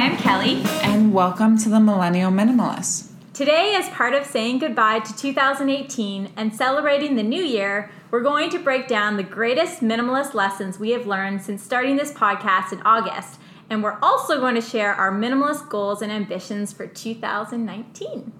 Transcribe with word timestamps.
I'm 0.00 0.16
Kelly. 0.16 0.62
And 0.82 1.12
welcome 1.12 1.58
to 1.58 1.68
the 1.68 1.78
Millennial 1.78 2.30
Minimalist. 2.30 3.10
Today, 3.34 3.74
as 3.76 3.86
part 3.90 4.14
of 4.14 4.24
saying 4.24 4.60
goodbye 4.60 5.00
to 5.00 5.14
2018 5.14 6.32
and 6.36 6.56
celebrating 6.56 7.16
the 7.16 7.22
new 7.22 7.42
year, 7.42 7.90
we're 8.10 8.22
going 8.22 8.48
to 8.48 8.58
break 8.58 8.88
down 8.88 9.18
the 9.18 9.22
greatest 9.22 9.82
minimalist 9.82 10.32
lessons 10.32 10.78
we 10.78 10.92
have 10.92 11.06
learned 11.06 11.42
since 11.42 11.62
starting 11.62 11.96
this 11.96 12.14
podcast 12.14 12.72
in 12.72 12.80
August. 12.80 13.40
And 13.68 13.82
we're 13.82 13.98
also 14.00 14.40
going 14.40 14.54
to 14.54 14.62
share 14.62 14.94
our 14.94 15.12
minimalist 15.12 15.68
goals 15.68 16.00
and 16.00 16.10
ambitions 16.10 16.72
for 16.72 16.86
2019. 16.86 18.32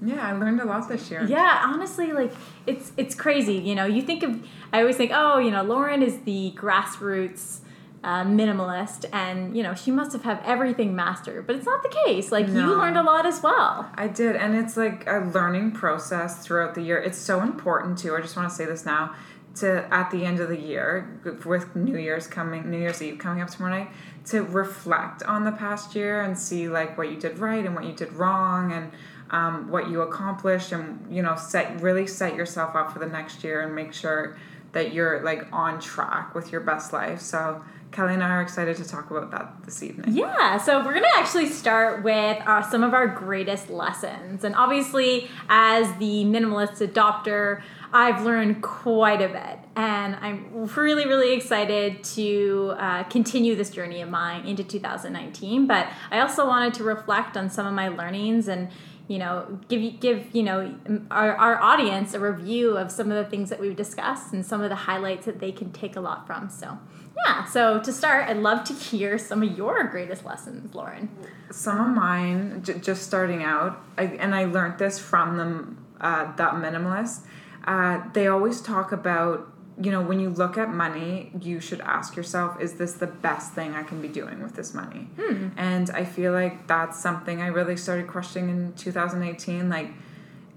Yeah, 0.00 0.26
I 0.26 0.32
learned 0.32 0.62
a 0.62 0.64
lot 0.64 0.88
this 0.88 1.10
year. 1.10 1.26
Yeah, 1.26 1.64
honestly, 1.66 2.12
like 2.12 2.32
it's 2.66 2.92
it's 2.96 3.14
crazy. 3.14 3.56
You 3.56 3.74
know, 3.74 3.84
you 3.84 4.00
think 4.00 4.22
of 4.22 4.42
I 4.72 4.80
always 4.80 4.96
think, 4.96 5.10
oh, 5.14 5.38
you 5.38 5.50
know, 5.50 5.62
Lauren 5.62 6.02
is 6.02 6.20
the 6.20 6.54
grassroots 6.56 7.60
uh, 8.04 8.22
minimalist, 8.24 9.06
and 9.12 9.56
you 9.56 9.62
know, 9.62 9.74
she 9.74 9.90
must 9.90 10.12
have 10.12 10.22
had 10.22 10.40
everything 10.44 10.94
mastered. 10.94 11.46
But 11.46 11.56
it's 11.56 11.66
not 11.66 11.82
the 11.82 11.94
case. 12.06 12.30
Like 12.30 12.48
No. 12.48 12.60
you 12.68 12.76
learned 12.78 12.98
a 12.98 13.02
lot 13.02 13.24
as 13.26 13.42
well. 13.42 13.88
I 13.94 14.08
did, 14.08 14.36
and 14.36 14.54
it's 14.54 14.76
like 14.76 15.06
a 15.06 15.18
learning 15.34 15.72
process 15.72 16.44
throughout 16.44 16.74
the 16.74 16.82
year. 16.82 16.98
It's 16.98 17.18
so 17.18 17.40
important 17.40 17.98
too. 17.98 18.14
I 18.14 18.20
just 18.20 18.36
want 18.36 18.48
to 18.48 18.54
say 18.54 18.64
this 18.66 18.84
now. 18.84 19.14
To 19.56 19.86
at 19.94 20.10
the 20.10 20.24
end 20.24 20.40
of 20.40 20.48
the 20.48 20.58
year, 20.58 21.20
with 21.44 21.76
New 21.76 21.96
Year's 21.96 22.26
coming, 22.26 22.68
New 22.70 22.78
Year's 22.78 23.00
Eve 23.00 23.18
coming 23.20 23.40
up 23.40 23.50
tomorrow 23.50 23.78
night, 23.84 23.88
to 24.26 24.42
reflect 24.42 25.22
on 25.22 25.44
the 25.44 25.52
past 25.52 25.94
year 25.94 26.22
and 26.22 26.36
see 26.36 26.68
like 26.68 26.98
what 26.98 27.08
you 27.08 27.16
did 27.16 27.38
right 27.38 27.64
and 27.64 27.72
what 27.72 27.84
you 27.84 27.92
did 27.92 28.12
wrong 28.14 28.72
and 28.72 28.90
um, 29.30 29.70
what 29.70 29.88
you 29.88 30.02
accomplished, 30.02 30.72
and 30.72 31.06
you 31.08 31.22
know, 31.22 31.36
set 31.36 31.80
really 31.80 32.06
set 32.06 32.34
yourself 32.34 32.74
up 32.74 32.92
for 32.92 32.98
the 32.98 33.06
next 33.06 33.44
year 33.44 33.60
and 33.62 33.74
make 33.76 33.92
sure 33.94 34.36
that 34.72 34.92
you're 34.92 35.22
like 35.22 35.46
on 35.52 35.80
track 35.80 36.34
with 36.34 36.50
your 36.50 36.60
best 36.60 36.92
life. 36.92 37.20
So 37.20 37.62
Kelly 37.94 38.14
and 38.14 38.24
I 38.24 38.28
are 38.30 38.42
excited 38.42 38.76
to 38.78 38.84
talk 38.84 39.12
about 39.12 39.30
that 39.30 39.54
this 39.64 39.80
evening. 39.80 40.16
Yeah, 40.16 40.58
so 40.58 40.84
we're 40.84 40.94
gonna 40.94 41.06
actually 41.14 41.46
start 41.46 42.02
with 42.02 42.42
uh, 42.44 42.60
some 42.60 42.82
of 42.82 42.92
our 42.92 43.06
greatest 43.06 43.70
lessons. 43.70 44.42
And 44.42 44.52
obviously, 44.56 45.28
as 45.48 45.86
the 45.98 46.24
minimalist 46.24 46.84
adopter, 46.84 47.62
I've 47.92 48.24
learned 48.24 48.62
quite 48.62 49.22
a 49.22 49.28
bit. 49.28 49.60
And 49.76 50.16
I'm 50.16 50.66
really, 50.74 51.06
really 51.06 51.32
excited 51.34 52.02
to 52.02 52.74
uh, 52.78 53.04
continue 53.04 53.54
this 53.54 53.70
journey 53.70 54.02
of 54.02 54.08
mine 54.08 54.44
into 54.44 54.64
2019. 54.64 55.68
But 55.68 55.86
I 56.10 56.18
also 56.18 56.48
wanted 56.48 56.74
to 56.74 56.84
reflect 56.84 57.36
on 57.36 57.48
some 57.48 57.64
of 57.64 57.74
my 57.74 57.88
learnings 57.88 58.48
and 58.48 58.70
you 59.06 59.18
know 59.18 59.58
give 59.68 60.00
give 60.00 60.34
you 60.34 60.42
know 60.42 60.74
our, 61.10 61.36
our 61.36 61.60
audience 61.60 62.14
a 62.14 62.18
review 62.18 62.76
of 62.76 62.90
some 62.90 63.12
of 63.12 63.22
the 63.22 63.30
things 63.30 63.50
that 63.50 63.60
we've 63.60 63.76
discussed 63.76 64.32
and 64.32 64.46
some 64.46 64.62
of 64.62 64.70
the 64.70 64.76
highlights 64.76 65.26
that 65.26 65.40
they 65.40 65.52
can 65.52 65.70
take 65.72 65.94
a 65.94 66.00
lot 66.00 66.26
from 66.26 66.48
so 66.48 66.78
yeah 67.24 67.44
so 67.44 67.80
to 67.80 67.92
start 67.92 68.28
i'd 68.28 68.36
love 68.38 68.64
to 68.64 68.72
hear 68.72 69.18
some 69.18 69.42
of 69.42 69.56
your 69.56 69.84
greatest 69.84 70.24
lessons 70.24 70.74
lauren. 70.74 71.08
Some 71.50 71.80
of 71.80 71.88
mine 71.88 72.62
j- 72.64 72.78
just 72.78 73.02
starting 73.04 73.42
out 73.42 73.80
I, 73.96 74.04
and 74.04 74.34
i 74.34 74.44
learned 74.44 74.78
this 74.78 74.98
from 74.98 75.36
them 75.36 75.84
uh, 76.00 76.34
that 76.36 76.54
minimalist 76.54 77.20
uh, 77.66 78.02
they 78.12 78.26
always 78.26 78.60
talk 78.60 78.92
about 78.92 79.50
you 79.80 79.90
know 79.90 80.02
when 80.02 80.20
you 80.20 80.30
look 80.30 80.56
at 80.58 80.68
money 80.70 81.32
you 81.40 81.60
should 81.60 81.80
ask 81.80 82.14
yourself 82.16 82.60
is 82.60 82.74
this 82.74 82.92
the 82.94 83.06
best 83.08 83.52
thing 83.54 83.74
i 83.74 83.82
can 83.82 84.00
be 84.00 84.08
doing 84.08 84.42
with 84.42 84.54
this 84.54 84.72
money? 84.74 85.08
And 85.56 85.90
i 85.90 86.04
feel 86.04 86.32
like 86.32 86.66
that's 86.66 86.98
something 87.00 87.40
i 87.40 87.46
really 87.48 87.76
started 87.76 88.06
questioning 88.06 88.50
in 88.50 88.72
2018 88.74 89.68
like 89.68 89.90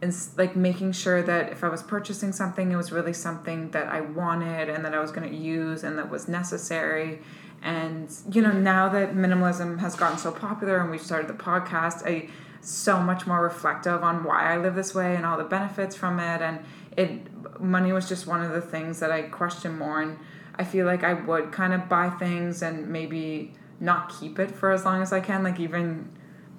and 0.02 0.16
like 0.38 0.56
making 0.56 0.92
sure 0.92 1.24
that 1.24 1.52
if 1.52 1.64
I 1.64 1.70
was 1.70 1.82
purchasing 1.82 2.32
something, 2.32 2.72
it 2.72 2.76
was 2.76 2.92
really 2.92 3.14
something 3.14 3.72
that 3.72 3.88
I 3.88 4.02
wanted 4.02 4.70
and 4.70 4.86
that 4.86 4.94
I 4.94 5.00
was 5.00 5.12
going 5.12 5.28
to 5.28 5.36
use 5.36 5.84
and 5.84 5.98
that 5.98 6.10
was 6.10 6.28
necessary. 6.28 7.20
And 7.64 8.10
you 8.32 8.42
know, 8.42 8.52
now 8.52 8.90
that 8.90 9.16
minimalism 9.16 9.80
has 9.80 9.96
gotten 9.96 10.18
so 10.18 10.32
popular 10.32 10.78
and 10.80 10.92
we've 10.92 11.02
started 11.02 11.28
the 11.28 11.34
podcast, 11.34 12.06
I 12.06 12.30
so 12.62 13.00
much 13.00 13.26
more 13.26 13.42
reflective 13.42 14.04
on 14.04 14.24
why 14.24 14.54
I 14.54 14.58
live 14.58 14.76
this 14.76 14.94
way 14.94 15.16
and 15.16 15.26
all 15.26 15.38
the 15.38 15.44
benefits 15.44 15.96
from 15.96 16.20
it. 16.20 16.42
And 16.42 16.60
it 16.96 17.62
money 17.62 17.92
was 17.92 18.08
just 18.08 18.28
one 18.28 18.44
of 18.44 18.52
the 18.52 18.62
things 18.62 19.00
that 19.00 19.12
I 19.12 19.24
question 19.24 19.78
more. 19.78 20.02
And 20.02 20.20
I 20.56 20.64
feel 20.64 20.86
like 20.86 21.04
I 21.04 21.14
would 21.14 21.52
kind 21.52 21.74
of 21.74 21.90
buy 21.90 22.10
things 22.10 22.62
and 22.62 22.88
maybe 22.90 23.54
not 23.80 24.14
keep 24.20 24.38
it 24.38 24.52
for 24.52 24.72
as 24.72 24.86
long 24.86 25.02
as 25.02 25.14
I 25.14 25.22
can. 25.22 25.44
Like 25.44 25.60
even 25.60 26.10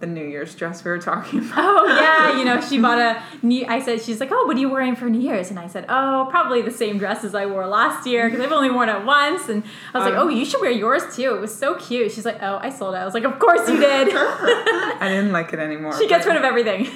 the 0.01 0.07
New 0.07 0.25
Year's 0.25 0.55
dress 0.55 0.85
we 0.85 0.91
were 0.91 0.99
talking 0.99 1.41
about. 1.51 1.59
oh 1.59 1.87
yeah. 1.87 2.39
You 2.39 2.45
know 2.45 2.61
she 2.61 2.79
bought 2.87 2.99
a 2.99 3.23
new 3.43 3.65
i 3.67 3.81
said 3.81 4.01
she's 4.01 4.21
like 4.21 4.31
oh 4.33 4.47
what 4.47 4.57
are 4.57 4.61
you 4.61 4.71
wearing 4.71 4.95
for 4.95 5.09
new 5.11 5.19
year's? 5.21 5.51
And 5.51 5.59
i 5.59 5.67
said 5.67 5.87
oh 5.89 6.27
probably 6.31 6.63
the 6.63 6.71
same 6.71 6.99
dress 6.99 7.25
as 7.25 7.35
i 7.35 7.47
wore 7.47 7.67
last 7.67 8.07
year 8.07 8.29
because 8.31 8.45
i've 8.45 8.53
only 8.53 8.71
worn 8.71 8.89
it 8.89 9.05
once. 9.05 9.49
And 9.49 9.65
i 9.95 9.99
was 9.99 10.07
like 10.07 10.15
Um, 10.15 10.29
oh 10.29 10.31
you 10.31 10.45
should 10.45 10.61
wear 10.61 10.71
yours 10.71 11.03
too. 11.17 11.35
It 11.35 11.41
was 11.41 11.55
so 11.55 11.75
cute. 11.75 12.13
She's 12.13 12.25
like 12.25 12.41
oh 12.43 12.59
i 12.63 12.71
sold 12.71 12.95
it. 12.95 12.99
I 12.99 13.05
was 13.05 13.15
like 13.15 13.25
of 13.25 13.39
course 13.39 13.69
you 13.69 13.79
did. 13.81 14.09
I 14.15 15.07
didn't 15.09 15.33
like 15.33 15.53
it 15.53 15.59
anymore. 15.59 15.97
she 15.99 16.07
gets 16.09 16.27
rid 16.27 16.37
of 16.37 16.45
everything. 16.45 16.89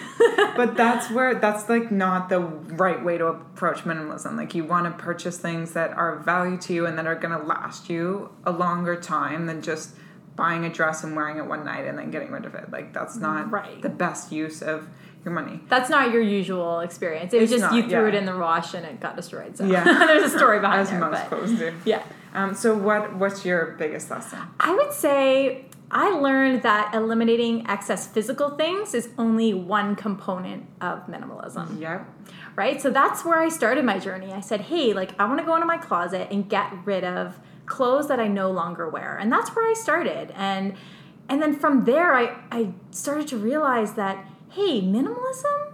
But 0.56 0.76
that's 0.76 1.10
where 1.10 1.34
that's 1.34 1.68
like 1.68 1.90
not 1.90 2.28
the 2.28 2.40
right 2.40 3.02
way 3.02 3.18
to 3.18 3.26
approach 3.26 3.78
minimalism. 3.84 4.36
Like 4.36 4.54
you 4.54 4.64
want 4.64 4.84
to 4.86 5.02
purchase 5.02 5.38
things 5.38 5.72
that 5.72 5.90
are 5.96 6.16
of 6.18 6.24
value 6.24 6.56
to 6.58 6.72
you 6.72 6.86
and 6.86 6.96
that 6.98 7.06
are 7.06 7.14
going 7.14 7.38
to 7.38 7.44
last 7.44 7.88
you 7.90 8.30
a 8.44 8.50
longer 8.52 8.94
time 9.00 9.46
than 9.46 9.62
just 9.62 9.90
buying 10.36 10.64
a 10.64 10.70
dress 10.70 11.04
and 11.04 11.14
wearing 11.14 11.36
it 11.38 11.46
one 11.46 11.64
night 11.64 11.84
and 11.84 11.98
then 11.98 12.10
getting 12.10 12.30
rid 12.30 12.44
of 12.46 12.54
it 12.54 12.70
like 12.70 12.92
that's 12.92 13.16
not 13.16 13.50
Right. 13.50 13.80
the 13.82 13.88
best 13.90 14.32
use 14.32 14.62
of 14.62 14.88
your 15.24 15.32
money 15.34 15.60
That's 15.68 15.88
not 15.90 16.10
your 16.10 16.22
usual 16.22 16.80
experience. 16.80 17.32
It 17.32 17.40
was 17.40 17.52
It's 17.52 17.60
just 17.60 17.72
not, 17.72 17.76
you 17.76 17.88
threw 17.88 18.02
yeah. 18.02 18.08
it 18.08 18.14
in 18.14 18.24
the 18.26 18.36
wash 18.36 18.74
and 18.74 18.84
it 18.84 18.98
got 18.98 19.14
destroyed. 19.14 19.56
So 19.56 19.64
Yeah. 19.66 19.84
there's 20.06 20.32
a 20.32 20.36
story 20.36 20.58
behind 20.60 20.80
as 20.80 20.90
there. 20.90 20.98
most 21.00 21.12
But 21.12 21.28
clothes 21.28 21.52
do 21.58 21.72
yeah, 21.84 22.02
um, 22.34 22.54
so 22.54 22.74
what 22.76 23.14
what's 23.16 23.44
your 23.44 23.72
biggest 23.78 24.10
lesson 24.10 24.38
I 24.58 24.74
would 24.74 24.92
say 24.92 25.66
I 25.94 26.08
learned 26.08 26.62
that 26.62 26.94
eliminating 26.94 27.66
excess 27.68 28.06
physical 28.06 28.50
things 28.56 28.94
is 28.94 29.10
only 29.18 29.52
one 29.52 29.94
component 29.94 30.66
of 30.80 31.06
minimalism. 31.06 31.78
yep 31.80 32.08
right? 32.56 32.80
So 32.82 32.90
that's 32.90 33.24
where 33.24 33.38
I 33.38 33.48
started 33.48 33.82
my 33.84 33.98
journey. 33.98 34.30
I 34.32 34.40
said, 34.40 34.60
hey, 34.62 34.92
like 34.92 35.18
I 35.18 35.24
want 35.24 35.38
to 35.40 35.44
go 35.46 35.54
into 35.54 35.66
my 35.66 35.78
closet 35.78 36.28
and 36.30 36.48
get 36.48 36.70
rid 36.84 37.02
of 37.02 37.38
clothes 37.72 38.06
that 38.08 38.20
I 38.20 38.28
no 38.28 38.50
longer 38.50 38.86
wear. 38.88 39.16
And 39.16 39.32
that's 39.32 39.50
where 39.56 39.68
I 39.68 39.72
started. 39.74 40.30
And 40.36 40.74
and 41.28 41.40
then 41.40 41.58
from 41.58 41.84
there 41.84 42.14
I, 42.14 42.36
I 42.50 42.72
started 42.90 43.26
to 43.28 43.38
realize 43.38 43.94
that, 43.94 44.26
hey, 44.50 44.82
minimalism 44.82 45.72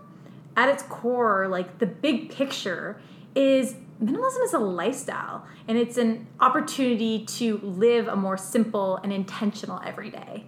at 0.56 0.68
its 0.68 0.84
core, 0.84 1.48
like 1.48 1.78
the 1.78 1.86
big 1.86 2.30
picture, 2.30 3.00
is 3.34 3.74
minimalism 4.02 4.44
is 4.44 4.52
a 4.52 4.58
lifestyle 4.58 5.44
and 5.66 5.76
it's 5.76 5.96
an 5.96 6.28
opportunity 6.38 7.24
to 7.24 7.58
live 7.58 8.06
a 8.06 8.14
more 8.14 8.36
simple 8.36 8.98
and 8.98 9.12
intentional 9.12 9.80
everyday. 9.84 10.44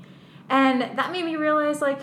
And 0.49 0.83
that 0.83 1.11
made 1.11 1.25
me 1.25 1.35
realize 1.35 1.81
like 1.81 2.01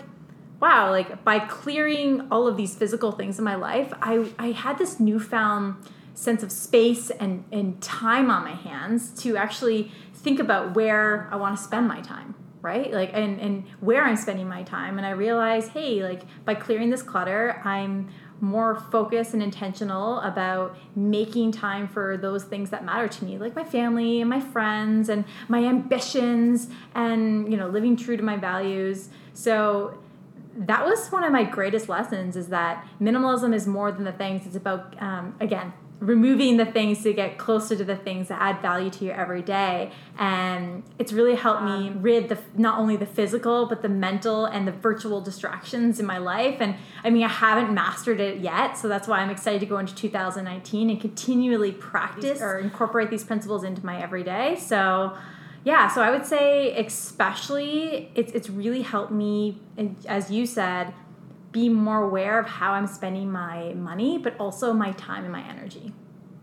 wow, 0.60 0.90
like 0.90 1.24
by 1.24 1.38
clearing 1.38 2.26
all 2.32 2.48
of 2.48 2.56
these 2.56 2.74
physical 2.74 3.12
things 3.12 3.38
in 3.38 3.44
my 3.44 3.54
life, 3.54 3.92
I, 4.02 4.28
I 4.38 4.50
had 4.50 4.76
this 4.76 4.98
newfound 4.98 5.76
sense 6.18 6.42
of 6.42 6.50
space 6.50 7.10
and, 7.10 7.44
and 7.52 7.80
time 7.80 8.28
on 8.28 8.42
my 8.42 8.54
hands 8.54 9.10
to 9.22 9.36
actually 9.36 9.92
think 10.14 10.40
about 10.40 10.74
where 10.74 11.28
I 11.30 11.36
want 11.36 11.56
to 11.56 11.62
spend 11.62 11.86
my 11.86 12.00
time, 12.00 12.34
right? 12.60 12.92
Like, 12.92 13.10
and, 13.14 13.40
and 13.40 13.64
where 13.78 14.04
I'm 14.04 14.16
spending 14.16 14.48
my 14.48 14.64
time. 14.64 14.98
And 14.98 15.06
I 15.06 15.10
realized, 15.10 15.70
hey, 15.70 16.02
like 16.02 16.22
by 16.44 16.56
clearing 16.56 16.90
this 16.90 17.02
clutter, 17.02 17.62
I'm 17.64 18.08
more 18.40 18.74
focused 18.90 19.32
and 19.32 19.42
intentional 19.42 20.18
about 20.20 20.76
making 20.96 21.52
time 21.52 21.86
for 21.86 22.16
those 22.16 22.42
things 22.42 22.70
that 22.70 22.84
matter 22.84 23.08
to 23.08 23.24
me 23.24 23.36
like 23.36 23.56
my 23.56 23.64
family 23.64 24.20
and 24.20 24.30
my 24.30 24.38
friends 24.38 25.08
and 25.08 25.24
my 25.48 25.64
ambitions 25.64 26.68
and 26.94 27.50
you 27.50 27.56
know 27.56 27.66
living 27.66 27.96
true 27.96 28.16
to 28.16 28.22
my 28.22 28.36
values 28.36 29.08
so 29.34 30.00
that 30.54 30.84
was 30.84 31.08
one 31.08 31.24
of 31.24 31.32
my 31.32 31.42
greatest 31.42 31.88
lessons 31.88 32.36
is 32.36 32.46
that 32.46 32.86
minimalism 33.00 33.52
is 33.52 33.66
more 33.66 33.90
than 33.90 34.04
the 34.04 34.12
things 34.12 34.46
it's 34.46 34.54
about 34.54 34.94
um, 35.02 35.34
again 35.40 35.72
removing 36.00 36.58
the 36.58 36.64
things 36.64 37.02
to 37.02 37.12
get 37.12 37.38
closer 37.38 37.74
to 37.74 37.84
the 37.84 37.96
things 37.96 38.28
that 38.28 38.40
add 38.40 38.62
value 38.62 38.88
to 38.88 39.04
your 39.04 39.14
everyday. 39.14 39.90
And 40.16 40.84
it's 40.98 41.12
really 41.12 41.34
helped 41.34 41.62
me 41.62 41.88
um, 41.88 42.02
rid 42.02 42.28
the 42.28 42.38
not 42.54 42.78
only 42.78 42.96
the 42.96 43.06
physical 43.06 43.66
but 43.66 43.82
the 43.82 43.88
mental 43.88 44.44
and 44.44 44.66
the 44.66 44.72
virtual 44.72 45.20
distractions 45.20 45.98
in 45.98 46.06
my 46.06 46.18
life. 46.18 46.60
And 46.60 46.76
i 47.02 47.10
mean 47.10 47.24
i 47.24 47.28
haven't 47.28 47.72
mastered 47.72 48.20
it 48.20 48.38
yet 48.38 48.78
so 48.78 48.88
that's 48.88 49.08
why 49.08 49.18
i'm 49.20 49.30
excited 49.30 49.60
to 49.60 49.66
go 49.66 49.78
into 49.78 49.94
2019 49.94 50.90
and 50.90 51.00
continually 51.00 51.72
practice 51.72 52.40
or 52.40 52.58
incorporate 52.58 53.10
these 53.10 53.24
principles 53.24 53.64
into 53.64 53.84
my 53.84 54.00
everyday. 54.00 54.56
So 54.56 55.16
yeah 55.64 55.88
so 55.88 56.00
i 56.00 56.10
would 56.10 56.24
say 56.24 56.76
especially 56.76 58.12
it's, 58.14 58.30
it's 58.32 58.48
really 58.48 58.82
helped 58.82 59.10
me 59.10 59.60
as 60.06 60.30
you 60.30 60.46
said 60.46 60.94
be 61.52 61.68
more 61.68 62.02
aware 62.02 62.38
of 62.38 62.46
how 62.46 62.72
i'm 62.72 62.86
spending 62.86 63.30
my 63.30 63.72
money 63.74 64.18
but 64.18 64.34
also 64.38 64.72
my 64.72 64.92
time 64.92 65.24
and 65.24 65.32
my 65.32 65.42
energy 65.48 65.92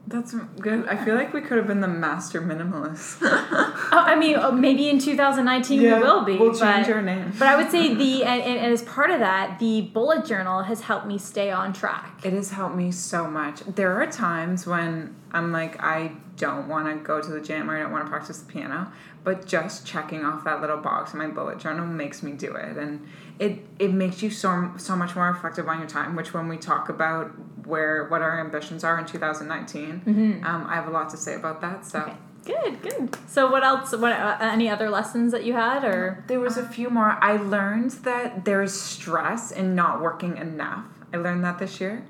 That's 0.08 0.36
good. 0.60 0.88
I 0.88 1.04
feel 1.04 1.16
like 1.16 1.34
we 1.34 1.42
could 1.42 1.58
have 1.58 1.66
been 1.66 1.82
the 1.82 1.88
master 1.88 2.40
minimalists. 2.40 3.18
oh, 3.24 3.88
i 3.92 4.16
mean 4.16 4.36
oh, 4.38 4.52
maybe 4.52 4.88
in 4.90 5.00
2019 5.00 5.82
we 5.82 5.90
will 5.94 6.24
be 6.24 6.38
We'll 6.38 6.54
change 6.54 6.86
but, 6.88 6.96
our 6.96 7.02
name. 7.02 7.34
but 7.40 7.48
i 7.48 7.56
would 7.56 7.72
say 7.72 7.94
the 7.96 8.24
and, 8.32 8.42
and 8.42 8.58
and 8.60 8.72
as 8.74 8.84
part 8.84 9.10
of 9.10 9.20
that 9.20 9.58
the 9.60 9.82
bullet 9.82 10.26
journal 10.26 10.64
has 10.64 10.82
helped 10.82 11.08
me 11.08 11.18
stay 11.18 11.50
on 11.52 11.74
track 11.74 12.22
It 12.24 12.34
has 12.34 12.52
helped 12.52 12.76
me 12.76 12.92
so 12.92 13.26
much. 13.40 13.62
There 13.62 13.94
are 14.00 14.06
times 14.08 14.68
when 14.68 15.16
I'm 15.32 15.52
like, 15.52 15.74
I 15.84 16.12
don't 16.38 16.68
want 16.68 16.86
to 16.88 16.96
go 17.04 17.22
to 17.22 17.30
the 17.30 17.42
gym 17.42 17.70
or 17.70 17.76
I 17.78 17.80
don't 17.82 17.92
want 17.92 18.06
to 18.06 18.10
practice 18.10 18.38
the 18.40 18.52
piano, 18.52 18.92
but 19.26 19.46
just 19.46 19.86
checking 19.86 20.24
off 20.24 20.44
that 20.44 20.62
little 20.62 20.78
box 20.78 21.12
in 21.12 21.20
my 21.20 21.28
bullet 21.28 21.58
journal 21.58 21.86
makes 21.86 22.22
me 22.22 22.32
do 22.32 22.54
it, 22.54 22.78
and 22.78 23.06
it 23.40 23.66
it 23.80 23.92
makes 23.92 24.22
you 24.22 24.30
so 24.30 24.72
so 24.78 24.96
much 24.96 25.16
more 25.16 25.30
effective 25.32 25.68
on 25.68 25.80
your 25.80 25.90
time. 25.90 26.16
Which 26.16 26.34
when 26.34 26.48
we 26.48 26.58
talk 26.58 26.88
about 26.88 27.32
where 27.66 28.08
what 28.08 28.22
our 28.22 28.40
ambitions 28.40 28.84
are 28.84 28.98
in 29.00 29.06
2019, 29.06 30.44
um, 30.46 30.68
I 30.70 30.76
have 30.76 30.88
a 30.88 30.92
lot 30.92 31.10
to 31.10 31.18
say 31.18 31.36
about 31.36 31.60
that. 31.62 31.86
So. 31.86 32.00
Okay. 32.00 32.14
Good, 32.46 32.84
good. 32.84 33.18
So, 33.28 33.50
what 33.50 33.64
else? 33.64 33.92
What 33.92 34.12
uh, 34.12 34.38
any 34.40 34.70
other 34.70 34.88
lessons 34.92 35.32
that 35.32 35.46
you 35.46 35.54
had, 35.54 35.84
or 35.84 36.24
There 36.28 36.40
was 36.40 36.58
a 36.58 36.68
few 36.68 36.92
more. 36.92 37.18
I 37.20 37.38
learned 37.38 37.90
that 38.04 38.46
there 38.46 38.62
is 38.62 38.80
stress 38.80 39.52
in 39.52 39.74
not 39.74 40.00
working 40.00 40.38
enough. 40.38 40.86
I 41.12 41.18
learned 41.18 41.44
that 41.44 41.58
this 41.58 41.82
year. 41.82 42.06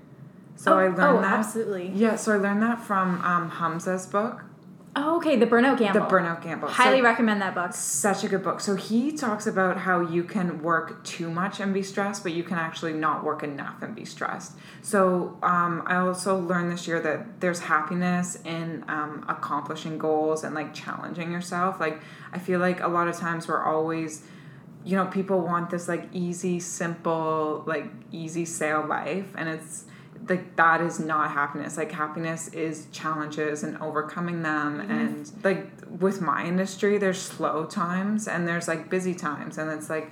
So 0.57 0.73
oh, 0.73 0.77
I 0.77 0.87
learned 0.87 0.99
oh, 0.99 1.21
that. 1.21 1.39
absolutely. 1.39 1.89
Yeah, 1.95 2.17
so 2.17 2.33
I 2.33 2.37
learned 2.37 2.61
that 2.63 2.81
from 2.81 3.21
um, 3.21 3.49
Hamza's 3.49 4.07
book, 4.07 4.43
Oh, 4.97 5.17
okay, 5.17 5.35
the 5.35 5.45
Burnout 5.45 5.77
Gamble. 5.77 5.99
The 5.99 6.05
Burnout 6.07 6.41
Gamble. 6.41 6.69
Highly 6.69 6.99
So- 6.99 7.03
recommend 7.03 7.41
that 7.41 7.53
book. 7.53 7.73
such 7.73 8.23
a 8.23 8.29
good 8.29 8.41
book. 8.43 8.61
So 8.61 8.75
he 8.75 9.11
talks 9.11 9.45
about 9.45 9.79
how 9.79 9.99
you 9.99 10.23
can 10.23 10.61
work 10.61 11.03
too 11.03 11.29
much 11.29 11.59
and 11.59 11.73
be 11.73 11.83
stressed, 11.83 12.23
but 12.23 12.31
you 12.31 12.43
can 12.43 12.57
actually 12.57 12.93
not 12.93 13.21
work 13.23 13.43
enough 13.43 13.81
and 13.81 13.93
be 13.93 14.05
stressed. 14.05 14.53
So 14.81 15.37
um, 15.43 15.83
I 15.85 15.97
also 15.97 16.37
learned 16.39 16.71
this 16.71 16.87
year 16.87 17.01
that 17.01 17.41
there's 17.41 17.59
happiness 17.59 18.37
in 18.45 18.85
um, 18.87 19.25
accomplishing 19.27 19.97
goals 19.97 20.45
and 20.45 20.55
like 20.55 20.73
challenging 20.73 21.29
yourself. 21.29 21.79
Like 21.81 21.99
I 22.31 22.39
feel 22.39 22.61
like 22.61 22.79
a 22.81 22.87
lot 22.87 23.09
of 23.09 23.17
times 23.17 23.49
we're 23.49 23.63
always, 23.63 24.23
you 24.85 24.95
know, 24.95 25.07
people 25.07 25.41
want 25.41 25.71
this 25.71 25.89
like 25.89 26.07
easy, 26.13 26.61
simple, 26.61 27.63
like 27.67 27.91
easy 28.13 28.45
sail 28.45 28.85
life, 28.87 29.27
and 29.35 29.49
it's 29.49 29.85
like 30.27 30.55
that 30.55 30.81
is 30.81 30.99
not 30.99 31.31
happiness. 31.31 31.77
Like 31.77 31.91
happiness 31.91 32.47
is 32.49 32.87
challenges 32.91 33.63
and 33.63 33.77
overcoming 33.77 34.43
them 34.43 34.79
and 34.79 35.31
like 35.43 35.67
with 35.99 36.21
my 36.21 36.45
industry 36.45 36.97
there's 36.97 37.21
slow 37.21 37.65
times 37.65 38.27
and 38.27 38.47
there's 38.47 38.67
like 38.67 38.89
busy 38.89 39.13
times. 39.13 39.57
And 39.57 39.71
it's 39.71 39.89
like 39.89 40.11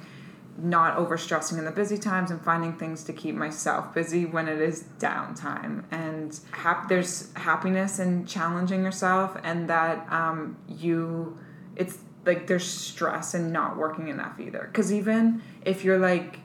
not 0.57 0.97
over 0.97 1.17
stressing 1.17 1.57
in 1.57 1.65
the 1.65 1.71
busy 1.71 1.97
times 1.97 2.29
and 2.29 2.39
finding 2.41 2.73
things 2.73 3.03
to 3.03 3.13
keep 3.13 3.33
myself 3.33 3.93
busy 3.93 4.25
when 4.25 4.47
it 4.47 4.61
is 4.61 4.83
downtime. 4.99 5.83
And 5.89 6.39
hap- 6.51 6.89
there's 6.89 7.33
happiness 7.33 7.99
in 7.99 8.25
challenging 8.25 8.83
yourself 8.83 9.35
and 9.43 9.69
that 9.69 10.11
um, 10.11 10.57
you 10.67 11.37
it's 11.75 11.97
like 12.25 12.47
there's 12.47 12.65
stress 12.65 13.33
and 13.33 13.51
not 13.51 13.77
working 13.77 14.07
enough 14.07 14.39
either. 14.39 14.69
Because 14.71 14.93
even 14.93 15.41
if 15.65 15.83
you're 15.83 15.99
like 15.99 16.39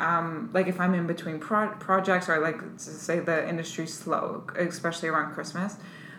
um, 0.00 0.50
like 0.52 0.66
if 0.66 0.80
I'm 0.80 0.94
in 0.94 1.06
between 1.06 1.38
pro- 1.38 1.74
projects 1.74 2.28
or 2.28 2.40
like 2.40 2.58
to 2.78 2.78
say 2.78 3.20
the 3.20 3.48
industry's 3.48 3.94
slow, 3.94 4.44
especially 4.56 5.08
around 5.08 5.34
Christmas, 5.34 5.76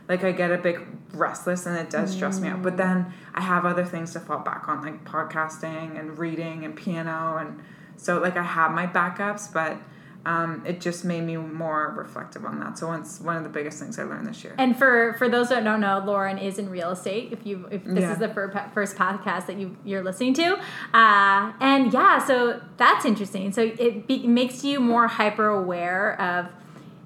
like 0.07 0.23
I 0.23 0.31
get 0.31 0.51
a 0.51 0.57
bit 0.57 0.77
restless 1.13 1.65
and 1.65 1.77
it 1.77 1.89
does 1.89 2.11
stress 2.11 2.39
me 2.39 2.47
out. 2.47 2.61
But 2.61 2.77
then 2.77 3.13
I 3.33 3.41
have 3.41 3.65
other 3.65 3.85
things 3.85 4.13
to 4.13 4.19
fall 4.19 4.39
back 4.39 4.67
on, 4.67 4.81
like 4.81 5.03
podcasting 5.05 5.99
and 5.99 6.17
reading 6.17 6.63
and 6.65 6.75
piano, 6.75 7.37
and 7.37 7.59
so 7.97 8.19
like 8.19 8.37
I 8.37 8.43
have 8.43 8.71
my 8.71 8.87
backups, 8.87 9.51
but 9.51 9.77
um, 10.25 10.63
it 10.67 10.79
just 10.81 11.03
made 11.03 11.21
me 11.21 11.35
more 11.37 11.93
reflective 11.97 12.45
on 12.45 12.59
that. 12.59 12.77
So 12.77 12.87
once 12.87 13.19
one 13.19 13.37
of 13.37 13.43
the 13.43 13.49
biggest 13.49 13.79
things 13.79 13.97
I 13.97 14.03
learned 14.03 14.27
this 14.27 14.43
year. 14.43 14.53
And 14.57 14.77
for 14.77 15.15
for 15.17 15.27
those 15.27 15.49
that 15.49 15.63
don't 15.63 15.81
know, 15.81 16.01
Lauren 16.05 16.37
is 16.37 16.59
in 16.59 16.69
real 16.69 16.91
estate. 16.91 17.33
If 17.33 17.45
you 17.45 17.67
if 17.71 17.83
this 17.83 18.01
Yeah. 18.01 18.13
is 18.13 18.19
the 18.19 18.29
fir- 18.29 18.69
first 18.73 18.95
podcast 18.95 19.47
that 19.47 19.57
you 19.57 19.75
you're 19.83 20.03
listening 20.03 20.33
to, 20.35 20.57
uh, 20.93 21.53
and 21.59 21.91
yeah, 21.91 22.19
so 22.19 22.61
that's 22.77 23.03
interesting. 23.05 23.51
So 23.51 23.61
it 23.77 24.07
be, 24.07 24.27
makes 24.27 24.63
you 24.63 24.79
more 24.79 25.07
hyper 25.07 25.47
aware 25.47 26.19
of 26.21 26.51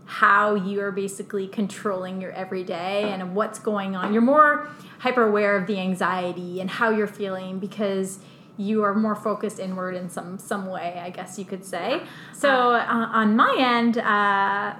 how 0.07 0.53
you 0.55 0.81
are 0.81 0.91
basically 0.91 1.47
controlling 1.47 2.21
your 2.21 2.31
everyday 2.33 3.11
and 3.11 3.33
what's 3.35 3.59
going 3.59 3.95
on. 3.95 4.13
You're 4.13 4.21
more 4.21 4.67
hyper 4.99 5.23
aware 5.27 5.57
of 5.57 5.67
the 5.67 5.79
anxiety 5.79 6.59
and 6.61 6.69
how 6.69 6.89
you're 6.91 7.07
feeling 7.07 7.59
because 7.59 8.19
you 8.57 8.83
are 8.83 8.93
more 8.93 9.15
focused 9.15 9.59
inward 9.59 9.95
in 9.95 10.09
some 10.09 10.37
some 10.37 10.67
way, 10.67 11.01
I 11.03 11.09
guess 11.09 11.37
you 11.37 11.45
could 11.45 11.65
say. 11.65 12.01
So 12.33 12.73
uh, 12.73 13.09
on 13.13 13.35
my 13.35 13.55
end. 13.57 13.97
Uh, 13.97 14.75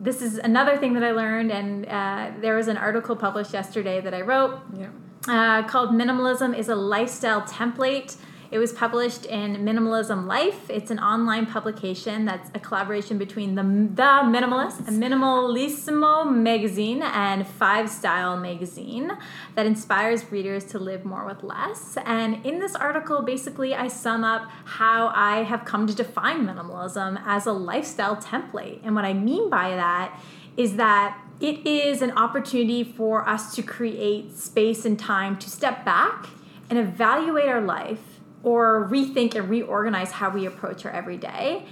this 0.00 0.20
is 0.20 0.38
another 0.38 0.76
thing 0.76 0.94
that 0.94 1.04
I 1.04 1.12
learned, 1.12 1.52
and 1.52 1.86
uh, 1.86 2.32
there 2.40 2.56
was 2.56 2.66
an 2.66 2.76
article 2.76 3.14
published 3.14 3.52
yesterday 3.52 4.00
that 4.00 4.12
I 4.12 4.22
wrote 4.22 4.60
yeah. 4.76 4.88
uh, 5.28 5.62
called 5.68 5.90
Minimalism 5.90 6.58
is 6.58 6.68
a 6.68 6.74
Lifestyle 6.74 7.42
Template. 7.42 8.16
It 8.52 8.58
was 8.58 8.70
published 8.70 9.24
in 9.24 9.64
Minimalism 9.64 10.26
Life. 10.26 10.68
It's 10.68 10.90
an 10.90 10.98
online 10.98 11.46
publication 11.46 12.26
that's 12.26 12.50
a 12.54 12.60
collaboration 12.60 13.16
between 13.16 13.54
the, 13.54 13.62
the 13.62 14.02
Minimalist, 14.28 14.82
Minimalissimo 14.88 16.30
magazine, 16.30 17.00
and 17.02 17.46
Five 17.46 17.88
Style 17.88 18.36
magazine 18.36 19.10
that 19.54 19.64
inspires 19.64 20.30
readers 20.30 20.66
to 20.66 20.78
live 20.78 21.06
more 21.06 21.24
with 21.24 21.42
less. 21.42 21.96
And 22.04 22.44
in 22.44 22.58
this 22.58 22.74
article, 22.74 23.22
basically, 23.22 23.74
I 23.74 23.88
sum 23.88 24.22
up 24.22 24.50
how 24.66 25.10
I 25.14 25.44
have 25.44 25.64
come 25.64 25.86
to 25.86 25.94
define 25.94 26.46
minimalism 26.46 27.22
as 27.24 27.46
a 27.46 27.52
lifestyle 27.52 28.16
template. 28.16 28.80
And 28.84 28.94
what 28.94 29.06
I 29.06 29.14
mean 29.14 29.48
by 29.48 29.70
that 29.70 30.20
is 30.58 30.76
that 30.76 31.18
it 31.40 31.66
is 31.66 32.02
an 32.02 32.10
opportunity 32.18 32.84
for 32.84 33.26
us 33.26 33.54
to 33.54 33.62
create 33.62 34.36
space 34.36 34.84
and 34.84 34.98
time 34.98 35.38
to 35.38 35.48
step 35.48 35.86
back 35.86 36.26
and 36.68 36.78
evaluate 36.78 37.48
our 37.48 37.62
life 37.62 38.11
or 38.42 38.88
rethink 38.90 39.34
and 39.34 39.48
reorganize 39.48 40.12
how 40.12 40.30
we 40.30 40.46
approach 40.46 40.84
our 40.84 40.92
everyday. 40.92 41.66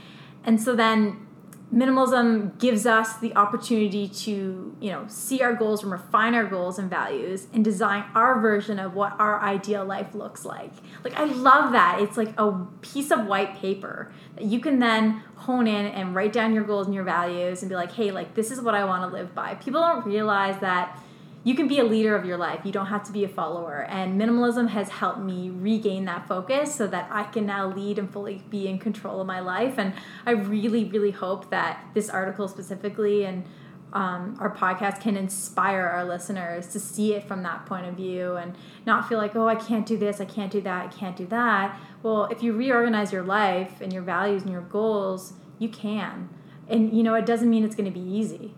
And 0.44 0.60
so 0.60 0.74
then 0.74 1.26
minimalism 1.74 2.58
gives 2.58 2.84
us 2.84 3.18
the 3.18 3.34
opportunity 3.36 4.08
to, 4.08 4.76
you 4.80 4.90
know, 4.90 5.04
see 5.06 5.40
our 5.40 5.54
goals 5.54 5.82
and 5.82 5.92
refine 5.92 6.34
our 6.34 6.44
goals 6.44 6.78
and 6.78 6.90
values 6.90 7.46
and 7.52 7.64
design 7.64 8.04
our 8.14 8.40
version 8.40 8.78
of 8.80 8.94
what 8.94 9.14
our 9.20 9.40
ideal 9.40 9.84
life 9.84 10.14
looks 10.14 10.44
like. 10.44 10.72
Like 11.04 11.14
I 11.14 11.24
love 11.24 11.72
that. 11.72 12.00
It's 12.00 12.16
like 12.16 12.34
a 12.38 12.66
piece 12.80 13.12
of 13.12 13.26
white 13.26 13.56
paper 13.56 14.12
that 14.34 14.44
you 14.44 14.58
can 14.58 14.80
then 14.80 15.22
hone 15.36 15.68
in 15.68 15.86
and 15.86 16.14
write 16.14 16.32
down 16.32 16.52
your 16.52 16.64
goals 16.64 16.86
and 16.86 16.94
your 16.94 17.04
values 17.04 17.62
and 17.62 17.68
be 17.68 17.76
like, 17.76 17.92
"Hey, 17.92 18.10
like 18.10 18.34
this 18.34 18.50
is 18.50 18.60
what 18.60 18.74
I 18.74 18.84
want 18.84 19.08
to 19.08 19.16
live 19.16 19.34
by." 19.34 19.54
People 19.54 19.80
don't 19.80 20.04
realize 20.04 20.60
that 20.60 20.98
you 21.42 21.54
can 21.54 21.68
be 21.68 21.78
a 21.78 21.84
leader 21.84 22.14
of 22.14 22.26
your 22.26 22.36
life. 22.36 22.60
You 22.64 22.72
don't 22.72 22.86
have 22.86 23.02
to 23.04 23.12
be 23.12 23.24
a 23.24 23.28
follower. 23.28 23.86
And 23.88 24.20
minimalism 24.20 24.68
has 24.68 24.90
helped 24.90 25.20
me 25.20 25.48
regain 25.50 26.04
that 26.04 26.28
focus 26.28 26.74
so 26.74 26.86
that 26.88 27.08
I 27.10 27.24
can 27.24 27.46
now 27.46 27.72
lead 27.72 27.98
and 27.98 28.12
fully 28.12 28.42
be 28.50 28.68
in 28.68 28.78
control 28.78 29.20
of 29.22 29.26
my 29.26 29.40
life. 29.40 29.78
And 29.78 29.94
I 30.26 30.32
really, 30.32 30.84
really 30.84 31.12
hope 31.12 31.50
that 31.50 31.82
this 31.94 32.10
article 32.10 32.46
specifically 32.46 33.24
and 33.24 33.44
um, 33.92 34.36
our 34.38 34.54
podcast 34.54 35.00
can 35.00 35.16
inspire 35.16 35.86
our 35.86 36.04
listeners 36.04 36.68
to 36.68 36.78
see 36.78 37.14
it 37.14 37.26
from 37.26 37.42
that 37.42 37.66
point 37.66 37.86
of 37.86 37.94
view 37.94 38.36
and 38.36 38.54
not 38.86 39.08
feel 39.08 39.18
like, 39.18 39.34
oh, 39.34 39.48
I 39.48 39.56
can't 39.56 39.86
do 39.86 39.96
this, 39.96 40.20
I 40.20 40.26
can't 40.26 40.52
do 40.52 40.60
that, 40.60 40.84
I 40.84 40.88
can't 40.88 41.16
do 41.16 41.26
that. 41.26 41.80
Well, 42.02 42.26
if 42.26 42.42
you 42.42 42.52
reorganize 42.52 43.12
your 43.12 43.24
life 43.24 43.80
and 43.80 43.92
your 43.92 44.02
values 44.02 44.42
and 44.42 44.52
your 44.52 44.60
goals, 44.60 45.32
you 45.58 45.68
can. 45.68 46.28
And 46.68 46.96
you 46.96 47.02
know, 47.02 47.14
it 47.14 47.26
doesn't 47.26 47.50
mean 47.50 47.64
it's 47.64 47.74
going 47.74 47.90
to 47.92 47.98
be 47.98 48.06
easy 48.06 48.54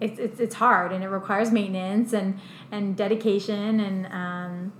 it's, 0.00 0.18
it's 0.18 0.40
it's 0.40 0.54
hard 0.54 0.92
and 0.92 1.02
it 1.02 1.08
requires 1.08 1.50
maintenance 1.50 2.12
and 2.12 2.38
and 2.70 2.96
dedication 2.96 3.80
and 3.80 4.06
um 4.06 4.72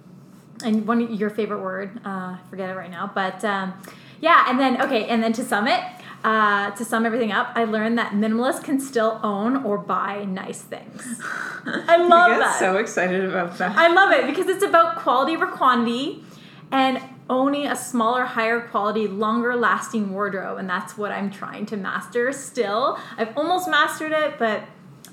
and 0.64 0.86
one 0.86 1.14
your 1.14 1.30
favorite 1.30 1.60
word 1.60 2.00
uh 2.04 2.08
I 2.08 2.38
forget 2.50 2.70
it 2.70 2.74
right 2.74 2.90
now 2.90 3.10
but 3.14 3.44
um 3.44 3.74
yeah 4.20 4.46
and 4.48 4.58
then 4.58 4.80
okay 4.82 5.06
and 5.06 5.22
then 5.22 5.32
to 5.34 5.44
sum 5.44 5.68
it 5.68 5.82
uh, 6.26 6.72
to 6.72 6.84
sum 6.84 7.06
everything 7.06 7.30
up, 7.30 7.52
I 7.54 7.62
learned 7.62 7.98
that 7.98 8.12
minimalists 8.12 8.64
can 8.64 8.80
still 8.80 9.20
own 9.22 9.64
or 9.64 9.78
buy 9.78 10.24
nice 10.24 10.60
things. 10.60 11.22
I 11.64 11.98
love 11.98 12.32
you 12.32 12.38
that. 12.38 12.58
so 12.58 12.78
excited 12.78 13.24
about 13.24 13.56
that. 13.58 13.76
I 13.76 13.92
love 13.92 14.10
it 14.10 14.26
because 14.26 14.48
it's 14.48 14.64
about 14.64 14.96
quality 14.96 15.36
over 15.36 15.46
quantity 15.46 16.24
and 16.72 17.00
owning 17.30 17.66
a 17.66 17.76
smaller, 17.76 18.24
higher 18.24 18.60
quality, 18.60 19.06
longer 19.06 19.54
lasting 19.54 20.12
wardrobe. 20.12 20.58
And 20.58 20.68
that's 20.68 20.98
what 20.98 21.12
I'm 21.12 21.30
trying 21.30 21.64
to 21.66 21.76
master 21.76 22.32
still. 22.32 22.98
I've 23.16 23.36
almost 23.36 23.68
mastered 23.68 24.10
it, 24.10 24.36
but 24.36 24.64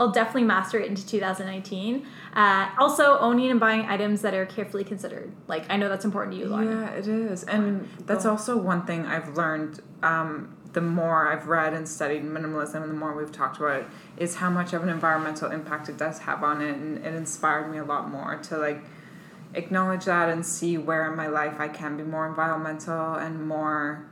I'll 0.04 0.12
definitely 0.12 0.44
master 0.44 0.78
it 0.80 0.90
into 0.90 1.08
2019. 1.08 2.06
Uh, 2.36 2.70
also, 2.78 3.18
owning 3.20 3.50
and 3.52 3.60
buying 3.60 3.86
items 3.86 4.22
that 4.24 4.34
are 4.34 4.46
carefully 4.46 4.84
considered. 4.84 5.32
Like, 5.48 5.64
I 5.70 5.78
know 5.78 5.88
that's 5.88 6.04
important 6.04 6.36
to 6.36 6.42
you, 6.42 6.48
Lauren. 6.48 6.68
Yeah, 6.68 6.90
it 6.90 7.08
is. 7.08 7.46
And 7.46 7.88
that's 8.06 8.26
also 8.26 8.58
one 8.58 8.86
thing 8.86 9.06
I've 9.06 9.38
learned 9.38 9.82
um, 10.02 10.58
the 10.74 10.82
more 10.82 11.32
I've 11.32 11.48
read 11.48 11.74
and 11.74 11.88
studied 11.88 12.24
minimalism 12.24 12.82
and 12.82 12.92
the 12.92 12.96
more 12.96 13.16
we've 13.16 13.32
talked 13.32 13.58
about 13.58 13.82
it 13.82 13.86
is 14.18 14.36
how 14.36 14.50
much 14.50 14.74
of 14.74 14.84
an 14.84 14.90
environmental 14.90 15.52
impact 15.52 15.88
it 15.88 15.98
does 15.98 16.20
have 16.20 16.44
on 16.44 16.62
it. 16.62 16.76
And 16.76 16.98
it 16.98 17.14
inspired 17.14 17.72
me 17.72 17.78
a 17.78 17.86
lot 17.86 18.10
more 18.10 18.36
to 18.36 18.58
like 18.58 18.84
acknowledge 19.54 20.04
that 20.04 20.28
and 20.28 20.46
see 20.46 20.78
where 20.78 21.10
in 21.10 21.16
my 21.16 21.28
life 21.28 21.60
I 21.60 21.70
can 21.70 21.96
be 21.96 22.04
more 22.04 22.28
environmental 22.28 23.16
and 23.16 23.48
more 23.48 24.06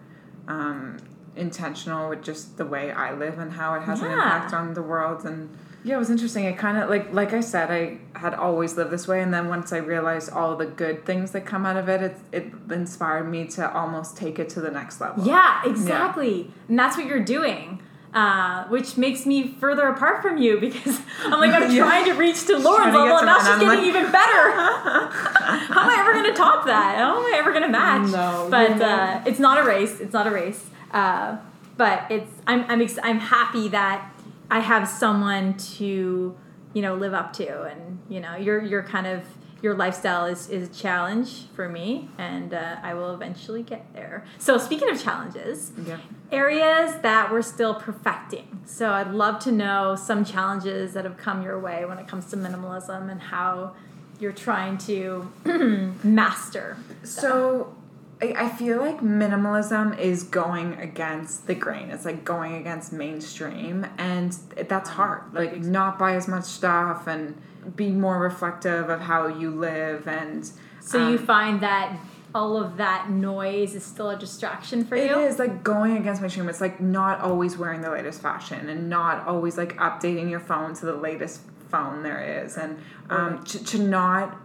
um, 0.48 1.00
intentional 1.36 2.07
with 2.07 2.24
just 2.24 2.57
the 2.57 2.65
way 2.65 2.91
I 2.91 3.13
live 3.13 3.39
and 3.39 3.51
how 3.51 3.74
it 3.74 3.81
has 3.81 4.00
an 4.00 4.12
impact 4.12 4.53
on 4.53 4.74
the 4.74 4.81
world. 4.81 5.25
And 5.25 5.50
yeah, 5.83 5.95
it 5.95 6.00
was 6.00 6.09
interesting. 6.09 6.45
It 6.45 6.57
kind 6.57 6.77
of 6.77 6.89
like 6.89 7.13
like 7.13 7.33
I 7.33 7.41
said, 7.41 7.71
I 7.71 7.97
had 8.17 8.33
always 8.33 8.77
lived 8.77 8.91
this 8.91 9.07
way, 9.07 9.21
and 9.21 9.33
then 9.33 9.47
once 9.50 9.73
I 9.73 9.77
realized 9.77 10.29
all 10.31 10.55
the 10.55 10.65
good 10.65 11.05
things 11.05 11.31
that 11.31 11.45
come 11.45 11.65
out 11.65 11.77
of 11.77 11.89
it, 11.89 12.01
it 12.01 12.17
it 12.31 12.71
inspired 12.71 13.29
me 13.29 13.47
to 13.47 13.71
almost 13.73 14.15
take 14.17 14.38
it 14.39 14.50
to 14.50 14.61
the 14.61 14.71
next 14.71 15.01
level. 15.01 15.25
Yeah, 15.25 15.61
exactly. 15.65 16.51
And 16.67 16.77
that's 16.77 16.97
what 16.97 17.05
you're 17.07 17.23
doing. 17.23 17.81
Uh, 18.13 18.65
which 18.67 18.97
makes 18.97 19.25
me 19.25 19.47
further 19.61 19.88
apart 19.88 20.21
from 20.21 20.38
you 20.38 20.59
because 20.59 21.00
I'm 21.23 21.39
like 21.39 21.51
I'm 21.53 21.71
Yeah. 21.75 21.83
trying 21.85 22.03
to 22.05 22.11
reach 22.13 22.45
to 22.47 22.57
Lauren's 22.57 22.93
level 22.93 23.15
and 23.17 23.25
now 23.25 23.38
she's 23.38 23.47
getting 23.47 23.67
like- 23.69 23.83
even 23.83 24.11
better. 24.11 24.51
How 24.51 25.81
am 25.83 25.89
I 25.89 25.95
ever 26.00 26.11
gonna 26.13 26.33
top 26.35 26.65
that? 26.65 26.97
How 26.97 27.17
am 27.19 27.33
I 27.33 27.38
ever 27.38 27.53
gonna 27.53 27.69
match? 27.69 28.11
No, 28.11 28.47
but 28.51 28.69
you're 28.77 28.83
uh, 28.83 29.23
it's 29.25 29.39
not 29.39 29.57
a 29.59 29.63
race. 29.63 30.01
It's 30.01 30.11
not 30.11 30.27
a 30.27 30.31
race. 30.31 30.69
Uh, 30.91 31.38
but 31.77 32.05
it's 32.09 32.29
I'm 32.45 32.65
I'm 32.69 32.81
ex- 32.81 33.00
I'm 33.01 33.19
happy 33.19 33.69
that 33.69 34.11
I 34.51 34.60
have 34.60 34.88
someone 34.88 35.55
to 35.77 36.38
you 36.74 36.81
know 36.81 36.93
live 36.96 37.13
up 37.13 37.34
to, 37.34 37.63
and 37.63 38.00
you 38.10 38.20
know 38.20 38.36
your 38.36 38.62
your 38.62 38.84
kind 38.84 39.08
of 39.08 39.24
your 39.63 39.75
lifestyle 39.75 40.25
is 40.25 40.50
is 40.50 40.70
a 40.70 40.74
challenge 40.74 41.46
for 41.55 41.70
me, 41.70 42.10
and 42.17 42.53
uh, 42.53 42.75
I 42.84 42.93
will 42.93 43.13
eventually 43.13 43.63
get 43.63 43.93
there. 43.93 44.25
So 44.38 44.58
speaking 44.58 44.89
of 44.89 45.01
challenges, 45.01 45.72
Yeah. 45.86 45.98
areas 46.31 46.96
that 47.01 47.31
we're 47.31 47.41
still 47.43 47.75
perfecting. 47.75 48.60
So 48.65 48.91
I'd 48.91 49.12
love 49.12 49.39
to 49.43 49.51
know 49.51 49.96
some 49.96 50.25
challenges 50.25 50.93
that 50.93 51.05
have 51.05 51.17
come 51.17 51.41
your 51.43 51.60
way 51.60 51.86
when 51.86 51.98
it 52.00 52.08
comes 52.08 52.25
to 52.31 52.38
minimalism 52.38 53.10
and 53.12 53.22
how 53.22 53.74
you're 54.20 54.31
trying 54.31 54.77
to 54.79 55.31
master. 56.03 56.77
So 57.03 57.75
I, 58.21 58.49
feel 58.49 58.77
like 58.77 58.99
minimalism 58.99 59.97
is 59.97 60.23
going 60.23 60.73
against 60.73 61.47
the 61.47 61.55
grain. 61.55 61.89
It's 61.89 62.05
like 62.05 62.23
going 62.23 62.55
against 62.55 62.93
mainstream, 62.93 63.87
and 63.97 64.31
that's 64.67 64.91
hard. 64.91 65.33
Like 65.33 65.57
not 65.61 65.97
buy 65.97 66.15
as 66.15 66.27
much 66.27 66.43
stuff 66.43 67.07
and 67.07 67.39
be 67.75 67.89
more 67.89 68.19
reflective 68.19 68.89
of 68.89 69.01
how 69.01 69.27
you 69.27 69.49
live 69.49 70.07
and. 70.07 70.49
So 70.81 71.09
you 71.09 71.17
um, 71.17 71.25
find 71.25 71.61
that 71.61 71.97
all 72.33 72.57
of 72.57 72.77
that 72.77 73.09
noise 73.09 73.75
is 73.75 73.83
still 73.83 74.09
a 74.09 74.17
distraction 74.17 74.85
for 74.85 74.95
you? 74.95 75.03
It 75.03 75.17
is 75.17 75.39
like 75.39 75.63
going 75.63 75.97
against 75.97 76.21
mainstream. 76.21 76.47
It's 76.47 76.61
like 76.61 76.79
not 76.79 77.19
always 77.21 77.57
wearing 77.57 77.81
the 77.81 77.91
latest 77.91 78.21
fashion 78.21 78.69
and 78.69 78.89
not 78.89 79.27
always 79.27 79.57
like 79.57 79.75
updating 79.77 80.29
your 80.29 80.39
phone 80.39 80.73
to 80.75 80.85
the 80.85 80.95
latest 80.95 81.41
phone 81.69 82.03
there 82.03 82.43
is, 82.43 82.57
and 82.57 82.77
um, 83.09 83.43
to, 83.45 83.63
to 83.63 83.79
not 83.79 84.37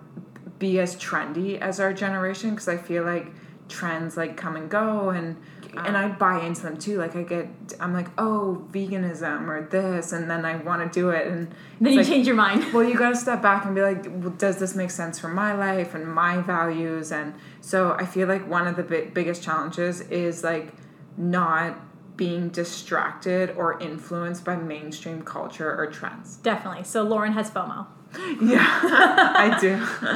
be 0.59 0.81
as 0.81 0.97
trendy 0.97 1.59
as 1.59 1.79
our 1.79 1.93
generation 1.93 2.51
because 2.51 2.69
I 2.69 2.79
feel 2.79 3.05
like 3.05 3.27
trends 3.69 4.17
like 4.17 4.37
come 4.37 4.57
and 4.57 4.71
go 4.71 5.11
and 5.11 5.37
and 5.85 5.97
I 5.97 6.09
buy 6.09 6.41
into 6.41 6.63
them 6.63 6.79
too. 6.79 6.99
Like 6.99 7.17
I 7.17 7.23
get, 7.23 7.49
I'm 7.81 7.93
like, 7.93 8.09
oh, 8.19 8.67
veganism 8.71 9.49
or 9.49 9.67
this, 9.71 10.13
and 10.13 10.31
then 10.31 10.45
I 10.45 10.57
want 10.57 10.91
to 10.91 11.01
do 11.01 11.11
it, 11.11 11.27
and 11.27 11.55
Then 11.81 11.93
you 11.93 11.99
like, 11.99 12.09
change 12.09 12.27
your 12.27 12.37
mind. 12.37 12.65
well, 12.73 12.85
you 12.85 12.97
got 12.97 13.11
to 13.11 13.17
step 13.17 13.43
back 13.43 13.65
and 13.65 13.75
be 13.75 13.83
like, 13.83 14.07
well, 14.07 14.31
does 14.31 14.59
this 14.59 14.75
make 14.75 14.91
sense 14.91 15.19
for 15.19 15.29
my 15.29 15.53
life 15.55 15.95
and 15.95 16.07
my 16.07 16.39
values? 16.41 17.13
And 17.13 17.35
so 17.61 17.93
I 17.93 18.07
feel 18.07 18.29
like 18.29 18.49
one 18.49 18.67
of 18.67 18.77
the 18.77 18.83
big, 18.83 19.13
biggest 19.13 19.43
challenges 19.43 20.01
is 20.03 20.43
like 20.43 20.73
not 21.17 21.79
being 22.17 22.49
distracted 22.49 23.51
or 23.57 23.79
influenced 23.81 24.45
by 24.45 24.57
mainstream 24.57 25.23
culture 25.23 25.77
or 25.77 25.87
trends. 25.87 26.37
Definitely. 26.39 26.85
So 26.85 27.03
Lauren 27.03 27.33
has 27.35 27.51
FOMO. 27.51 27.87
Yeah, 28.41 28.81
I 28.83 29.57
do. 29.61 29.75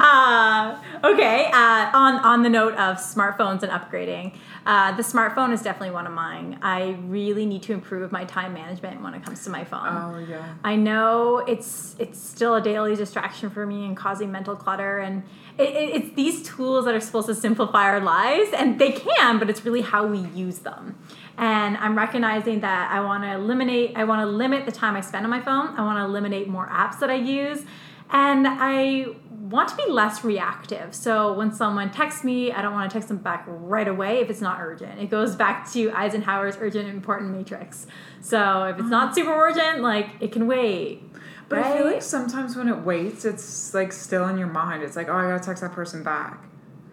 uh, 0.00 1.12
okay. 1.12 1.50
Uh, 1.52 1.90
on 1.94 2.14
on 2.20 2.42
the 2.42 2.48
note 2.48 2.74
of 2.74 2.96
smartphones 2.96 3.62
and 3.62 3.70
upgrading, 3.70 4.34
uh, 4.64 4.92
the 4.96 5.02
smartphone 5.02 5.52
is 5.52 5.62
definitely 5.62 5.90
one 5.90 6.06
of 6.06 6.12
mine. 6.12 6.58
I 6.62 6.96
really 7.06 7.46
need 7.46 7.62
to 7.64 7.72
improve 7.72 8.10
my 8.12 8.24
time 8.24 8.54
management 8.54 9.02
when 9.02 9.14
it 9.14 9.24
comes 9.24 9.44
to 9.44 9.50
my 9.50 9.64
phone. 9.64 9.88
Oh 9.88 10.18
yeah. 10.18 10.54
I 10.64 10.76
know 10.76 11.38
it's 11.38 11.96
it's 11.98 12.20
still 12.20 12.54
a 12.54 12.60
daily 12.62 12.96
distraction 12.96 13.50
for 13.50 13.66
me 13.66 13.86
and 13.86 13.96
causing 13.96 14.30
mental 14.32 14.56
clutter, 14.56 14.98
and 14.98 15.22
it, 15.58 15.70
it, 15.70 15.94
it's 15.96 16.14
these 16.16 16.42
tools 16.42 16.84
that 16.86 16.94
are 16.94 17.00
supposed 17.00 17.26
to 17.28 17.34
simplify 17.34 17.84
our 17.84 18.00
lives, 18.00 18.50
and 18.56 18.78
they 18.78 18.92
can, 18.92 19.38
but 19.38 19.50
it's 19.50 19.64
really 19.64 19.82
how 19.82 20.06
we 20.06 20.18
use 20.30 20.60
them. 20.60 20.96
And 21.42 21.76
I'm 21.78 21.98
recognizing 21.98 22.60
that 22.60 22.92
I 22.92 23.00
want 23.00 23.24
to 23.24 23.32
eliminate, 23.32 23.96
I 23.96 24.04
want 24.04 24.20
to 24.20 24.26
limit 24.26 24.64
the 24.64 24.70
time 24.70 24.94
I 24.94 25.00
spend 25.00 25.24
on 25.24 25.30
my 25.30 25.40
phone. 25.40 25.76
I 25.76 25.82
want 25.82 25.98
to 25.98 26.04
eliminate 26.04 26.46
more 26.46 26.68
apps 26.68 27.00
that 27.00 27.10
I 27.10 27.16
use, 27.16 27.64
and 28.10 28.46
I 28.46 29.06
want 29.28 29.68
to 29.70 29.76
be 29.76 29.90
less 29.90 30.22
reactive. 30.22 30.94
So 30.94 31.32
when 31.32 31.52
someone 31.52 31.90
texts 31.90 32.22
me, 32.22 32.52
I 32.52 32.62
don't 32.62 32.72
want 32.72 32.88
to 32.88 32.94
text 32.94 33.08
them 33.08 33.16
back 33.16 33.42
right 33.48 33.88
away 33.88 34.20
if 34.20 34.30
it's 34.30 34.40
not 34.40 34.60
urgent. 34.60 35.00
It 35.00 35.10
goes 35.10 35.34
back 35.34 35.68
to 35.72 35.90
Eisenhower's 35.90 36.56
urgent 36.60 36.86
and 36.86 36.94
important 36.94 37.36
matrix. 37.36 37.88
So 38.20 38.66
if 38.66 38.78
it's 38.78 38.88
not 38.88 39.10
mm. 39.10 39.14
super 39.16 39.32
urgent, 39.32 39.82
like 39.82 40.10
it 40.20 40.30
can 40.30 40.46
wait. 40.46 41.02
But 41.48 41.58
I 41.58 41.76
feel 41.76 41.86
like 41.86 42.02
sometimes 42.02 42.54
when 42.54 42.68
it 42.68 42.78
waits, 42.78 43.24
it's 43.24 43.74
like 43.74 43.92
still 43.92 44.28
in 44.28 44.38
your 44.38 44.46
mind. 44.46 44.84
It's 44.84 44.94
like, 44.94 45.08
oh, 45.08 45.14
I 45.14 45.28
gotta 45.28 45.44
text 45.44 45.60
that 45.62 45.72
person 45.72 46.04
back. 46.04 46.40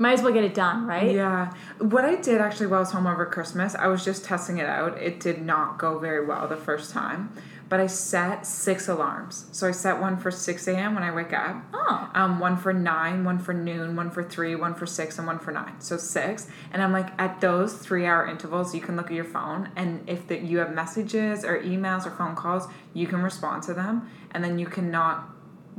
Might 0.01 0.13
as 0.13 0.21
well 0.23 0.31
get 0.31 0.45
it 0.45 0.53
done, 0.53 0.87
right? 0.87 1.13
Yeah. 1.13 1.53
What 1.79 2.05
I 2.05 2.15
did 2.15 2.39
actually 2.39 2.67
while 2.67 2.77
I 2.77 2.83
was 2.83 2.91
home 2.91 3.05
over 3.05 3.25
Christmas, 3.25 3.75
I 3.75 3.87
was 3.87 4.05
just 4.05 4.23
testing 4.23 4.57
it 4.57 4.65
out. 4.65 4.97
It 4.97 5.19
did 5.19 5.41
not 5.41 5.77
go 5.77 5.99
very 5.99 6.25
well 6.25 6.47
the 6.47 6.55
first 6.55 6.91
time, 6.91 7.33
but 7.67 7.81
I 7.81 7.87
set 7.87 8.47
six 8.47 8.87
alarms. 8.87 9.47
So 9.51 9.67
I 9.67 9.71
set 9.71 9.99
one 9.99 10.15
for 10.15 10.31
6 10.31 10.67
a.m. 10.69 10.95
when 10.95 11.03
I 11.03 11.13
wake 11.13 11.33
up, 11.33 11.57
Oh. 11.73 12.09
um, 12.15 12.39
one 12.39 12.55
for 12.55 12.71
9, 12.71 13.25
one 13.25 13.39
for 13.39 13.53
noon, 13.53 13.97
one 13.97 14.09
for 14.09 14.23
3, 14.23 14.55
one 14.55 14.73
for 14.73 14.85
6, 14.85 15.17
and 15.17 15.27
one 15.27 15.37
for 15.37 15.51
9. 15.51 15.81
So 15.81 15.97
six. 15.97 16.47
And 16.71 16.81
I'm 16.81 16.93
like, 16.93 17.09
at 17.21 17.41
those 17.41 17.73
three 17.73 18.05
hour 18.05 18.25
intervals, 18.25 18.73
you 18.73 18.79
can 18.79 18.95
look 18.95 19.07
at 19.07 19.13
your 19.13 19.25
phone, 19.25 19.69
and 19.75 20.09
if 20.09 20.27
the, 20.27 20.39
you 20.39 20.59
have 20.59 20.73
messages 20.73 21.43
or 21.43 21.61
emails 21.61 22.05
or 22.05 22.11
phone 22.11 22.35
calls, 22.37 22.69
you 22.93 23.05
can 23.05 23.21
respond 23.21 23.63
to 23.63 23.73
them, 23.73 24.09
and 24.31 24.41
then 24.45 24.57
you 24.57 24.65
cannot 24.65 25.29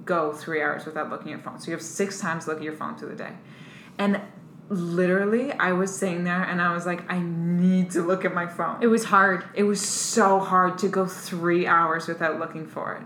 go 0.04 0.32
three 0.32 0.60
hours 0.62 0.84
without 0.84 1.08
looking 1.08 1.28
at 1.28 1.36
your 1.36 1.38
phone. 1.38 1.58
So 1.58 1.66
you 1.68 1.72
have 1.72 1.82
six 1.82 2.20
times 2.20 2.44
to 2.44 2.50
look 2.50 2.58
at 2.58 2.64
your 2.64 2.76
phone 2.76 2.96
through 2.96 3.10
the 3.10 3.16
day. 3.16 3.32
And 3.98 4.20
literally, 4.68 5.52
I 5.52 5.72
was 5.72 5.94
sitting 5.94 6.24
there 6.24 6.42
and 6.42 6.62
I 6.62 6.72
was 6.72 6.86
like, 6.86 7.10
I 7.10 7.18
need 7.20 7.90
to 7.92 8.02
look 8.02 8.24
at 8.24 8.32
my 8.32 8.46
phone. 8.46 8.82
It 8.82 8.86
was 8.86 9.04
hard. 9.04 9.44
It 9.54 9.64
was 9.64 9.80
so 9.80 10.38
hard 10.38 10.78
to 10.78 10.88
go 10.88 11.06
three 11.06 11.66
hours 11.66 12.06
without 12.06 12.38
looking 12.38 12.66
for 12.66 12.94
it. 12.94 13.02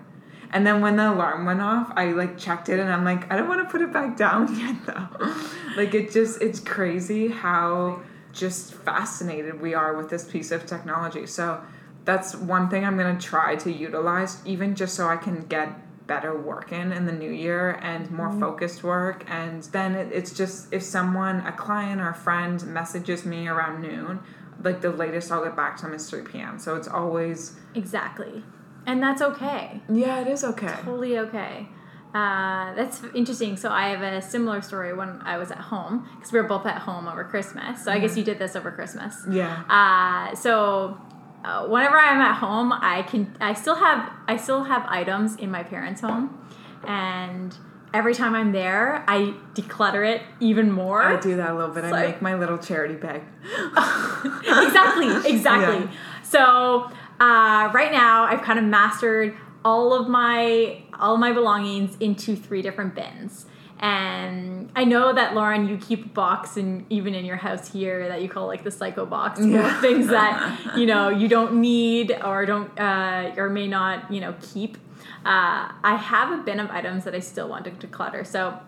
And 0.52 0.64
then 0.64 0.80
when 0.80 0.96
the 0.96 1.10
alarm 1.10 1.46
went 1.46 1.60
off, 1.60 1.92
I 1.96 2.12
like 2.12 2.38
checked 2.38 2.68
it 2.68 2.78
and 2.78 2.88
I'm 2.88 3.04
like, 3.04 3.30
I 3.32 3.36
don't 3.36 3.48
want 3.48 3.66
to 3.66 3.70
put 3.70 3.80
it 3.80 3.92
back 3.92 4.16
down 4.16 4.54
yet 4.58 4.76
though. 4.86 5.34
like 5.76 5.94
it 5.94 6.12
just, 6.12 6.40
it's 6.40 6.60
crazy 6.60 7.28
how 7.28 8.02
just 8.32 8.74
fascinated 8.74 9.60
we 9.60 9.74
are 9.74 9.96
with 9.96 10.10
this 10.10 10.24
piece 10.24 10.52
of 10.52 10.66
technology. 10.66 11.26
So 11.26 11.60
that's 12.04 12.34
one 12.36 12.68
thing 12.68 12.84
I'm 12.84 12.96
going 12.96 13.16
to 13.16 13.26
try 13.26 13.56
to 13.56 13.72
utilize, 13.72 14.44
even 14.44 14.74
just 14.74 14.94
so 14.94 15.08
I 15.08 15.16
can 15.16 15.46
get 15.46 15.70
better 16.06 16.36
work 16.38 16.70
in 16.72 16.92
in 16.92 17.06
the 17.06 17.12
new 17.12 17.30
year 17.30 17.70
and 17.82 18.10
more 18.10 18.30
focused 18.38 18.82
work 18.84 19.24
and 19.28 19.62
then 19.72 19.94
it, 19.94 20.12
it's 20.12 20.32
just 20.32 20.70
if 20.72 20.82
someone 20.82 21.40
a 21.46 21.52
client 21.52 22.00
or 22.00 22.10
a 22.10 22.14
friend 22.14 22.66
messages 22.66 23.24
me 23.24 23.48
around 23.48 23.80
noon 23.80 24.20
like 24.62 24.80
the 24.82 24.90
latest 24.90 25.32
i'll 25.32 25.42
get 25.44 25.56
back 25.56 25.76
to 25.76 25.82
them 25.84 25.94
is 25.94 26.08
3 26.10 26.22
p.m 26.22 26.58
so 26.58 26.74
it's 26.76 26.88
always 26.88 27.56
Exactly. 27.74 28.44
And 28.86 29.02
that's 29.02 29.22
okay. 29.22 29.80
yeah 29.88 30.20
it 30.20 30.28
is 30.28 30.44
okay 30.44 30.76
Totally 30.82 31.18
okay. 31.18 31.68
Uh, 32.14 32.72
that's 32.76 33.02
interesting. 33.12 33.56
So 33.56 33.70
I 33.70 33.88
have 33.88 34.02
a 34.02 34.22
similar 34.22 34.62
story 34.62 34.92
when 34.94 35.20
I 35.22 35.36
was 35.36 35.50
at 35.50 35.58
home 35.58 36.06
because 36.14 36.30
we 36.32 36.40
were 36.40 36.46
both 36.46 36.64
at 36.64 36.78
home 36.78 37.08
over 37.08 37.24
Christmas. 37.24 37.82
So 37.84 37.90
I 37.90 37.98
guess 37.98 38.16
you 38.16 38.22
did 38.22 38.38
this 38.38 38.54
over 38.54 38.70
Christmas. 38.70 39.16
yeah 39.28 39.64
Uh, 39.68 40.36
so 40.36 40.96
uh, 41.44 41.66
whenever 41.66 41.98
I'm 41.98 42.20
at 42.20 42.36
home, 42.36 42.72
I 42.72 43.02
can 43.02 43.36
I 43.40 43.52
still 43.54 43.74
have 43.76 44.10
I 44.26 44.36
still 44.36 44.64
have 44.64 44.84
items 44.88 45.36
in 45.36 45.50
my 45.50 45.62
parents' 45.62 46.00
home, 46.00 46.46
and 46.86 47.54
every 47.92 48.14
time 48.14 48.34
I'm 48.34 48.52
there, 48.52 49.04
I 49.06 49.34
declutter 49.54 50.06
it 50.06 50.22
even 50.40 50.72
more. 50.72 51.02
i 51.02 51.20
do 51.20 51.36
that 51.36 51.50
a 51.50 51.54
little 51.54 51.72
bit 51.74 51.84
It's 51.84 51.92
i 51.92 52.06
make 52.06 52.20
my 52.22 52.34
little 52.34 52.58
charity 52.58 52.94
bag 52.94 53.22
exactly, 53.44 55.08
exactly. 55.32 55.84
Yeah. 55.84 55.90
So 56.22 56.90
uh, 57.20 57.70
right 57.72 57.92
now, 57.92 58.24
I've 58.24 58.42
kind 58.42 58.58
of 58.58 58.64
mastered 58.64 59.36
all 59.64 59.94
of 59.94 60.08
my 60.08 60.82
all 60.98 61.14
of 61.14 61.20
my 61.20 61.32
belongings 61.32 61.96
into 62.00 62.36
three 62.36 62.62
different 62.62 62.94
bins. 62.94 63.46
And 63.80 64.70
I 64.76 64.84
know 64.84 65.12
that 65.12 65.34
Lauren, 65.34 65.68
you 65.68 65.76
keep 65.76 66.06
a 66.06 66.08
box, 66.08 66.56
and 66.56 66.86
even 66.90 67.14
in 67.14 67.24
your 67.24 67.36
house 67.36 67.70
here, 67.72 68.08
that 68.08 68.22
you 68.22 68.28
call 68.28 68.46
like 68.46 68.64
the 68.64 68.70
psycho 68.70 69.04
box, 69.04 69.40
Yeah. 69.44 69.80
things 69.80 70.06
that 70.08 70.72
you 70.76 70.86
know 70.86 71.08
you 71.08 71.28
don't 71.28 71.54
need 71.60 72.16
or 72.24 72.46
don't 72.46 72.78
uh, 72.78 73.34
or 73.36 73.50
may 73.50 73.66
not 73.68 74.10
you 74.12 74.20
know 74.20 74.34
keep. 74.40 74.76
Uh, 75.24 75.72
I 75.82 75.96
have 75.96 76.30
a 76.38 76.42
bin 76.42 76.60
of 76.60 76.70
items 76.70 77.04
that 77.04 77.14
I 77.14 77.20
still 77.20 77.48
want 77.48 77.64
to 77.64 77.70
declutter. 77.72 78.26
So 78.26 78.58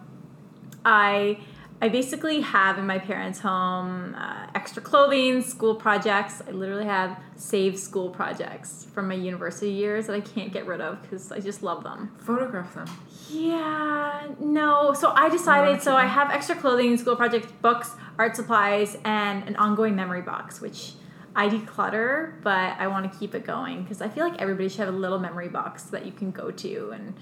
I 0.85 1.39
I 1.81 1.89
basically 1.89 2.41
have 2.41 2.79
in 2.79 2.87
my 2.87 2.99
parents' 2.99 3.41
home 3.41 4.15
uh, 4.15 4.47
extra 4.55 4.83
clothing, 4.83 5.43
school 5.43 5.75
projects. 5.75 6.41
I 6.47 6.53
literally 6.53 6.87
have 6.87 7.19
saved 7.37 7.79
school 7.79 8.09
projects 8.09 8.87
from 8.95 9.09
my 9.09 9.15
university 9.15 9.73
years 9.73 10.07
that 10.07 10.15
I 10.15 10.21
can't 10.21 10.53
get 10.53 10.67
rid 10.67 10.81
of 10.81 11.03
because 11.03 11.31
I 11.31 11.41
just 11.41 11.63
love 11.63 11.85
them. 11.85 12.15
photograph 12.19 12.75
them 12.75 12.89
Yeah, 13.29 14.29
no. 14.41 14.95
So 14.95 15.11
I 15.11 15.29
decided. 15.29 15.83
So 15.83 15.95
I 15.95 16.07
have 16.07 16.31
extra 16.31 16.57
clothing, 16.57 16.97
school 16.97 17.17
projects, 17.17 17.53
books, 17.61 17.91
art 18.19 18.37
supplies, 18.37 18.97
and 19.05 19.47
an 19.47 19.57
ongoing 19.57 19.95
memory 19.95 20.23
box, 20.23 20.63
which 20.63 20.95
I 21.35 21.51
declutter, 21.51 22.41
but 22.43 22.79
I 22.79 22.87
want 22.87 23.13
to 23.13 23.19
keep 23.19 23.35
it 23.35 23.45
going 23.45 23.83
because 23.83 24.01
I 24.01 24.09
feel 24.09 24.27
like 24.27 24.41
everybody 24.41 24.71
should 24.71 24.81
have 24.81 24.95
a 24.95 24.97
little 24.97 25.19
memory 25.19 25.49
box 25.49 25.83
that 25.85 26.07
you 26.07 26.13
can 26.13 26.31
go 26.31 26.51
to 26.51 26.91
and 26.95 27.13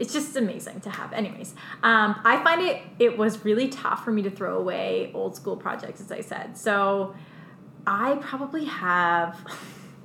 it's 0.00 0.14
just 0.14 0.34
amazing 0.34 0.80
to 0.80 0.90
have. 0.90 1.12
Anyways, 1.12 1.54
um, 1.82 2.18
I 2.24 2.42
find 2.42 2.62
it 2.62 2.82
it 2.98 3.18
was 3.18 3.44
really 3.44 3.68
tough 3.68 4.02
for 4.02 4.10
me 4.10 4.22
to 4.22 4.30
throw 4.30 4.58
away 4.58 5.12
old 5.14 5.36
school 5.36 5.56
projects, 5.56 6.00
as 6.00 6.10
I 6.10 6.22
said. 6.22 6.56
So 6.56 7.14
I 7.86 8.16
probably 8.16 8.64
have 8.64 9.38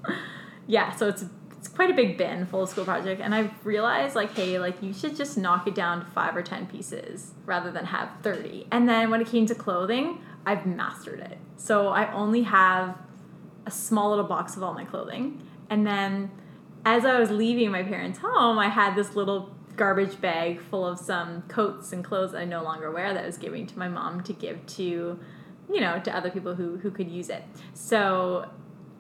yeah, 0.68 0.94
so 0.96 1.08
it's 1.08 1.26
it's 1.58 1.70
quite 1.70 1.90
a 1.90 1.94
big 1.94 2.18
bin 2.18 2.46
full 2.46 2.64
of 2.64 2.70
school 2.70 2.84
project, 2.84 3.22
and 3.22 3.34
I've 3.34 3.66
realized 3.66 4.16
like, 4.16 4.36
hey, 4.36 4.60
like 4.60 4.84
you 4.84 4.94
should 4.94 5.16
just 5.16 5.38
knock 5.38 5.66
it 5.66 5.74
down 5.74 6.02
to 6.02 6.12
five 6.12 6.36
or 6.36 6.44
ten 6.44 6.68
pieces 6.68 7.32
rather 7.46 7.72
than 7.72 7.86
have 7.86 8.10
thirty. 8.22 8.68
And 8.72 8.90
then 8.90 9.10
when 9.10 9.22
it 9.22 9.28
came 9.28 9.46
to 9.46 9.56
clothing, 9.56 10.20
I've 10.46 10.66
mastered 10.66 11.22
it. 11.22 11.38
So 11.56 11.88
I 11.88 12.12
only 12.12 12.44
have 12.44 12.98
a 13.66 13.72
small 13.72 14.10
little 14.10 14.26
box 14.26 14.58
of 14.58 14.62
all 14.62 14.74
my 14.74 14.84
clothing, 14.84 15.42
and 15.70 15.88
then 15.88 16.32
as 16.86 17.04
I 17.06 17.18
was 17.18 17.32
leaving 17.32 17.72
my 17.72 17.82
parents' 17.82 18.20
home, 18.20 18.60
I 18.60 18.68
had 18.68 18.96
this 18.96 19.16
little 19.16 19.55
garbage 19.76 20.20
bag 20.22 20.62
full 20.62 20.86
of 20.86 21.00
some 21.00 21.44
coats 21.44 21.92
and 21.92 22.04
clothes 22.04 22.34
I 22.34 22.46
no 22.46 22.64
longer 22.64 22.92
wear 22.92 23.14
that 23.14 23.24
I 23.24 23.26
was 23.28 23.38
giving 23.38 23.68
to 23.68 23.80
my 23.80 23.88
mom 23.88 24.24
to 24.24 24.34
give 24.34 24.66
to, 24.68 24.84
you 25.72 25.82
know, 25.82 26.00
to 26.00 26.16
other 26.16 26.30
people 26.30 26.56
who, 26.56 26.78
who 26.78 26.92
could 26.92 27.10
use 27.10 27.30
it. 27.30 27.44
So 27.74 28.50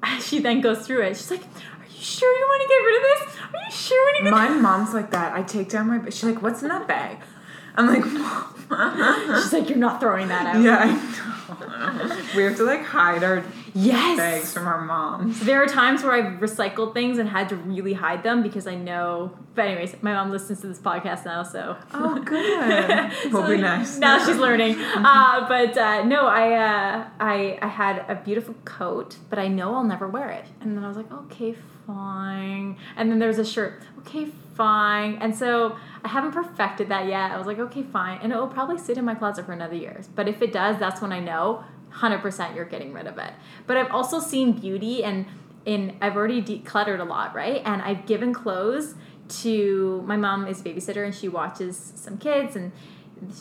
she 0.22 0.39
then 0.39 0.62
goes 0.62 0.86
through 0.86 1.01
it. 1.03 1.17
She's 1.17 1.32
like, 1.32 1.44
Are 1.44 1.86
you 1.89 2.01
sure 2.01 2.38
you 2.38 2.46
want 2.46 2.62
to 2.62 2.67
get 2.67 2.75
rid 2.75 2.96
of 2.98 3.03
this? 3.03 3.44
Are 3.53 3.65
you 3.65 3.72
sure 3.72 4.15
you 4.17 4.32
want 4.32 4.36
My 4.36 4.50
mom's 4.50 4.94
like 4.94 5.12
that. 5.12 5.34
I 5.34 5.44
take 5.44 5.70
down 5.70 5.88
my. 5.88 6.03
She's 6.10 6.24
like, 6.24 6.41
"What's 6.41 6.62
in 6.62 6.70
that 6.70 6.88
bag?" 6.88 7.17
I'm 7.75 7.88
like, 7.88 8.05
"Mom." 8.05 8.55
She's 9.44 9.53
like, 9.53 9.70
You're 9.70 9.77
not 9.77 10.00
throwing 10.00 10.27
that 10.29 10.55
out. 10.55 10.62
yeah, 10.62 10.79
I 10.79 12.08
know. 12.08 12.25
we 12.36 12.44
have 12.44 12.58
to 12.58 12.63
like 12.63 12.84
hide 12.84 13.24
our 13.24 13.44
Yes. 13.75 14.17
bags 14.17 14.53
from 14.53 14.67
our 14.67 14.82
moms. 14.82 15.41
There 15.41 15.62
are 15.62 15.67
times 15.67 16.01
where 16.01 16.13
I've 16.13 16.39
recycled 16.39 16.94
things 16.94 17.17
and 17.17 17.27
had 17.27 17.50
to 17.50 17.58
really 17.58 17.94
hide 17.94 18.24
them 18.24 18.41
because 18.41 18.67
I 18.67 18.75
know. 18.75 19.38
But 19.53 19.65
anyways, 19.65 20.01
my 20.01 20.13
mom 20.13 20.32
listens 20.32 20.62
to 20.62 20.67
this 20.67 20.79
podcast 20.79 21.25
now, 21.25 21.44
so. 21.44 21.75
Oh, 21.94 22.20
good. 22.24 23.12
Will 23.34 23.48
be 23.48 23.58
nice. 23.58 23.98
Now 23.98 24.25
she's 24.25 24.38
learning. 24.38 24.77
Uh, 25.15 25.48
but 25.48 25.77
uh, 25.77 26.03
no, 26.03 26.25
I, 26.25 26.53
uh, 26.53 27.08
I 27.20 27.60
I 27.62 27.67
had 27.67 28.05
a 28.08 28.15
beautiful 28.15 28.55
coat, 28.65 29.17
but 29.29 29.38
I 29.38 29.48
know 29.48 29.75
I'll 29.75 29.84
never 29.84 30.08
wear 30.08 30.29
it. 30.29 30.46
And 30.62 30.75
then 30.75 30.84
I 30.84 30.88
was 30.88 30.98
like, 30.98 31.12
okay, 31.12 31.55
fine. 31.86 32.77
And 32.96 33.12
then 33.12 33.20
there's 33.20 33.38
a 33.39 33.46
shirt. 33.46 33.84
Okay, 34.00 34.27
fine. 34.55 35.17
And 35.22 35.36
so 35.36 35.75
I 36.03 36.08
haven't 36.08 36.32
perfected 36.32 36.89
that 36.89 37.08
yet. 37.08 37.32
I 37.32 37.38
was 37.38 37.46
like, 37.46 37.60
okay, 37.60 37.84
fine. 37.84 38.20
And 38.24 38.32
it 38.32 38.36
will 38.36 38.48
probably 38.48 38.77
sit 38.77 38.98
in 38.98 39.05
my 39.05 39.15
closet 39.15 39.46
for 39.46 39.51
another 39.53 39.75
year. 39.75 40.01
But 40.15 40.27
if 40.27 40.41
it 40.41 40.51
does, 40.53 40.77
that's 40.79 41.01
when 41.01 41.12
I 41.12 41.20
know 41.20 41.63
100% 41.96 42.56
you're 42.56 42.66
getting 42.66 42.94
rid 42.94 43.08
of 43.08 43.18
it. 43.18 43.34
But 43.68 43.78
I've 43.78 43.92
also 43.92 44.20
seen 44.20 44.54
beauty 44.54 45.04
and 45.04 45.25
in 45.66 45.98
I've 46.02 46.16
already 46.16 46.42
decluttered 46.42 47.00
a 47.00 47.04
lot, 47.04 47.34
right? 47.34 47.62
And 47.66 47.82
I've 47.82 48.06
given 48.06 48.34
clothes 48.34 48.96
to 49.28 50.04
my 50.06 50.18
mom 50.18 50.48
is 50.48 50.62
a 50.62 50.64
babysitter 50.64 51.04
and 51.04 51.14
she 51.14 51.28
watches 51.28 51.94
some 51.96 52.18
kids 52.18 52.56
and 52.56 52.72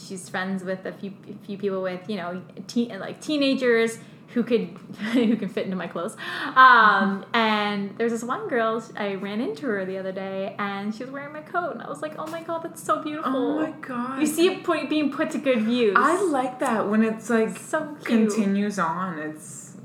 she's 0.06 0.28
friends 0.28 0.64
with 0.64 0.86
a 0.86 0.92
few 0.92 1.12
a 1.28 1.46
few 1.46 1.58
people 1.58 1.82
with 1.82 2.08
you 2.08 2.16
know 2.16 2.42
teen, 2.66 2.98
like 2.98 3.20
teenagers 3.20 3.98
who 4.34 4.42
could 4.42 4.68
who 5.12 5.36
can 5.36 5.48
fit 5.48 5.64
into 5.64 5.76
my 5.76 5.86
clothes 5.86 6.16
um, 6.56 7.24
and 7.32 7.96
there's 7.96 8.12
this 8.12 8.22
one 8.24 8.48
girl 8.48 8.82
i 8.96 9.14
ran 9.14 9.40
into 9.40 9.66
her 9.66 9.84
the 9.84 9.96
other 9.96 10.12
day 10.12 10.54
and 10.58 10.94
she 10.94 11.02
was 11.04 11.10
wearing 11.10 11.32
my 11.32 11.40
coat 11.40 11.72
and 11.72 11.82
i 11.82 11.88
was 11.88 12.02
like 12.02 12.14
oh 12.18 12.26
my 12.26 12.42
god 12.42 12.62
that's 12.62 12.82
so 12.82 13.02
beautiful 13.02 13.32
Oh 13.34 13.60
my 13.60 13.70
god. 13.80 14.20
you 14.20 14.26
see 14.26 14.46
it 14.48 14.64
put, 14.64 14.88
being 14.90 15.10
put 15.10 15.30
to 15.30 15.38
good 15.38 15.62
use 15.62 15.96
I 15.96 16.20
like 16.22 16.58
that 16.60 16.88
when 16.88 17.02
it's 17.02 17.30
like 17.30 17.56
so 17.56 17.96
cute 18.04 18.04
continues 18.04 18.78
on. 18.78 19.18
It's 19.18 19.76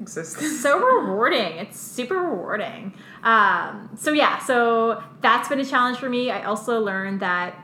existence. 0.00 0.60
so 0.60 0.78
rewarding. 0.78 1.58
It's 1.58 1.78
super 1.78 2.14
rewarding. 2.16 2.94
Um, 3.22 3.90
so 3.96 4.12
yeah, 4.12 4.38
so 4.38 5.02
that's 5.20 5.48
been 5.48 5.60
a 5.60 5.64
challenge 5.64 5.98
for 5.98 6.08
me. 6.08 6.30
I 6.30 6.44
also 6.44 6.80
learned 6.80 7.20
that 7.20 7.54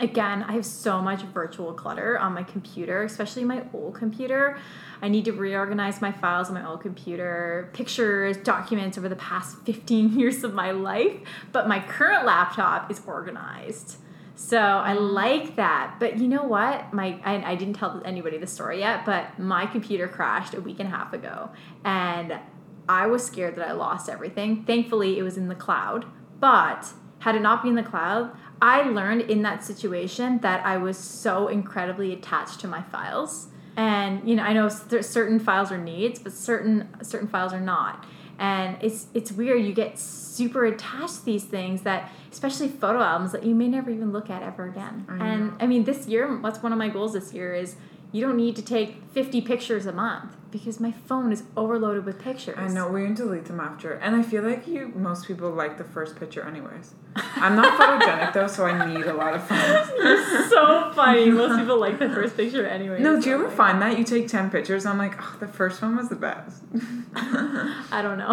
again, 0.00 0.42
I 0.42 0.52
have 0.52 0.66
so 0.66 1.00
much 1.00 1.22
virtual 1.22 1.72
clutter 1.72 2.18
on 2.18 2.32
my 2.34 2.42
computer, 2.42 3.02
especially 3.02 3.44
my 3.44 3.62
old 3.72 3.94
computer. 3.94 4.58
I 5.02 5.08
need 5.08 5.24
to 5.26 5.32
reorganize 5.32 6.00
my 6.00 6.12
files 6.12 6.48
on 6.48 6.54
my 6.54 6.66
old 6.66 6.80
computer, 6.80 7.70
pictures, 7.72 8.36
documents 8.38 8.96
over 8.98 9.08
the 9.08 9.16
past 9.16 9.58
15 9.64 10.18
years 10.18 10.44
of 10.44 10.54
my 10.54 10.70
life, 10.70 11.16
but 11.52 11.68
my 11.68 11.80
current 11.80 12.24
laptop 12.26 12.90
is 12.90 13.00
organized. 13.06 13.96
So 14.36 14.58
I 14.58 14.92
like 14.92 15.56
that. 15.56 15.96
But 15.98 16.18
you 16.18 16.28
know 16.28 16.42
what? 16.42 16.92
My 16.92 17.18
I, 17.24 17.52
I 17.52 17.54
didn't 17.54 17.74
tell 17.74 18.02
anybody 18.04 18.36
the 18.36 18.46
story 18.46 18.80
yet, 18.80 19.06
but 19.06 19.38
my 19.38 19.64
computer 19.64 20.08
crashed 20.08 20.52
a 20.52 20.60
week 20.60 20.78
and 20.78 20.92
a 20.92 20.94
half 20.94 21.14
ago. 21.14 21.50
And 21.84 22.38
I 22.86 23.06
was 23.06 23.24
scared 23.24 23.56
that 23.56 23.66
I 23.66 23.72
lost 23.72 24.10
everything. 24.10 24.64
Thankfully, 24.64 25.18
it 25.18 25.22
was 25.22 25.38
in 25.38 25.48
the 25.48 25.54
cloud. 25.54 26.04
But 26.38 26.92
had 27.20 27.34
it 27.34 27.40
not 27.40 27.62
been 27.62 27.70
in 27.70 27.82
the 27.82 27.90
cloud, 27.90 28.30
I 28.60 28.82
learned 28.82 29.22
in 29.22 29.42
that 29.42 29.64
situation 29.64 30.38
that 30.38 30.64
I 30.64 30.76
was 30.76 30.96
so 30.96 31.48
incredibly 31.48 32.12
attached 32.12 32.60
to 32.60 32.68
my 32.68 32.82
files. 32.82 33.48
And 33.76 34.26
you 34.28 34.36
know, 34.36 34.42
I 34.42 34.52
know 34.54 34.68
certain 34.68 35.38
files 35.38 35.70
are 35.70 35.78
needs, 35.78 36.18
but 36.18 36.32
certain 36.32 36.88
certain 37.02 37.28
files 37.28 37.52
are 37.52 37.60
not. 37.60 38.06
And 38.38 38.76
it's 38.80 39.06
it's 39.12 39.32
weird. 39.32 39.64
You 39.64 39.72
get 39.72 39.98
super 39.98 40.64
attached 40.64 41.20
to 41.20 41.24
these 41.24 41.44
things 41.44 41.82
that, 41.82 42.10
especially 42.32 42.68
photo 42.68 43.00
albums, 43.00 43.32
that 43.32 43.44
you 43.44 43.54
may 43.54 43.68
never 43.68 43.90
even 43.90 44.12
look 44.12 44.30
at 44.30 44.42
ever 44.42 44.66
again. 44.66 45.06
I 45.08 45.26
and 45.26 45.52
I 45.60 45.66
mean, 45.66 45.84
this 45.84 46.06
year, 46.06 46.36
what's 46.38 46.62
one 46.62 46.72
of 46.72 46.78
my 46.78 46.88
goals 46.88 47.12
this 47.12 47.34
year 47.34 47.54
is 47.54 47.76
you 48.16 48.22
don't 48.24 48.38
need 48.38 48.56
to 48.56 48.62
take 48.62 49.02
50 49.12 49.42
pictures 49.42 49.84
a 49.84 49.92
month 49.92 50.34
because 50.50 50.80
my 50.80 50.90
phone 50.90 51.32
is 51.32 51.42
overloaded 51.54 52.06
with 52.06 52.18
pictures. 52.18 52.56
I 52.56 52.68
know 52.68 52.88
we 52.88 53.04
can 53.04 53.12
delete 53.12 53.44
them 53.44 53.60
after, 53.60 53.92
and 53.92 54.16
I 54.16 54.22
feel 54.22 54.42
like 54.42 54.66
you. 54.66 54.88
Most 54.96 55.26
people 55.26 55.50
like 55.50 55.76
the 55.76 55.84
first 55.84 56.16
picture, 56.18 56.42
anyways. 56.42 56.94
I'm 57.16 57.56
not 57.56 57.78
photogenic 57.78 58.32
though, 58.32 58.46
so 58.46 58.64
I 58.64 58.94
need 58.94 59.04
a 59.04 59.12
lot 59.12 59.34
of 59.34 59.46
photos. 59.46 59.90
You're 59.98 60.48
so 60.48 60.92
funny. 60.94 61.30
Most 61.30 61.58
people 61.58 61.78
like 61.78 61.98
the 61.98 62.08
first 62.08 62.38
picture 62.38 62.66
anyways. 62.66 63.02
No, 63.02 63.20
do 63.20 63.28
you 63.28 63.34
ever 63.34 63.50
find 63.50 63.82
that 63.82 63.98
you 63.98 64.04
take 64.04 64.28
ten 64.28 64.48
pictures? 64.50 64.86
I'm 64.86 64.96
like, 64.96 65.14
oh, 65.20 65.36
the 65.38 65.48
first 65.48 65.82
one 65.82 65.96
was 65.96 66.08
the 66.08 66.16
best. 66.16 66.62
I 67.14 68.00
don't 68.02 68.16
know. 68.16 68.32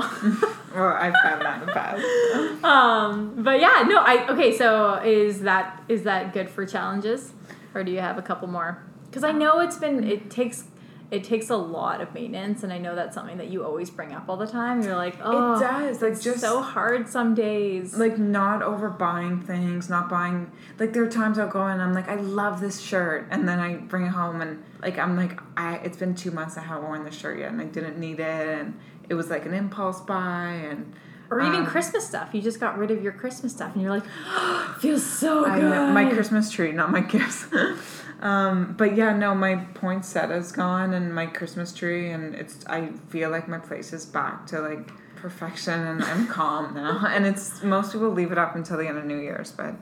well, 0.73 0.93
I've 0.93 1.15
found 1.23 1.41
that 1.41 1.59
in 1.59 1.67
the 1.67 1.73
past. 1.73 2.63
um, 2.63 3.43
but 3.43 3.59
yeah, 3.59 3.83
no. 3.85 3.97
I 3.97 4.27
okay. 4.29 4.55
So 4.55 5.01
is 5.03 5.41
that 5.41 5.83
is 5.89 6.03
that 6.03 6.31
good 6.31 6.49
for 6.49 6.65
challenges, 6.65 7.33
or 7.75 7.83
do 7.83 7.91
you 7.91 7.99
have 7.99 8.17
a 8.17 8.21
couple 8.21 8.47
more? 8.47 8.81
Because 9.13 9.23
I 9.23 9.31
know 9.31 9.59
it's 9.59 9.77
been 9.77 10.03
it 10.03 10.31
takes 10.31 10.63
it 11.11 11.23
takes 11.23 11.51
a 11.51 11.55
lot 11.55 12.01
of 12.01 12.11
maintenance, 12.15 12.63
and 12.63 12.73
I 12.73 12.79
know 12.79 12.95
that's 12.95 13.13
something 13.13 13.37
that 13.37 13.49
you 13.49 13.63
always 13.63 13.91
bring 13.91 14.11
up 14.11 14.27
all 14.27 14.37
the 14.37 14.47
time. 14.47 14.81
You're 14.81 14.95
like, 14.95 15.15
oh, 15.21 15.55
it 15.55 15.59
does, 15.59 16.01
like 16.01 16.13
it's 16.13 16.23
just 16.23 16.39
so 16.39 16.63
hard 16.63 17.07
some 17.07 17.35
days. 17.35 17.95
like 17.95 18.17
not 18.17 18.61
overbuying 18.61 19.45
things, 19.45 19.87
not 19.87 20.09
buying 20.09 20.51
like 20.79 20.93
there 20.93 21.03
are 21.03 21.09
times 21.11 21.37
I'll 21.37 21.47
go 21.47 21.61
and 21.61 21.79
I'm 21.79 21.93
like, 21.93 22.09
I 22.09 22.15
love 22.15 22.59
this 22.59 22.81
shirt 22.81 23.27
and 23.29 23.47
then 23.47 23.59
I 23.59 23.75
bring 23.75 24.07
it 24.07 24.09
home 24.09 24.41
and 24.41 24.63
like 24.81 24.97
I'm 24.97 25.15
like 25.15 25.39
I 25.55 25.75
it's 25.75 25.97
been 25.97 26.15
two 26.15 26.31
months 26.31 26.57
I 26.57 26.61
haven't 26.61 26.85
worn 26.85 27.03
this 27.03 27.15
shirt 27.15 27.37
yet 27.37 27.51
and 27.51 27.61
I 27.61 27.65
didn't 27.65 27.99
need 27.99 28.19
it 28.19 28.59
and 28.59 28.79
it 29.07 29.13
was 29.13 29.29
like 29.29 29.45
an 29.45 29.53
impulse 29.53 30.01
buy 30.01 30.47
and 30.67 30.91
or 31.29 31.41
even 31.41 31.61
um, 31.61 31.65
Christmas 31.65 32.07
stuff. 32.07 32.29
You 32.33 32.41
just 32.41 32.59
got 32.59 32.77
rid 32.77 32.91
of 32.91 33.03
your 33.03 33.13
Christmas 33.13 33.53
stuff, 33.53 33.73
and 33.73 33.81
you're 33.81 33.91
like, 33.91 34.03
feels 34.79 35.03
so 35.03 35.45
good. 35.45 35.93
my 35.93 36.05
Christmas 36.05 36.51
tree, 36.51 36.71
not 36.71 36.91
my 36.91 37.01
gifts. 37.01 37.45
um, 38.23 38.73
but 38.77 38.95
yeah, 38.95 39.15
no, 39.15 39.35
my 39.35 39.55
poinsettia's 39.73 40.53
gone 40.53 40.93
and 40.93 41.13
my 41.13 41.25
Christmas 41.25 41.73
tree, 41.73 42.09
and 42.09 42.33
it's. 42.33 42.65
I 42.67 42.87
feel 43.09 43.29
like 43.29 43.49
my 43.49 43.59
place 43.59 43.91
is 43.91 44.05
back 44.05 44.47
to 44.47 44.61
like 44.61 44.89
perfection, 45.17 45.77
and 45.77 46.01
I'm 46.01 46.27
calm 46.39 46.73
now. 46.73 47.05
And 47.05 47.25
it's 47.25 47.61
most 47.63 47.91
people 47.91 48.09
leave 48.09 48.31
it 48.31 48.37
up 48.37 48.55
until 48.55 48.77
the 48.77 48.87
end 48.87 48.97
of 48.97 49.05
New 49.05 49.19
Year's, 49.19 49.51
but. 49.51 49.75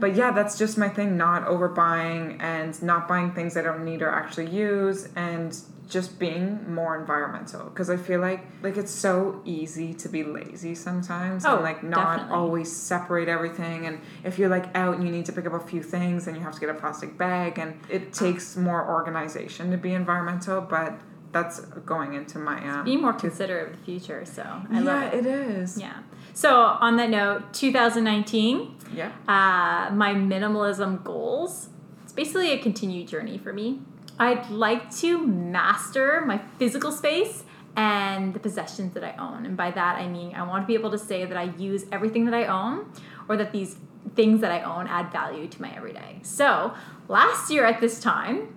But 0.00 0.16
yeah, 0.16 0.32
that's 0.32 0.58
just 0.58 0.76
my 0.76 0.88
thing. 0.88 1.16
Not 1.16 1.46
overbuying 1.46 2.42
and 2.42 2.82
not 2.82 3.06
buying 3.06 3.30
things 3.30 3.56
I 3.56 3.62
don't 3.62 3.84
need 3.84 4.02
or 4.02 4.10
actually 4.10 4.50
use, 4.50 5.08
and 5.14 5.56
just 5.88 6.18
being 6.18 6.72
more 6.72 6.98
environmental. 6.98 7.64
Because 7.64 7.90
I 7.90 7.96
feel 7.96 8.20
like 8.20 8.44
like 8.62 8.76
it's 8.76 8.90
so 8.92 9.40
easy 9.44 9.92
to 9.94 10.08
be 10.08 10.24
lazy 10.24 10.74
sometimes, 10.74 11.44
Oh, 11.44 11.54
and 11.56 11.62
like 11.64 11.82
not 11.82 12.16
definitely. 12.18 12.36
always 12.36 12.74
separate 12.74 13.28
everything. 13.28 13.86
And 13.86 14.00
if 14.24 14.38
you're 14.38 14.48
like 14.48 14.74
out 14.76 14.94
and 14.96 15.04
you 15.04 15.10
need 15.10 15.26
to 15.26 15.32
pick 15.32 15.46
up 15.46 15.52
a 15.52 15.60
few 15.60 15.82
things, 15.82 16.24
then 16.24 16.34
you 16.34 16.40
have 16.40 16.54
to 16.54 16.60
get 16.60 16.70
a 16.70 16.74
plastic 16.74 17.16
bag, 17.18 17.58
and 17.58 17.78
it 17.88 18.12
takes 18.12 18.56
more 18.56 18.88
organization 18.88 19.70
to 19.70 19.76
be 19.76 19.92
environmental. 19.92 20.60
But 20.60 20.94
that's 21.32 21.60
going 21.60 22.14
into 22.14 22.38
my 22.38 22.56
um, 22.78 22.84
Be 22.84 22.96
more 22.96 23.12
considerate 23.12 23.72
of 23.72 23.78
the 23.78 23.84
future. 23.84 24.24
So 24.24 24.42
I 24.42 24.66
yeah, 24.74 24.80
love 24.80 25.12
it. 25.14 25.26
it 25.26 25.26
is. 25.26 25.78
Yeah. 25.80 25.98
So 26.32 26.56
on 26.56 26.96
that 26.96 27.10
note, 27.10 27.52
2019, 27.52 28.76
Yeah. 28.94 29.10
uh, 29.28 29.92
my 29.94 30.14
minimalism 30.14 31.02
goals. 31.04 31.68
It's 32.04 32.12
basically 32.12 32.52
a 32.52 32.58
continued 32.58 33.08
journey 33.08 33.38
for 33.38 33.52
me. 33.52 33.80
I'd 34.18 34.48
like 34.50 34.94
to 34.96 35.26
master 35.26 36.22
my 36.24 36.38
physical 36.58 36.92
space 36.92 37.44
and 37.76 38.32
the 38.32 38.38
possessions 38.38 38.94
that 38.94 39.02
I 39.02 39.14
own. 39.18 39.44
And 39.44 39.56
by 39.56 39.70
that, 39.72 39.96
I 39.96 40.06
mean 40.06 40.34
I 40.34 40.42
want 40.46 40.62
to 40.62 40.66
be 40.66 40.74
able 40.74 40.90
to 40.92 40.98
say 40.98 41.24
that 41.24 41.36
I 41.36 41.44
use 41.58 41.86
everything 41.90 42.24
that 42.26 42.34
I 42.34 42.46
own 42.46 42.92
or 43.28 43.36
that 43.36 43.52
these 43.52 43.76
things 44.14 44.40
that 44.40 44.52
I 44.52 44.62
own 44.62 44.86
add 44.86 45.10
value 45.10 45.48
to 45.48 45.62
my 45.62 45.74
everyday. 45.74 46.20
So 46.22 46.74
last 47.08 47.50
year 47.50 47.64
at 47.64 47.80
this 47.80 47.98
time, 47.98 48.54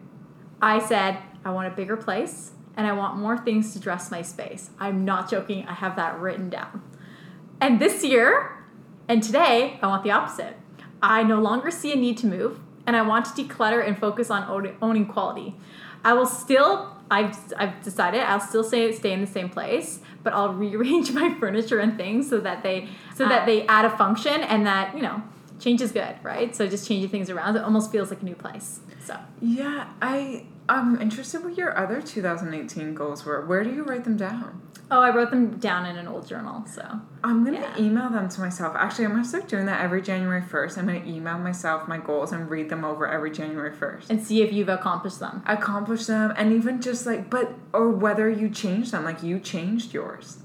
I 0.61 0.79
said, 0.79 1.17
I 1.43 1.51
want 1.51 1.71
a 1.71 1.75
bigger 1.75 1.97
place 1.97 2.51
and 2.75 2.85
I 2.85 2.91
want 2.91 3.17
more 3.17 3.37
things 3.37 3.73
to 3.73 3.79
dress 3.79 4.11
my 4.11 4.21
space. 4.21 4.69
I'm 4.79 5.03
not 5.05 5.29
joking, 5.29 5.65
I 5.65 5.73
have 5.73 5.95
that 5.95 6.19
written 6.19 6.49
down. 6.49 6.83
And 7.59 7.79
this 7.79 8.03
year 8.03 8.63
and 9.07 9.23
today, 9.23 9.79
I 9.81 9.87
want 9.87 10.03
the 10.03 10.11
opposite. 10.11 10.57
I 11.01 11.23
no 11.23 11.39
longer 11.39 11.71
see 11.71 11.93
a 11.93 11.95
need 11.95 12.17
to 12.17 12.27
move 12.27 12.59
and 12.87 12.95
I 12.95 13.03
want 13.03 13.25
to 13.25 13.31
declutter 13.43 13.85
and 13.85 13.97
focus 13.99 14.31
on 14.31 14.75
owning 14.81 15.05
quality. 15.05 15.55
I 16.03 16.13
will 16.13 16.25
still 16.25 16.95
I've 17.11 17.37
I've 17.57 17.81
decided 17.83 18.21
I'll 18.21 18.39
still 18.39 18.63
stay 18.63 18.91
stay 18.93 19.13
in 19.13 19.21
the 19.21 19.27
same 19.27 19.49
place, 19.49 19.99
but 20.23 20.33
I'll 20.33 20.53
rearrange 20.53 21.11
my 21.21 21.33
furniture 21.39 21.79
and 21.79 21.97
things 21.97 22.29
so 22.29 22.39
that 22.39 22.63
they 22.63 22.87
so 23.15 23.25
Ah. 23.25 23.29
that 23.29 23.45
they 23.45 23.65
add 23.67 23.85
a 23.85 23.89
function 23.95 24.41
and 24.41 24.65
that 24.65 24.95
you 24.95 25.01
know 25.03 25.21
change 25.59 25.81
is 25.81 25.91
good, 25.91 26.15
right? 26.23 26.55
So 26.55 26.67
just 26.67 26.87
changing 26.87 27.09
things 27.09 27.29
around, 27.29 27.55
it 27.55 27.63
almost 27.63 27.91
feels 27.91 28.09
like 28.11 28.21
a 28.21 28.25
new 28.25 28.35
place. 28.35 28.79
So 29.03 29.17
Yeah, 29.41 29.87
I 30.01 30.45
I'm 30.69 30.99
interested 31.01 31.43
what 31.45 31.57
your 31.57 31.77
other 31.77 32.01
2018 32.01 32.93
goals 32.93 33.23
were. 33.25 33.45
Where 33.45 33.63
do 33.63 33.71
you 33.73 33.83
write 33.83 34.03
them 34.03 34.17
down? 34.17 34.61
Oh, 34.89 35.01
I 35.01 35.13
wrote 35.13 35.31
them 35.31 35.57
down 35.57 35.85
in 35.85 35.97
an 35.97 36.07
old 36.07 36.27
journal. 36.27 36.63
So 36.65 36.81
I'm 37.23 37.43
gonna 37.43 37.59
Yeah. 37.59 37.83
email 37.85 38.09
them 38.09 38.29
to 38.29 38.41
myself. 38.41 38.75
Actually, 38.77 39.05
I'm 39.05 39.11
gonna 39.11 39.25
start 39.25 39.47
doing 39.47 39.65
that 39.65 39.81
every 39.81 40.01
January 40.01 40.41
1st. 40.41 40.77
I'm 40.77 40.85
gonna 40.85 41.03
email 41.05 41.37
myself 41.37 41.87
my 41.87 41.97
goals 41.97 42.31
and 42.31 42.49
read 42.49 42.69
them 42.69 42.85
over 42.85 43.07
every 43.07 43.31
January 43.31 43.71
1st. 43.71 44.09
and 44.09 44.21
see 44.25 44.41
if 44.41 44.53
you've 44.53 44.69
accomplished 44.69 45.19
them. 45.19 45.41
Accomplish 45.45 46.05
them 46.05 46.33
and 46.37 46.53
even 46.53 46.81
just 46.81 47.05
like, 47.05 47.29
but 47.29 47.53
or 47.73 47.89
whether 47.89 48.29
you 48.29 48.49
changed 48.49 48.91
them, 48.91 49.03
like 49.03 49.21
you 49.23 49.39
changed 49.39 49.93
yours. 49.93 50.39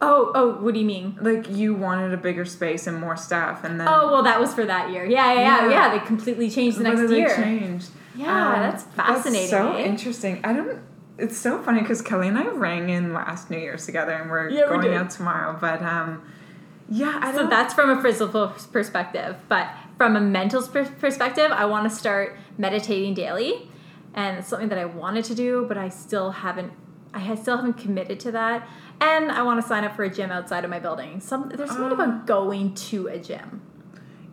Oh 0.00 0.30
oh, 0.34 0.56
what 0.62 0.74
do 0.74 0.80
you 0.80 0.86
mean? 0.86 1.16
Like 1.22 1.48
you 1.50 1.74
wanted 1.74 2.12
a 2.12 2.18
bigger 2.18 2.44
space 2.44 2.86
and 2.86 2.98
more 3.00 3.16
staff, 3.16 3.64
and 3.64 3.80
then 3.80 3.88
Oh 3.88 4.12
well, 4.12 4.22
that 4.24 4.38
was 4.38 4.52
for 4.52 4.64
that 4.66 4.90
year. 4.90 5.04
Yeah 5.06 5.32
yeah 5.32 5.40
yeah. 5.40 5.62
Yeah. 5.64 5.70
yeah 5.70 5.98
they 5.98 6.04
completely 6.04 6.50
changed 6.50 6.78
the 6.78 6.82
next 6.84 7.10
year. 7.10 7.34
changed. 7.34 7.90
Yeah, 8.14 8.54
Um, 8.54 8.60
that's 8.62 8.82
fascinating. 8.84 9.50
That's 9.50 9.50
so 9.50 9.72
eh? 9.74 9.84
interesting. 9.84 10.40
I 10.44 10.52
don't. 10.54 10.78
It's 11.18 11.36
so 11.36 11.62
funny 11.62 11.80
because 11.80 12.02
Kelly 12.02 12.28
and 12.28 12.36
I 12.38 12.46
rang 12.48 12.90
in 12.90 13.14
last 13.14 13.50
New 13.50 13.58
Year's 13.58 13.86
together, 13.86 14.12
and 14.12 14.30
we're 14.30 14.50
Yeah, 14.50 14.66
going 14.68 14.82
did. 14.82 14.94
out 14.94 15.10
tomorrow. 15.10 15.56
But 15.58 15.82
um, 15.82 16.22
yeah, 16.90 17.18
I 17.22 17.32
So 17.32 17.38
don't. 17.40 17.50
that's 17.50 17.72
from 17.72 17.90
a 17.90 18.02
physical 18.02 18.48
perspective, 18.72 19.36
but 19.48 19.68
from 19.96 20.14
a 20.16 20.20
mental 20.20 20.62
per- 20.62 20.84
perspective, 20.84 21.50
I 21.50 21.64
want 21.64 21.88
to 21.90 21.96
start 21.96 22.36
meditating 22.58 23.14
daily, 23.14 23.70
and 24.14 24.38
it's 24.38 24.48
something 24.48 24.68
that 24.68 24.78
I 24.78 24.84
wanted 24.84 25.24
to 25.26 25.34
do, 25.34 25.64
but 25.66 25.78
I 25.78 25.88
still 25.88 26.30
haven't. 26.32 26.72
I 27.14 27.34
still 27.34 27.56
haven't 27.56 27.78
committed 27.78 28.20
to 28.20 28.32
that, 28.32 28.68
and 29.00 29.32
I 29.32 29.42
want 29.42 29.58
to 29.62 29.66
sign 29.66 29.84
up 29.84 29.96
for 29.96 30.04
a 30.04 30.10
gym 30.10 30.30
outside 30.30 30.64
of 30.64 30.70
my 30.70 30.78
building. 30.80 31.20
Some 31.20 31.48
there's 31.48 31.70
something 31.70 31.92
Oh. 31.92 31.94
about 31.94 32.26
going 32.26 32.74
to 32.74 33.06
a 33.06 33.18
gym, 33.18 33.62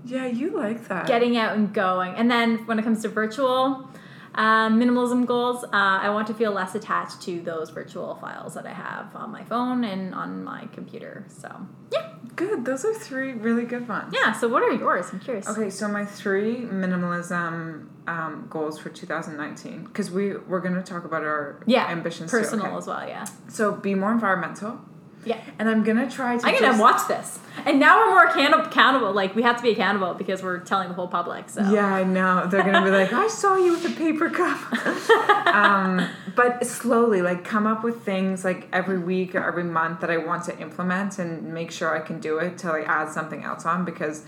yeah, 0.03 0.25
you 0.25 0.49
like 0.49 0.89
that. 0.89 1.07
getting 1.07 1.37
out 1.37 1.55
and 1.55 1.73
going, 1.73 2.13
and 2.15 2.29
then 2.29 2.57
when 2.65 2.77
it 2.77 2.83
comes 2.83 3.03
to 3.03 3.07
virtual. 3.07 3.87
Uh, 4.35 4.69
minimalism 4.69 5.25
goals. 5.25 5.63
Uh, 5.63 5.67
I 5.73 6.09
want 6.09 6.27
to 6.27 6.33
feel 6.33 6.51
less 6.51 6.73
attached 6.75 7.21
to 7.23 7.41
those 7.41 7.69
virtual 7.69 8.15
files 8.15 8.55
that 8.55 8.65
I 8.65 8.73
have 8.73 9.15
on 9.15 9.31
my 9.31 9.43
phone 9.43 9.83
and 9.83 10.13
on 10.15 10.43
my 10.43 10.65
computer. 10.73 11.25
So, 11.27 11.67
yeah. 11.91 12.09
good. 12.35 12.65
Those 12.65 12.83
are 12.85 12.93
three 12.93 13.33
really 13.33 13.65
good 13.65 13.87
ones. 13.87 14.13
Yeah. 14.13 14.31
So, 14.33 14.47
what 14.47 14.63
are 14.63 14.71
yours? 14.71 15.05
I'm 15.13 15.19
curious. 15.19 15.47
Okay, 15.47 15.69
so 15.69 15.87
my 15.87 16.05
three 16.05 16.57
minimalism 16.65 17.87
um, 18.07 18.47
goals 18.49 18.79
for 18.79 18.89
2019 18.89 19.83
because 19.85 20.09
we 20.11 20.35
we're 20.35 20.59
going 20.61 20.75
to 20.75 20.81
talk 20.83 21.05
about 21.05 21.23
our 21.23 21.61
Yeah. 21.65 21.87
ambitions 21.87 22.31
too, 22.31 22.37
Personal 22.39 22.65
okay? 22.67 22.75
as 22.77 22.87
well. 22.87 23.07
Yeah. 23.07 23.25
So 23.49 23.71
be 23.71 23.95
more 23.95 24.11
environmental, 24.11 24.79
Yeah. 25.25 25.39
and 25.59 25.69
I'm 25.69 25.83
gonna 25.83 26.09
try 26.09 26.37
to. 26.37 26.45
I'm 26.45 26.53
gonna 26.53 26.67
just- 26.67 26.81
watch 26.81 27.07
this, 27.07 27.39
and 27.65 27.79
now 27.79 27.97
we're 27.97 28.09
more 28.11 28.25
account- 28.25 28.67
accountable. 28.67 29.11
Like 29.13 29.35
we 29.35 29.41
have 29.43 29.57
to 29.57 29.63
be 29.63 29.71
accountable 29.71 30.13
because 30.13 30.41
we're 30.43 30.59
telling 30.59 30.89
the 30.89 30.93
whole 30.95 31.07
public. 31.07 31.49
So 31.49 31.61
Yeah, 31.69 31.85
I 31.85 32.03
know. 32.03 32.47
They're 32.47 32.63
gonna 32.63 32.83
be 32.83 32.91
like, 32.91 33.13
I 33.13 33.27
saw 33.27 33.55
you 33.55 33.73
with 33.73 33.85
a 33.85 33.95
paper 33.95 34.29
cup. 34.29 34.59
um, 35.47 36.07
but 36.35 36.65
slowly, 36.65 37.21
like, 37.21 37.43
come 37.43 37.67
up 37.67 37.83
with 37.83 38.03
things 38.03 38.43
like 38.43 38.67
every 38.73 38.97
week 38.97 39.35
or 39.35 39.43
every 39.43 39.63
month 39.63 40.01
that 40.01 40.09
I 40.09 40.17
want 40.17 40.43
to 40.45 40.57
implement 40.59 41.19
and 41.19 41.53
make 41.53 41.71
sure 41.71 41.95
I 41.95 41.99
can 41.99 42.19
do 42.19 42.37
it 42.39 42.57
to 42.59 42.69
like 42.69 42.87
add 42.87 43.09
something 43.09 43.43
else 43.43 43.65
on 43.65 43.85
because 43.85 44.23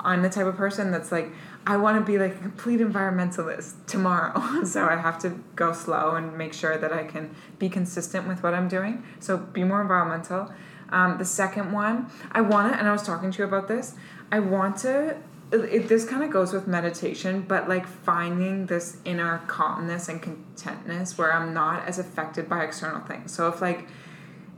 I'm 0.00 0.22
the 0.22 0.30
type 0.30 0.46
of 0.46 0.56
person 0.56 0.92
that's 0.92 1.10
like, 1.10 1.30
I 1.68 1.76
want 1.76 1.98
to 1.98 2.12
be 2.12 2.18
like 2.18 2.34
a 2.34 2.38
complete 2.38 2.80
environmentalist 2.80 3.74
tomorrow. 3.86 4.64
so 4.64 4.86
I 4.86 4.96
have 4.96 5.18
to 5.18 5.38
go 5.54 5.74
slow 5.74 6.14
and 6.14 6.36
make 6.36 6.54
sure 6.54 6.78
that 6.78 6.94
I 6.94 7.04
can 7.04 7.34
be 7.58 7.68
consistent 7.68 8.26
with 8.26 8.42
what 8.42 8.54
I'm 8.54 8.68
doing. 8.68 9.04
So 9.20 9.36
be 9.36 9.64
more 9.64 9.82
environmental. 9.82 10.50
Um, 10.88 11.18
the 11.18 11.26
second 11.26 11.72
one, 11.72 12.10
I 12.32 12.40
want 12.40 12.72
to, 12.72 12.78
and 12.78 12.88
I 12.88 12.92
was 12.92 13.02
talking 13.02 13.30
to 13.30 13.38
you 13.38 13.44
about 13.44 13.68
this, 13.68 13.94
I 14.32 14.40
want 14.40 14.78
to 14.78 15.18
it, 15.50 15.88
this 15.88 16.04
kind 16.04 16.22
of 16.22 16.30
goes 16.30 16.52
with 16.52 16.66
meditation, 16.66 17.42
but 17.42 17.68
like 17.68 17.86
finding 17.86 18.66
this 18.66 18.98
inner 19.04 19.38
calmness 19.46 20.08
and 20.08 20.22
contentness 20.22 21.16
where 21.16 21.32
I'm 21.32 21.54
not 21.54 21.86
as 21.86 21.98
affected 21.98 22.48
by 22.48 22.64
external 22.64 23.00
things. 23.00 23.32
So 23.32 23.48
if 23.48 23.60
like 23.60 23.88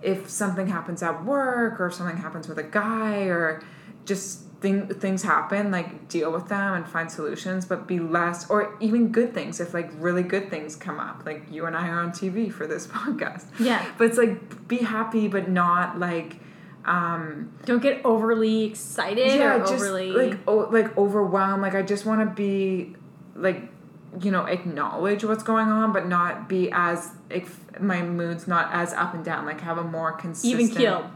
if 0.01 0.31
something 0.31 0.68
happens 0.68 1.03
at 1.03 1.25
work 1.25 1.81
or 1.81 1.90
something 1.90 2.16
happens 2.18 2.49
with 2.49 2.59
a 2.59 2.64
guy 2.64 3.25
or 3.25 3.62
just 4.05 4.42
thing, 4.61 4.87
things 4.88 5.23
happen, 5.23 5.70
like 5.70 6.09
deal 6.09 6.31
with 6.31 6.49
them 6.49 6.75
and 6.75 6.87
find 6.87 7.11
solutions, 7.11 7.64
but 7.64 7.87
be 7.87 7.99
less 7.99 8.49
or 8.51 8.77
even 8.81 9.09
good 9.09 9.35
things. 9.35 9.61
If 9.61 9.75
like 9.75 9.90
really 9.99 10.23
good 10.23 10.51
things 10.51 10.77
come 10.77 11.01
up, 11.01 11.23
like 11.25 11.46
you 11.51 11.66
and 11.66 11.77
I 11.77 11.88
are 11.88 12.01
on 12.01 12.12
TV 12.12 12.53
for 12.53 12.66
this 12.66 12.87
podcast. 12.87 13.46
Yeah. 13.59 13.85
But 13.99 14.09
it's 14.09 14.18
like 14.18 14.68
be 14.68 14.79
happy, 14.79 15.29
but 15.29 15.49
not 15.49 15.99
like 15.99 16.38
um 16.85 17.53
don't 17.66 17.83
get 17.83 18.05
overly 18.07 18.64
excited 18.64 19.40
or 19.40 19.59
just 19.61 19.73
overly. 19.75 20.11
like 20.11 20.38
oh, 20.46 20.68
like 20.70 20.96
overwhelmed. 20.96 21.62
Like 21.62 21.75
I 21.75 21.83
just 21.83 22.07
want 22.07 22.20
to 22.20 22.35
be 22.35 22.94
like 23.35 23.62
you 24.20 24.31
know 24.31 24.44
acknowledge 24.44 25.25
what's 25.25 25.42
going 25.42 25.68
on, 25.68 25.92
but 25.92 26.07
not 26.07 26.49
be 26.49 26.70
as 26.73 27.12
if 27.31 27.61
my 27.81 28.03
mood's 28.03 28.46
not 28.46 28.70
as 28.73 28.92
up 28.92 29.14
and 29.14 29.25
down. 29.25 29.46
Like 29.46 29.61
have 29.62 29.79
a 29.79 29.85
more 29.85 30.12
consistent 30.12 30.61
even 30.61 30.75
keel 30.75 31.11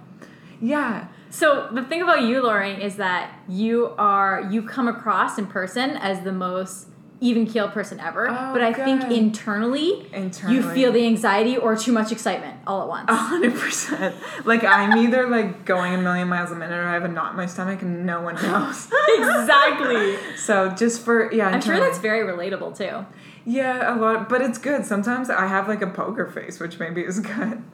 Yeah, 0.61 1.09
So 1.35 1.69
the 1.73 1.83
thing 1.83 2.01
about 2.01 2.23
you, 2.23 2.45
Lauren, 2.45 2.81
is 2.81 2.95
that 2.97 3.37
you 3.49 3.93
are 3.99 4.47
you 4.53 4.63
come 4.63 4.87
across 4.87 5.37
in 5.37 5.49
person 5.49 5.97
as 5.97 6.21
the 6.21 6.31
most 6.31 6.87
even 7.21 7.45
keeled 7.45 7.73
person 7.73 7.99
ever. 7.99 8.29
Oh, 8.29 8.53
but 8.53 8.63
I 8.63 8.73
think 8.73 9.11
internally, 9.11 10.07
internally. 10.13 10.57
you 10.57 10.71
feel 10.71 10.93
the 10.93 11.05
anxiety 11.05 11.57
or 11.57 11.75
too 11.75 11.91
much 11.91 12.13
excitement 12.13 12.61
all 12.69 12.83
at 12.83 12.89
once. 12.89 13.11
Hundred 13.11 13.55
percent. 13.55 14.15
Like 14.45 14.63
I'm 14.63 14.97
either 14.97 15.29
like 15.29 15.65
going 15.65 15.93
a 15.95 15.99
million 15.99 16.29
miles 16.29 16.53
a 16.53 16.55
minute, 16.55 16.79
or 16.79 16.87
I 16.87 16.93
have 16.93 17.05
a 17.05 17.09
knot 17.09 17.33
in 17.33 17.37
my 17.37 17.47
stomach, 17.47 17.83
and 17.83 18.07
no 18.07 18.21
one 18.21 18.37
knows. 18.37 18.89
exactly. 19.19 20.17
so 20.37 20.71
just 20.71 21.05
for 21.05 21.33
yeah, 21.33 21.49
I'm 21.49 21.61
sure 21.61 21.81
that's 21.81 21.99
very 21.99 22.21
relatable 22.21 22.79
too. 22.79 23.05
Yeah, 23.45 23.93
a 23.93 23.99
lot, 23.99 24.29
but 24.29 24.41
it's 24.41 24.59
good. 24.59 24.87
Sometimes 24.87 25.31
I 25.31 25.49
have 25.49 25.67
like 25.67 25.83
a 25.83 25.89
poker 25.89 26.27
face, 26.27 26.61
which 26.61 26.79
maybe 26.79 27.01
is 27.01 27.19
good. 27.19 27.65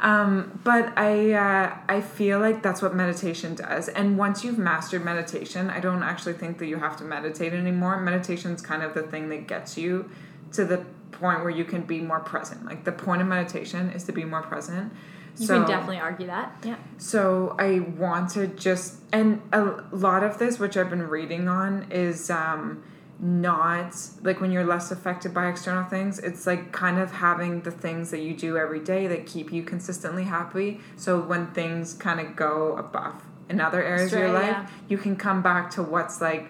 Um, 0.00 0.60
but 0.62 0.96
I 0.96 1.32
uh, 1.32 1.76
I 1.88 2.00
feel 2.00 2.38
like 2.38 2.62
that's 2.62 2.80
what 2.80 2.94
meditation 2.94 3.54
does. 3.54 3.88
And 3.88 4.16
once 4.16 4.44
you've 4.44 4.58
mastered 4.58 5.04
meditation, 5.04 5.70
I 5.70 5.80
don't 5.80 6.02
actually 6.02 6.34
think 6.34 6.58
that 6.58 6.66
you 6.66 6.78
have 6.78 6.96
to 6.98 7.04
meditate 7.04 7.52
anymore. 7.52 8.00
Meditation's 8.00 8.62
kind 8.62 8.82
of 8.82 8.94
the 8.94 9.02
thing 9.02 9.28
that 9.30 9.48
gets 9.48 9.76
you 9.76 10.08
to 10.52 10.64
the 10.64 10.84
point 11.10 11.40
where 11.40 11.50
you 11.50 11.64
can 11.64 11.82
be 11.82 12.00
more 12.00 12.20
present. 12.20 12.64
Like 12.64 12.84
the 12.84 12.92
point 12.92 13.22
of 13.22 13.28
meditation 13.28 13.90
is 13.90 14.04
to 14.04 14.12
be 14.12 14.24
more 14.24 14.42
present. 14.42 14.92
You 15.36 15.46
so, 15.46 15.58
can 15.58 15.68
definitely 15.68 15.98
argue 15.98 16.26
that. 16.28 16.56
Yeah. 16.64 16.76
so 16.98 17.56
I 17.58 17.80
want 17.80 18.30
to 18.30 18.48
just 18.48 18.96
and 19.12 19.42
a 19.52 19.82
lot 19.92 20.22
of 20.22 20.38
this, 20.38 20.58
which 20.58 20.76
I've 20.76 20.90
been 20.90 21.08
reading 21.08 21.48
on, 21.48 21.90
is 21.90 22.30
um, 22.30 22.82
not 23.20 23.94
like 24.22 24.40
when 24.40 24.52
you're 24.52 24.64
less 24.64 24.90
affected 24.90 25.34
by 25.34 25.48
external 25.48 25.84
things. 25.84 26.18
It's 26.18 26.46
like 26.46 26.70
kind 26.72 26.98
of 26.98 27.10
having 27.10 27.62
the 27.62 27.70
things 27.70 28.10
that 28.12 28.20
you 28.20 28.34
do 28.34 28.56
every 28.56 28.80
day 28.80 29.06
that 29.08 29.26
keep 29.26 29.52
you 29.52 29.62
consistently 29.62 30.24
happy. 30.24 30.80
So 30.96 31.20
when 31.20 31.48
things 31.48 31.94
kind 31.94 32.20
of 32.20 32.36
go 32.36 32.76
above 32.76 33.22
in 33.48 33.60
other 33.60 33.82
areas 33.82 34.12
of 34.12 34.20
your 34.20 34.32
life, 34.32 34.44
yeah. 34.50 34.66
you 34.88 34.98
can 34.98 35.16
come 35.16 35.42
back 35.42 35.70
to 35.72 35.82
what's 35.82 36.20
like 36.20 36.48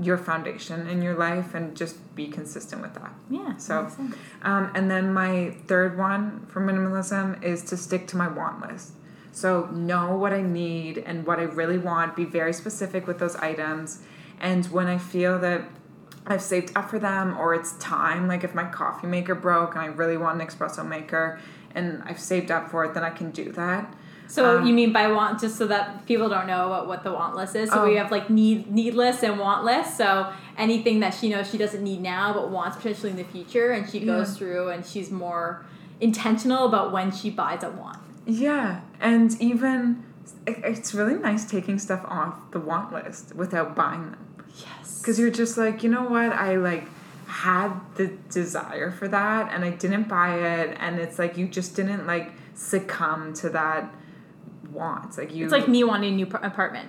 your 0.00 0.16
foundation 0.18 0.86
in 0.88 1.02
your 1.02 1.14
life 1.16 1.54
and 1.54 1.76
just 1.76 2.14
be 2.14 2.28
consistent 2.28 2.82
with 2.82 2.94
that. 2.94 3.12
Yeah. 3.30 3.56
So- 3.56 3.90
Um, 4.42 4.70
and 4.74 4.90
then 4.90 5.12
my 5.12 5.56
third 5.66 5.96
one 5.98 6.46
for 6.46 6.60
minimalism 6.60 7.42
is 7.42 7.62
to 7.64 7.76
stick 7.76 8.06
to 8.08 8.16
my 8.16 8.28
want 8.28 8.60
list. 8.68 8.92
So 9.32 9.66
know 9.72 10.16
what 10.16 10.32
I 10.32 10.42
need 10.42 10.98
and 10.98 11.26
what 11.26 11.40
I 11.40 11.44
really 11.44 11.78
want. 11.78 12.14
Be 12.14 12.24
very 12.24 12.52
specific 12.52 13.06
with 13.08 13.18
those 13.18 13.34
items. 13.36 14.00
And 14.40 14.66
when 14.66 14.86
I 14.86 14.98
feel 14.98 15.38
that 15.40 15.62
I've 16.26 16.42
saved 16.42 16.72
up 16.76 16.88
for 16.90 16.98
them 16.98 17.36
or 17.38 17.54
it's 17.54 17.72
time, 17.74 18.26
like 18.28 18.44
if 18.44 18.54
my 18.54 18.64
coffee 18.64 19.06
maker 19.06 19.34
broke 19.34 19.74
and 19.74 19.82
I 19.82 19.86
really 19.86 20.16
want 20.16 20.40
an 20.40 20.46
espresso 20.46 20.86
maker 20.86 21.38
and 21.74 22.02
I've 22.06 22.20
saved 22.20 22.50
up 22.50 22.70
for 22.70 22.84
it, 22.84 22.94
then 22.94 23.02
I 23.04 23.10
can 23.10 23.30
do 23.30 23.52
that. 23.52 23.92
So 24.26 24.58
Um, 24.58 24.66
you 24.66 24.72
mean 24.72 24.90
by 24.92 25.08
want, 25.08 25.38
just 25.38 25.56
so 25.56 25.66
that 25.66 26.06
people 26.06 26.30
don't 26.30 26.46
know 26.46 26.66
about 26.68 26.88
what 26.88 27.04
the 27.04 27.12
want 27.12 27.36
list 27.36 27.54
is. 27.56 27.70
So 27.70 27.82
Oh. 27.82 27.88
we 27.88 27.96
have 27.96 28.10
like 28.10 28.30
need 28.30 28.70
need 28.72 28.94
list 28.94 29.22
and 29.22 29.38
want 29.38 29.64
list. 29.64 29.98
So 29.98 30.28
anything 30.56 31.00
that 31.00 31.12
she 31.12 31.28
knows 31.28 31.50
she 31.50 31.58
doesn't 31.58 31.82
need 31.84 32.00
now 32.00 32.32
but 32.32 32.48
wants 32.50 32.76
potentially 32.78 33.10
in 33.10 33.16
the 33.18 33.24
future, 33.24 33.72
and 33.72 33.86
she 33.88 34.00
goes 34.00 34.30
Yeah. 34.30 34.38
through 34.38 34.68
and 34.70 34.84
she's 34.86 35.10
more 35.10 35.66
intentional 36.00 36.64
about 36.66 36.90
when 36.90 37.10
she 37.10 37.28
buys 37.28 37.62
a 37.62 37.68
want. 37.70 37.98
Yeah, 38.24 38.80
and 38.98 39.36
even 39.42 40.02
it- 40.46 40.60
it's 40.64 40.94
really 40.94 41.16
nice 41.16 41.44
taking 41.44 41.78
stuff 41.78 42.02
off 42.08 42.50
the 42.50 42.58
want 42.60 42.92
list 42.94 43.34
without 43.36 43.74
buying 43.76 44.10
them. 44.12 44.16
Yes. 44.54 44.98
Because 45.00 45.18
you're 45.18 45.30
just 45.30 45.56
like, 45.56 45.82
you 45.82 45.90
know 45.90 46.04
what? 46.04 46.32
I 46.32 46.56
like 46.56 46.88
had 47.26 47.72
the 47.96 48.06
desire 48.30 48.90
for 48.90 49.08
that 49.08 49.52
and 49.52 49.64
I 49.64 49.70
didn't 49.70 50.08
buy 50.08 50.36
it. 50.38 50.76
And 50.80 50.98
it's 50.98 51.18
like 51.18 51.36
you 51.36 51.46
just 51.48 51.76
didn't 51.76 52.06
like 52.06 52.32
succumb 52.54 53.34
to 53.34 53.50
that 53.50 53.92
want. 54.70 55.16
Like 55.18 55.34
you. 55.34 55.44
it's 55.44 55.52
like 55.52 55.68
me 55.68 55.84
wanting 55.84 56.12
a 56.12 56.16
new 56.16 56.26
par- 56.26 56.44
apartment. 56.44 56.88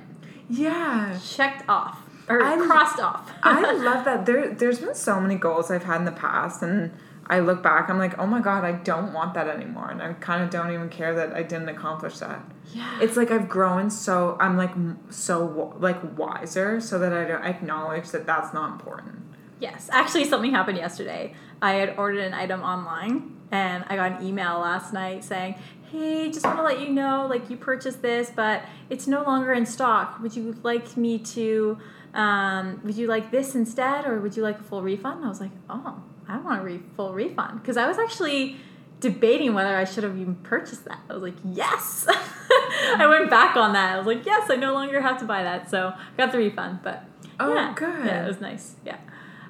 Yeah. 0.49 1.17
Checked 1.23 1.67
off 1.67 2.01
or 2.27 2.43
I- 2.43 2.57
crossed 2.65 2.99
off. 2.99 3.31
I 3.43 3.71
love 3.83 4.05
that. 4.05 4.25
There, 4.25 4.53
there's 4.53 4.79
been 4.79 4.95
so 4.95 5.19
many 5.19 5.35
goals 5.35 5.71
I've 5.71 5.83
had 5.83 5.97
in 5.97 6.05
the 6.05 6.11
past, 6.11 6.61
and 6.61 6.91
I 7.27 7.39
look 7.39 7.63
back, 7.63 7.89
I'm 7.89 7.97
like, 7.97 8.17
oh 8.19 8.27
my 8.27 8.41
god, 8.41 8.63
I 8.63 8.73
don't 8.73 9.13
want 9.13 9.33
that 9.33 9.47
anymore, 9.47 9.89
and 9.89 10.01
I 10.01 10.13
kind 10.13 10.43
of 10.43 10.49
don't 10.49 10.71
even 10.71 10.89
care 10.89 11.13
that 11.15 11.33
I 11.33 11.43
didn't 11.43 11.69
accomplish 11.69 12.19
that. 12.19 12.43
Yeah. 12.73 12.99
It's 13.01 13.15
like 13.17 13.31
I've 13.31 13.47
grown 13.49 13.89
so 13.89 14.37
I'm 14.39 14.57
like 14.57 14.71
so 15.09 15.75
like 15.79 16.17
wiser, 16.17 16.79
so 16.81 16.99
that 16.99 17.13
I 17.13 17.25
don't 17.25 17.43
acknowledge 17.43 18.09
that 18.09 18.25
that's 18.25 18.53
not 18.53 18.71
important. 18.71 19.21
Yes, 19.59 19.89
actually, 19.91 20.25
something 20.25 20.51
happened 20.51 20.77
yesterday. 20.77 21.33
I 21.61 21.73
had 21.73 21.97
ordered 21.97 22.19
an 22.19 22.33
item 22.33 22.61
online, 22.61 23.37
and 23.51 23.85
I 23.87 23.95
got 23.95 24.19
an 24.19 24.27
email 24.27 24.59
last 24.59 24.91
night 24.93 25.23
saying, 25.23 25.55
"Hey, 25.91 26.29
just 26.29 26.45
want 26.45 26.57
to 26.57 26.63
let 26.63 26.79
you 26.81 26.89
know, 26.89 27.25
like 27.29 27.49
you 27.49 27.55
purchased 27.57 28.01
this, 28.01 28.31
but 28.35 28.63
it's 28.89 29.07
no 29.07 29.23
longer 29.23 29.53
in 29.53 29.65
stock. 29.65 30.19
Would 30.21 30.35
you 30.35 30.57
like 30.63 30.97
me 30.97 31.19
to? 31.19 31.77
Um, 32.13 32.81
would 32.83 32.95
you 32.95 33.07
like 33.07 33.31
this 33.31 33.55
instead, 33.55 34.05
or 34.05 34.19
would 34.19 34.35
you 34.37 34.43
like 34.43 34.59
a 34.59 34.63
full 34.63 34.81
refund?" 34.81 35.17
And 35.17 35.25
I 35.25 35.29
was 35.29 35.39
like, 35.39 35.51
"Oh, 35.69 36.03
I 36.27 36.37
want 36.37 36.61
a 36.61 36.63
re- 36.63 36.83
full 36.95 37.13
refund," 37.13 37.61
because 37.61 37.77
I 37.77 37.87
was 37.87 37.97
actually 37.97 38.57
debating 38.99 39.53
whether 39.53 39.75
I 39.75 39.83
should 39.85 40.03
have 40.03 40.17
even 40.17 40.35
purchased 40.35 40.85
that. 40.85 40.99
I 41.09 41.13
was 41.13 41.23
like, 41.23 41.35
"Yes." 41.45 42.07
I 42.97 43.07
went 43.07 43.29
back 43.29 43.55
on 43.55 43.73
that. 43.73 43.93
I 43.93 43.97
was 43.97 44.07
like, 44.07 44.25
"Yes, 44.25 44.49
I 44.49 44.55
no 44.55 44.73
longer 44.73 45.01
have 45.01 45.19
to 45.19 45.25
buy 45.25 45.43
that." 45.43 45.69
So 45.69 45.93
I 45.95 46.17
got 46.17 46.31
the 46.31 46.37
refund, 46.37 46.79
but 46.83 47.05
Oh, 47.39 47.53
yeah, 47.53 47.73
good. 47.75 48.05
Yeah, 48.05 48.23
it 48.23 48.27
was 48.27 48.41
nice. 48.41 48.75
Yeah. 48.85 48.97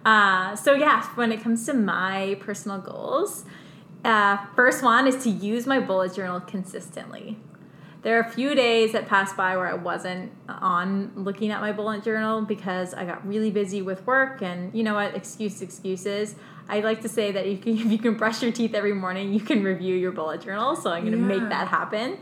Uh, 0.04 0.56
so 0.56 0.74
yeah, 0.74 1.04
when 1.16 1.32
it 1.32 1.42
comes 1.42 1.66
to 1.66 1.74
my 1.74 2.38
personal 2.40 2.80
goals, 2.80 3.46
uh, 4.04 4.38
first 4.56 4.84
one 4.84 5.08
is 5.08 5.24
to 5.24 5.30
use 5.30 5.66
my 5.66 5.80
bullet 5.80 6.14
journal 6.14 6.40
consistently. 6.40 7.40
There 8.04 8.18
are 8.18 8.22
a 8.22 8.30
few 8.30 8.54
days 8.54 8.92
that 8.92 9.08
passed 9.08 9.36
by 9.36 9.58
where 9.58 9.68
I 9.68 9.74
wasn't 9.74 10.32
on 10.48 11.12
looking 11.16 11.50
at 11.50 11.60
my 11.60 11.72
bullet 11.72 12.04
journal 12.04 12.44
because 12.44 12.94
I 12.94 13.04
got 13.04 13.28
really 13.28 13.50
busy 13.50 13.82
with 13.82 14.06
work 14.06 14.44
and 14.44 14.72
you 14.76 14.84
know 14.84 14.94
what, 14.94 15.16
excuse 15.16 15.62
excuses. 15.64 16.36
I 16.68 16.80
like 16.80 17.02
to 17.02 17.10
say 17.10 17.32
that 17.32 17.48
you 17.48 17.58
can, 17.58 17.78
if 17.78 17.92
you 17.92 17.98
can 17.98 18.16
brush 18.16 18.42
your 18.42 18.52
teeth 18.52 18.74
every 18.74 18.94
morning, 18.94 19.34
you 19.34 19.40
can 19.40 19.64
review 19.64 19.96
your 19.96 20.12
bullet 20.12 20.42
journal. 20.42 20.76
So 20.76 20.92
I'm 20.92 21.02
going 21.06 21.14
to 21.14 21.20
Yeah. 21.20 21.40
make 21.40 21.50
that 21.50 21.68
happen. 21.68 22.18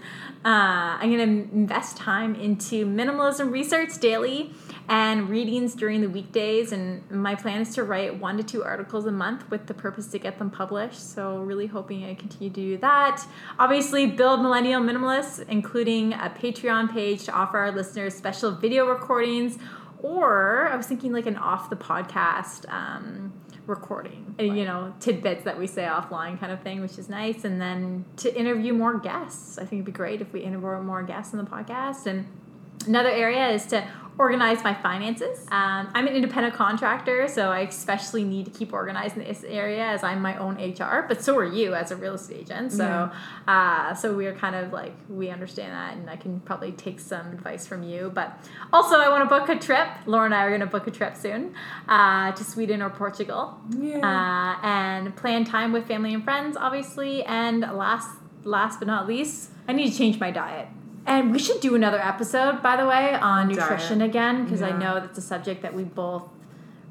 Uh, 0.46 1.00
I'm 1.00 1.10
going 1.16 1.48
to 1.48 1.56
invest 1.56 1.96
time 1.96 2.36
into 2.36 2.86
minimalism 2.86 3.50
research 3.52 3.98
daily 4.00 4.54
and 4.90 5.30
readings 5.30 5.74
during 5.74 6.02
the 6.02 6.10
weekdays. 6.10 6.74
And 6.74 7.10
my 7.10 7.36
plan 7.36 7.62
is 7.62 7.74
to 7.76 7.84
write 7.84 8.20
one 8.20 8.36
to 8.36 8.44
two 8.44 8.62
articles 8.62 9.06
a 9.06 9.12
month 9.12 9.50
with 9.50 9.68
the 9.68 9.74
purpose 9.74 10.08
to 10.08 10.20
get 10.20 10.40
them 10.40 10.50
published. 10.50 11.00
So, 11.14 11.38
really 11.38 11.68
hoping 11.68 12.04
I 12.04 12.16
continue 12.16 12.50
to 12.50 12.56
do 12.56 12.78
that. 12.80 13.26
Obviously, 13.58 14.06
build 14.08 14.42
Millennial 14.42 14.82
Minimalists, 14.82 15.48
including 15.48 16.12
a 16.12 16.30
Patreon 16.38 16.92
page 16.92 17.24
to 17.24 17.32
offer 17.32 17.58
our 17.60 17.72
listeners 17.72 18.14
special 18.14 18.52
video 18.52 18.86
recordings. 18.86 19.58
Or 20.04 20.68
I 20.68 20.76
was 20.76 20.86
thinking 20.86 21.12
like 21.12 21.26
an 21.26 21.38
off 21.38 21.72
the 21.72 21.76
podcast 21.76 22.72
um, 22.72 23.34
recording, 23.66 24.36
and, 24.38 24.56
you 24.56 24.66
know, 24.66 24.94
tidbits 25.00 25.46
that 25.46 25.58
we 25.58 25.66
say 25.66 25.84
offline 25.84 26.40
kind 26.40 26.52
of 26.52 26.62
thing, 26.62 26.82
which 26.82 27.00
is 27.00 27.10
nice. 27.10 27.44
And 27.46 27.60
then 27.60 28.06
to 28.18 28.38
interview 28.38 28.74
more 28.74 29.00
guests. 29.00 29.58
I 29.58 29.62
think 29.62 29.74
it'd 29.74 29.86
be 29.86 29.92
great 29.92 30.22
if 30.22 30.32
we 30.32 30.42
interview 30.42 30.82
more 30.82 31.02
guests 31.04 31.34
in 31.34 31.40
the 31.40 31.46
podcast. 31.46 32.06
And 32.06 32.28
Another 32.88 33.10
area 33.10 33.50
is 33.50 33.66
to 33.68 33.88
organize 34.18 34.64
my 34.64 34.74
finances. 34.76 35.40
Um, 35.52 35.90
I'm 35.94 36.06
an 36.08 36.14
independent 36.14 36.54
contractor, 36.54 37.28
so 37.28 37.50
I 37.52 37.62
especially 37.62 38.24
need 38.24 38.46
to 38.46 38.52
keep 38.52 38.72
organized 38.74 39.18
in 39.18 39.24
this 39.24 39.44
area 39.44 39.84
as 39.86 40.04
I'm 40.04 40.22
my 40.22 40.38
own 40.38 40.56
HR. 40.56 41.06
But 41.08 41.24
so 41.24 41.36
are 41.38 41.46
you 41.46 41.74
as 41.74 41.90
a 41.92 41.96
real 41.96 42.14
estate 42.14 42.44
agent. 42.44 42.72
So, 42.74 43.12
uh, 43.48 43.94
so 43.94 44.14
we 44.14 44.26
are 44.28 44.34
kind 44.36 44.56
of 44.56 44.74
like 44.74 44.94
we 45.10 45.30
understand 45.30 45.74
that, 45.74 45.96
and 45.98 46.10
I 46.10 46.16
can 46.16 46.40
probably 46.42 46.72
take 46.72 47.00
some 47.00 47.28
advice 47.28 47.66
from 47.66 47.84
you. 47.84 48.12
But 48.14 48.38
also, 48.72 48.96
I 48.98 49.10
want 49.10 49.28
to 49.28 49.40
book 49.40 49.50
a 49.50 49.60
trip. 49.60 49.88
Laura 50.06 50.26
and 50.26 50.36
I 50.36 50.44
are 50.44 50.50
going 50.50 50.62
to 50.62 50.68
book 50.68 50.88
a 50.88 50.92
trip 50.92 51.16
soon 51.16 51.54
uh, 51.88 52.32
to 52.34 52.44
Sweden 52.44 52.82
or 52.82 52.90
Portugal, 52.90 53.58
Yeah. 53.70 53.98
uh, 54.00 54.66
and 54.66 55.16
plan 55.16 55.46
time 55.46 55.72
with 55.72 55.88
family 55.88 56.14
and 56.14 56.24
friends, 56.24 56.58
obviously. 56.58 57.24
And 57.24 57.62
last, 57.62 58.10
last 58.44 58.80
but 58.80 58.88
not 58.88 59.08
least, 59.08 59.52
I 59.68 59.74
need 59.74 59.92
to 59.92 59.98
change 59.98 60.20
my 60.20 60.32
diet. 60.32 60.68
And 61.06 61.32
we 61.32 61.40
should 61.40 61.60
do 61.60 61.76
another 61.76 62.00
episode, 62.00 62.64
by 62.64 62.78
the 62.78 62.86
way, 62.88 63.14
on 63.14 63.48
Diet. 63.48 63.60
nutrition 63.60 64.02
again, 64.02 64.44
because 64.46 64.62
I 64.62 64.72
know 64.72 65.00
that's 65.00 65.18
a 65.18 65.22
subject 65.22 65.62
that 65.64 65.74
we 65.74 65.84
both 65.84 66.30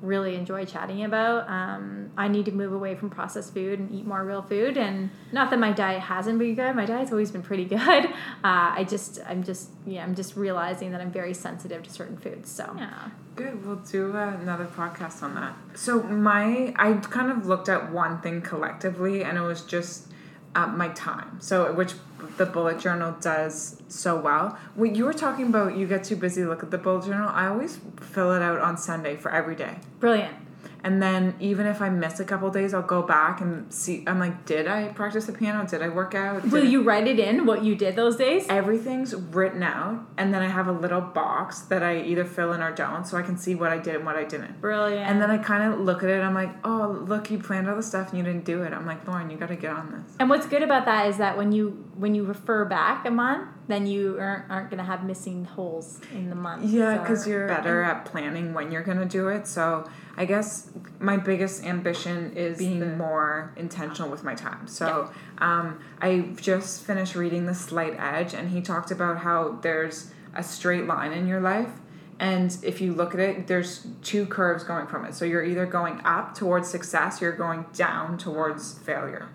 really 0.03 0.35
enjoy 0.35 0.65
chatting 0.65 1.05
about. 1.05 1.49
Um, 1.49 2.11
I 2.17 2.29
need 2.29 2.45
to 2.47 2.53
move 2.53 2.73
away 2.73 2.95
from 2.95 3.09
processed 3.09 3.55
food 3.55 3.79
and 3.79 3.91
eat 3.91 4.05
more 4.05 4.23
real 4.25 4.43
food. 4.43 4.77
And 4.77 5.11
not 5.31 5.51
that 5.51 5.59
my 5.59 5.73
diet 5.73 6.01
hasn't 6.03 6.39
been 6.39 6.55
good; 6.55 6.75
my 6.75 6.85
diet's 6.85 7.13
always 7.13 7.31
been 7.31 7.43
pretty 7.43 7.65
good. 7.77 7.81
Uh, 7.81 8.09
I 8.43 8.85
just, 8.89 9.21
I'm 9.27 9.43
just, 9.43 9.71
yeah, 9.87 10.03
I'm 10.03 10.15
just 10.15 10.37
realizing 10.37 10.93
that 10.93 11.01
I'm 11.01 11.13
very 11.13 11.33
sensitive 11.33 11.83
to 11.85 11.91
certain 11.91 12.17
foods. 12.19 12.51
So 12.51 12.75
yeah, 12.77 13.11
Good. 13.37 13.65
We'll 13.65 13.77
do 13.77 14.15
uh, 14.15 14.37
another 14.41 14.67
podcast 14.67 15.23
on 15.23 15.35
that. 15.37 15.55
So 15.75 16.03
my, 16.03 16.75
I 16.77 16.93
kind 16.95 17.31
of 17.31 17.47
looked 17.47 17.69
at 17.69 17.91
one 17.91 18.21
thing 18.21 18.43
collectively, 18.43 19.25
and 19.25 19.39
it 19.39 19.43
was 19.43 19.63
just 19.63 20.09
uh, 20.55 20.67
my 20.67 20.89
time. 20.89 21.39
So 21.41 21.73
which 21.73 21.95
the 22.37 22.47
bullet 22.47 22.79
journal 22.79 23.17
does 23.21 23.81
so 23.89 24.19
well. 24.19 24.59
When 24.75 24.95
you 24.95 25.05
were 25.05 25.13
talking 25.13 25.49
about, 25.49 25.77
you 25.77 25.87
get 25.87 26.05
too 26.05 26.17
busy 26.17 26.45
look 26.45 26.63
at 26.63 26.71
the 26.71 26.79
bullet 26.79 27.05
journal. 27.05 27.29
I 27.29 27.47
always 27.47 27.79
fill 28.01 28.33
it 28.33 28.43
out 28.43 28.61
on 28.61 28.77
Sunday 28.77 29.17
for 29.17 29.31
every 29.31 29.57
day. 29.57 29.77
brilliant. 30.01 30.37
And 30.85 31.01
then 31.03 31.35
even 31.39 31.67
if 31.67 31.81
I 31.81 31.89
miss 31.91 32.19
a 32.21 32.25
couple 32.25 32.51
days, 32.51 32.75
I'll 32.75 32.83
go 32.83 33.03
back 33.03 33.41
and 33.41 33.73
see. 33.73 34.03
I'm 34.07 34.19
like, 34.19 34.45
did 34.47 34.67
I 34.67 34.89
practice 34.89 35.27
the 35.27 35.33
piano? 35.33 35.67
Did 35.67 35.81
I 35.83 35.89
work 35.89 36.15
out? 36.15 36.43
Did 36.43 36.53
Will 36.53 36.63
I- 36.65 36.67
you 36.67 36.83
write 36.83 37.07
it 37.07 37.19
in 37.21 37.47
what 37.47 37.63
you 37.65 37.75
did 37.77 37.95
those 37.97 38.17
days? 38.17 38.47
everything's 38.49 39.15
written 39.15 39.63
out 39.63 40.01
and 40.19 40.33
then 40.35 40.43
i 40.43 40.49
have 40.49 40.67
a 40.69 40.73
little 40.73 41.01
box 41.01 41.61
that 41.63 41.83
i 41.83 42.01
either 42.01 42.25
fill 42.25 42.53
in 42.53 42.61
or 42.63 42.71
don't 42.73 43.07
so 43.07 43.17
i 43.17 43.23
can 43.23 43.37
see 43.37 43.55
what 43.55 43.71
i 43.71 43.79
did 43.79 43.95
and 43.97 44.05
what 44.05 44.17
i 44.17 44.25
didn't 44.25 44.61
Brilliant. 44.61 45.09
and 45.09 45.21
then 45.23 45.31
i 45.31 45.39
kind 45.39 45.73
of 45.73 45.81
look 45.81 46.03
at 46.03 46.11
it 46.11 46.21
i'm 46.21 46.35
like 46.35 46.51
oh 46.65 47.05
look 47.09 47.31
you 47.31 47.39
planned 47.39 47.69
all 47.69 47.77
the 47.77 47.83
stuff 47.83 48.09
and 48.11 48.19
you 48.19 48.25
didn't 48.25 48.45
do 48.45 48.63
it 48.63 48.73
i'm 48.73 48.87
like 48.87 49.07
lauren 49.07 49.31
you 49.31 49.37
gotta 49.37 49.57
get 49.57 49.71
on 49.73 49.91
this 49.91 50.17
And 50.21 50.29
what's 50.31 50.47
good 50.47 50.63
about 50.63 50.85
that 50.87 51.07
is 51.09 51.17
that 51.19 51.37
when 51.37 51.53
you 51.53 51.85
when 51.97 52.15
you 52.15 52.25
refer 52.25 52.65
back 52.65 53.05
a 53.07 53.11
month, 53.11 53.49
then 53.69 53.87
you 53.87 54.19
aren't, 54.19 54.51
aren't 54.51 54.71
going 54.71 54.79
to 54.79 54.85
have 54.85 55.05
missing 55.05 55.45
holes 55.45 56.01
in 56.13 56.31
the 56.31 56.37
month. 56.37 56.65
yeah 56.65 56.97
So- 56.97 57.01
because 57.03 57.27
you're 57.27 57.47
better 57.49 57.83
at 57.83 58.05
planning 58.05 58.55
when 58.55 58.73
you're 58.73 58.83
gonna 58.83 59.05
do 59.07 59.29
it 59.29 59.47
so 59.47 59.89
i 60.17 60.25
guess 60.25 60.71
my 61.01 61.17
biggest 61.17 61.65
ambition 61.65 62.33
is 62.37 62.59
being 62.59 62.99
more 62.99 63.53
intentional 63.57 64.11
with 64.11 64.25
my 64.25 64.35
time. 64.35 64.67
So 64.67 65.11
um, 65.39 65.81
i 66.01 66.21
just 66.37 66.83
finished 66.85 67.15
reading 67.15 67.47
the 67.47 67.55
slight 67.55 67.95
edge 67.99 68.35
and 68.35 68.51
he 68.51 68.61
talked 68.61 68.91
about 68.91 69.19
how 69.19 69.59
there's 69.63 70.11
a 70.35 70.43
straight 70.43 70.87
line 70.87 71.13
in 71.13 71.27
your 71.27 71.41
life 71.41 71.71
and 72.19 72.57
if 72.63 72.81
you 72.81 72.95
look 72.95 73.15
at 73.15 73.21
it 73.21 73.47
there's 73.47 73.87
two 74.03 74.27
curves 74.27 74.65
going 74.65 74.87
from 74.87 75.05
it. 75.05 75.15
So 75.15 75.25
you're 75.25 75.45
either 75.45 75.67
going 75.67 76.01
up 76.05 76.35
towards 76.35 76.69
success 76.69 77.21
you're 77.21 77.37
going 77.37 77.67
down 77.75 78.19
towards 78.19 78.79
failure 78.79 79.29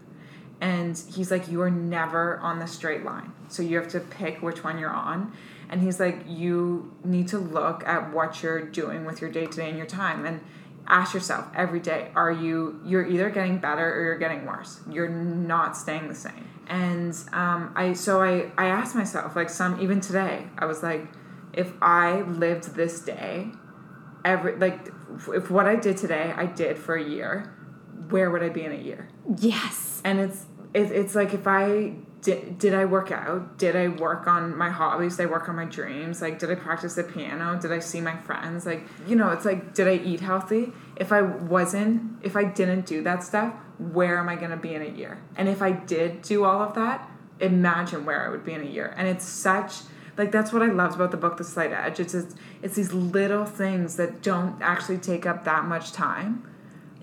and 0.62 0.98
he's 1.14 1.32
like 1.32 1.48
you 1.48 1.62
are 1.62 1.72
never 1.72 2.40
on 2.40 2.60
the 2.60 2.68
straight 2.68 3.04
line. 3.04 3.32
So 3.50 3.64
you 3.64 3.78
have 3.78 3.88
to 3.90 4.00
pick 4.00 4.42
which 4.42 4.64
one 4.64 4.80
you're 4.80 4.90
on. 4.90 5.34
And 5.70 5.82
he's 5.82 6.00
like 6.00 6.24
you 6.28 6.96
need 7.04 7.28
to 7.30 7.38
look 7.38 7.84
at 7.86 8.14
what 8.14 8.42
you're 8.42 8.62
doing 8.62 9.06
with 9.06 9.22
your 9.22 9.30
day 9.30 9.46
to 9.46 9.56
day 9.56 9.70
and 9.70 9.78
your 9.78 9.88
time 9.88 10.26
and 10.26 10.42
ask 10.88 11.14
yourself 11.14 11.46
every 11.54 11.82
day 11.82 12.10
are 12.16 12.32
you 12.32 12.80
you're 12.86 13.06
either 13.06 13.30
getting 13.30 13.58
better 13.58 13.94
or 13.94 14.04
you're 14.06 14.18
getting 14.18 14.46
worse. 14.46 14.80
You're 14.90 15.10
not 15.10 15.76
staying 15.76 16.08
the 16.08 16.16
same. 16.16 16.48
And 16.70 17.16
um, 17.32 17.72
i 17.76 17.94
so 17.94 18.22
i 18.22 18.52
i 18.58 18.68
asked 18.68 18.96
myself 18.96 19.36
like 19.36 19.50
some 19.50 19.80
even 19.82 20.02
today 20.02 20.48
i 20.58 20.66
was 20.66 20.84
like 20.84 21.08
if 21.54 21.72
i 21.82 22.22
lived 22.22 22.76
this 22.76 23.00
day 23.00 23.48
every 24.26 24.58
like 24.58 24.90
if 25.34 25.50
what 25.50 25.66
i 25.66 25.76
did 25.76 25.96
today 25.96 26.34
i 26.36 26.46
did 26.46 26.78
for 26.78 26.96
a 26.96 27.04
year 27.04 27.54
where 28.10 28.30
would 28.30 28.44
i 28.44 28.50
be 28.50 28.64
in 28.64 28.74
a 28.74 28.76
year 28.76 29.08
yes. 29.38 30.02
and 30.04 30.20
it's 30.20 30.46
it, 30.74 30.92
it's 30.92 31.16
like 31.16 31.34
if 31.34 31.48
i 31.48 31.94
did, 32.22 32.58
did 32.58 32.74
i 32.74 32.84
work 32.84 33.12
out? 33.12 33.58
Did 33.58 33.76
i 33.76 33.88
work 33.88 34.28
on 34.28 34.56
my 34.58 34.70
hobbies? 34.70 35.18
Did 35.18 35.28
i 35.28 35.32
work 35.32 35.48
on 35.48 35.56
my 35.56 35.66
dreams? 35.66 36.22
Like 36.22 36.40
did 36.40 36.52
i 36.52 36.56
practice 36.56 36.96
the 36.96 37.04
piano? 37.04 37.58
Did 37.60 37.72
i 37.72 37.80
see 37.80 38.02
my 38.02 38.18
friends? 38.18 38.66
Like 38.66 38.86
you 39.08 39.16
know 39.16 39.30
it's 39.30 39.46
like 39.46 39.74
did 39.74 39.88
i 39.88 39.94
eat 39.94 40.20
healthy? 40.20 40.74
If 40.98 41.12
i 41.12 41.22
wasn't 41.22 42.18
if 42.24 42.36
i 42.36 42.44
didn't 42.44 42.86
do 42.86 43.02
that 43.04 43.24
stuff 43.24 43.54
where 43.78 44.18
am 44.18 44.28
i 44.28 44.36
going 44.36 44.50
to 44.50 44.58
be 44.58 44.74
in 44.74 44.82
a 44.82 44.90
year? 44.90 45.22
And 45.38 45.48
if 45.48 45.62
i 45.62 45.72
did 45.72 46.22
do 46.22 46.44
all 46.44 46.62
of 46.62 46.74
that 46.76 47.10
imagine 47.40 48.04
where 48.04 48.26
i 48.26 48.30
would 48.30 48.44
be 48.44 48.54
in 48.54 48.62
a 48.62 48.70
year. 48.70 48.94
And 48.98 49.08
it's 49.08 49.26
such 49.26 49.76
like 50.18 50.32
that's 50.32 50.52
what 50.52 50.64
i 50.64 50.68
loved 50.68 50.96
about 50.96 51.12
the 51.12 51.18
book 51.18 51.38
the 51.38 51.44
slight 51.44 51.72
edge. 51.72 52.00
It's 52.00 52.14
just, 52.14 52.36
it's 52.62 52.76
these 52.76 52.92
little 52.92 53.46
things 53.46 53.96
that 53.98 54.22
don't 54.22 54.62
actually 54.62 54.98
take 54.98 55.26
up 55.26 55.46
that 55.46 55.66
much 55.66 55.92
time 55.92 56.44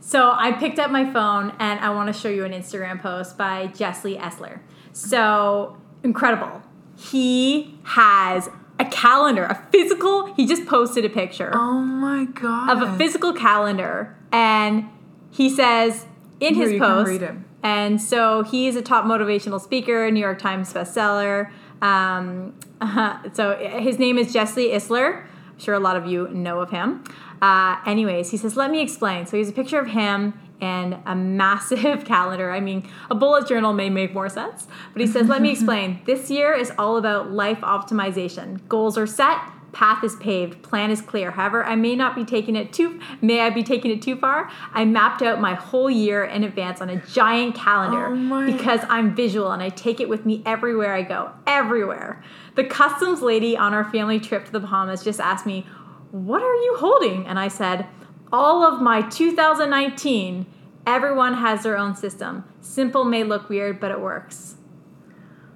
So 0.06 0.34
I 0.36 0.52
picked 0.52 0.78
up 0.78 0.90
my 0.90 1.10
phone 1.10 1.54
and 1.58 1.80
I 1.80 1.88
want 1.88 2.14
to 2.14 2.20
show 2.20 2.28
you 2.28 2.44
an 2.44 2.52
Instagram 2.52 3.00
post 3.00 3.38
by 3.38 3.68
Jesse 3.68 4.16
Itzler. 4.16 4.60
So 4.92 5.78
incredible. 6.02 6.60
He 6.94 7.78
has 7.84 8.50
a 8.78 8.84
calendar, 8.84 9.44
a 9.44 9.66
physical. 9.72 10.34
He 10.34 10.44
just 10.44 10.66
posted 10.66 11.06
a 11.06 11.08
picture 11.08 11.50
oh 11.54 11.80
my 11.80 12.26
god 12.26 12.70
of 12.70 12.82
a 12.86 12.98
physical 12.98 13.32
calendar, 13.32 14.14
and 14.30 14.90
he 15.30 15.48
says 15.48 16.06
in 16.38 16.54
Here, 16.54 16.68
his 16.68 16.78
post. 16.78 17.08
read 17.08 17.22
him. 17.22 17.46
And 17.62 18.00
so 18.00 18.42
he's 18.42 18.76
a 18.76 18.82
top 18.82 19.06
motivational 19.06 19.58
speaker, 19.58 20.10
New 20.10 20.20
York 20.20 20.38
Times 20.38 20.70
bestseller. 20.70 21.50
Um, 21.80 22.54
so 23.32 23.56
his 23.80 23.98
name 23.98 24.18
is 24.18 24.34
Jesse 24.34 24.68
Itzler. 24.68 25.24
I'm 25.54 25.58
sure 25.58 25.74
a 25.74 25.80
lot 25.80 25.96
of 25.96 26.06
you 26.06 26.28
know 26.28 26.60
of 26.60 26.70
him. 26.70 27.04
Uh, 27.44 27.76
anyways, 27.84 28.30
he 28.30 28.38
says, 28.38 28.56
"Let 28.56 28.70
me 28.70 28.80
explain." 28.80 29.26
So 29.26 29.36
he's 29.36 29.50
a 29.50 29.52
picture 29.52 29.78
of 29.78 29.88
him 29.88 30.32
and 30.60 30.96
a 31.04 31.14
massive 31.14 32.04
calendar. 32.12 32.50
I 32.50 32.60
mean, 32.60 32.88
a 33.10 33.14
bullet 33.14 33.46
journal 33.46 33.74
may 33.74 33.90
make 33.90 34.14
more 34.14 34.30
sense, 34.30 34.66
but 34.92 35.02
he 35.02 35.06
says, 35.06 35.28
let 35.28 35.42
me 35.42 35.50
explain. 35.56 36.00
This 36.06 36.30
year 36.30 36.54
is 36.54 36.72
all 36.78 36.96
about 36.96 37.30
life 37.30 37.60
optimization. 37.60 38.66
Goals 38.68 38.96
are 38.96 39.06
set, 39.06 39.38
path 39.72 40.02
is 40.04 40.16
paved, 40.16 40.62
plan 40.62 40.90
is 40.90 41.02
clear. 41.02 41.32
However, 41.32 41.64
I 41.64 41.74
may 41.74 41.96
not 41.96 42.14
be 42.14 42.24
taking 42.24 42.56
it 42.56 42.72
too 42.72 43.00
may 43.20 43.40
I 43.40 43.50
be 43.50 43.62
taking 43.62 43.90
it 43.90 44.00
too 44.00 44.16
far? 44.16 44.50
I 44.72 44.84
mapped 44.84 45.20
out 45.20 45.40
my 45.40 45.54
whole 45.54 45.90
year 45.90 46.24
in 46.24 46.44
advance 46.44 46.80
on 46.80 46.88
a 46.88 46.96
giant 47.06 47.54
calendar 47.54 48.06
Oh 48.06 48.46
because 48.46 48.80
I'm 48.88 49.14
visual 49.14 49.50
and 49.50 49.62
I 49.62 49.68
take 49.68 50.00
it 50.00 50.08
with 50.08 50.24
me 50.24 50.42
everywhere 50.46 50.94
I 50.94 51.02
go. 51.02 51.32
Everywhere. 51.46 52.22
The 52.54 52.64
customs 52.64 53.20
lady 53.20 53.56
on 53.56 53.74
our 53.74 53.84
family 53.90 54.20
trip 54.20 54.46
to 54.46 54.52
the 54.52 54.60
Bahamas 54.60 55.02
just 55.02 55.20
asked 55.20 55.44
me, 55.44 55.66
"What 56.14 56.42
are 56.42 56.54
you 56.54 56.76
holding?" 56.78 57.26
And 57.26 57.38
I 57.38 57.48
said, 57.48 57.86
"All 58.32 58.62
of 58.62 58.80
my 58.80 59.02
2019. 59.02 60.46
Everyone 60.86 61.34
has 61.34 61.62
their 61.62 61.76
own 61.78 61.94
system. 61.96 62.44
Simple 62.60 63.04
may 63.04 63.24
look 63.24 63.48
weird, 63.48 63.80
but 63.80 63.90
it 63.90 64.00
works." 64.00 64.56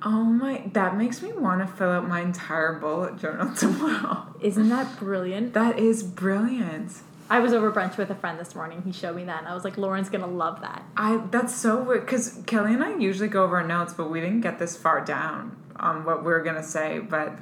Oh 0.03 0.25
my, 0.25 0.71
that 0.75 0.97
makes 0.97 1.23
me 1.23 1.33
want 1.33 1.61
to 1.61 1.66
fill 1.66 1.90
out 1.90 2.09
my 2.09 2.21
entire 2.21 2.79
bullet 2.79 3.18
journal 3.18 3.53
tomorrow. 3.57 4.27
Isn't 4.40 4.68
that 4.68 4.99
brilliant? 4.99 5.55
That 5.55 5.79
is 5.79 6.03
brilliant. 6.03 6.92
I 7.31 7.40
was 7.40 7.53
over 7.53 7.71
brunch 7.71 7.97
with 7.99 8.11
a 8.11 8.14
friend 8.14 8.38
this 8.38 8.55
morning. 8.55 8.83
He 8.83 8.92
showed 8.92 9.14
me 9.14 9.25
that, 9.25 9.40
and 9.40 9.49
I 9.49 9.55
was 9.55 9.64
like, 9.64 9.77
Lauren's 9.77 10.09
gonna 10.09 10.27
love 10.27 10.61
that. 10.62 10.83
I 10.97 11.18
that's 11.31 11.55
so 11.55 11.83
weird 11.83 12.07
because 12.07 12.40
Kelly 12.47 12.75
and 12.75 12.83
I 12.83 12.97
usually 12.97 13.29
go 13.29 13.44
over 13.44 13.59
our 13.59 13.66
notes, 13.66 13.92
but 13.92 14.11
we 14.11 14.21
didn't 14.21 14.40
get 14.40 14.59
this 14.59 14.77
far 14.77 15.05
down 15.05 15.57
on 15.77 16.05
what 16.05 16.25
we 16.25 16.33
are 16.33 16.42
gonna 16.42 16.62
say. 16.62 17.01
But 17.01 17.38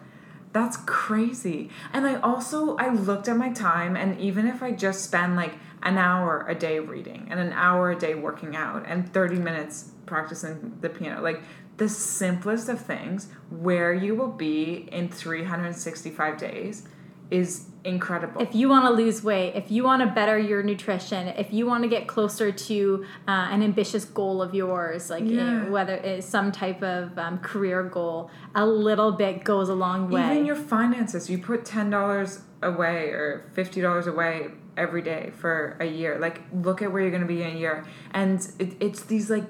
that's 0.56 0.78
crazy. 0.86 1.68
And 1.92 2.06
I 2.06 2.18
also 2.20 2.76
I 2.76 2.88
looked 2.88 3.28
at 3.28 3.36
my 3.36 3.52
time, 3.52 3.94
and 3.94 4.18
even 4.18 4.46
if 4.46 4.62
I 4.62 4.70
just 4.70 5.04
spend 5.04 5.36
like 5.36 5.54
an 5.82 5.98
hour 5.98 6.46
a 6.48 6.54
day 6.54 6.78
reading 6.80 7.28
and 7.30 7.38
an 7.38 7.52
hour 7.52 7.90
a 7.90 7.98
day 7.98 8.14
working 8.14 8.56
out 8.56 8.84
and 8.86 9.12
thirty 9.12 9.36
minutes 9.36 9.90
practicing 10.06 10.78
the 10.80 10.88
piano, 10.88 11.20
like 11.20 11.42
the 11.76 11.88
simplest 11.88 12.70
of 12.70 12.80
things, 12.80 13.28
where 13.50 13.92
you 13.92 14.14
will 14.14 14.32
be 14.32 14.88
in 14.90 15.10
three 15.10 15.44
hundred 15.44 15.76
sixty 15.76 16.10
five 16.10 16.38
days, 16.38 16.88
is 17.30 17.66
incredible. 17.84 18.40
If 18.40 18.54
you 18.54 18.68
want 18.68 18.84
to 18.86 18.90
lose 18.90 19.22
weight, 19.22 19.54
if 19.54 19.70
you 19.70 19.84
want 19.84 20.02
to 20.02 20.06
better 20.08 20.38
your 20.38 20.62
nutrition, 20.62 21.28
if 21.28 21.52
you 21.52 21.66
want 21.66 21.82
to 21.84 21.88
get 21.88 22.06
closer 22.06 22.50
to 22.52 23.04
uh, 23.28 23.30
an 23.50 23.62
ambitious 23.62 24.04
goal 24.04 24.42
of 24.42 24.54
yours, 24.54 25.10
like 25.10 25.24
Yeah. 25.24 25.64
eh, 25.66 25.68
whether 25.68 25.94
it's 25.94 26.26
some 26.26 26.52
type 26.52 26.82
of 26.82 27.16
um, 27.18 27.38
career 27.38 27.82
goal, 27.84 28.30
a 28.54 28.66
little 28.66 29.12
bit 29.12 29.44
goes 29.44 29.68
a 29.68 29.74
long 29.74 30.10
way. 30.10 30.32
Even 30.32 30.46
your 30.46 30.56
finances, 30.56 31.28
you 31.30 31.38
put 31.38 31.64
ten 31.64 31.90
dollars 31.90 32.40
away 32.62 33.10
or 33.10 33.50
fifty 33.54 33.80
dollars 33.80 34.06
away 34.06 34.48
every 34.76 35.02
day 35.02 35.30
for 35.36 35.76
a 35.80 35.86
year. 35.86 36.18
Like, 36.18 36.42
look 36.52 36.82
at 36.82 36.92
where 36.92 37.02
you're 37.02 37.10
gonna 37.12 37.24
be 37.26 37.42
in 37.42 37.56
a 37.56 37.58
year, 37.58 37.84
and 38.12 38.40
it, 38.58 38.76
it's 38.80 39.02
these 39.02 39.30
like 39.30 39.44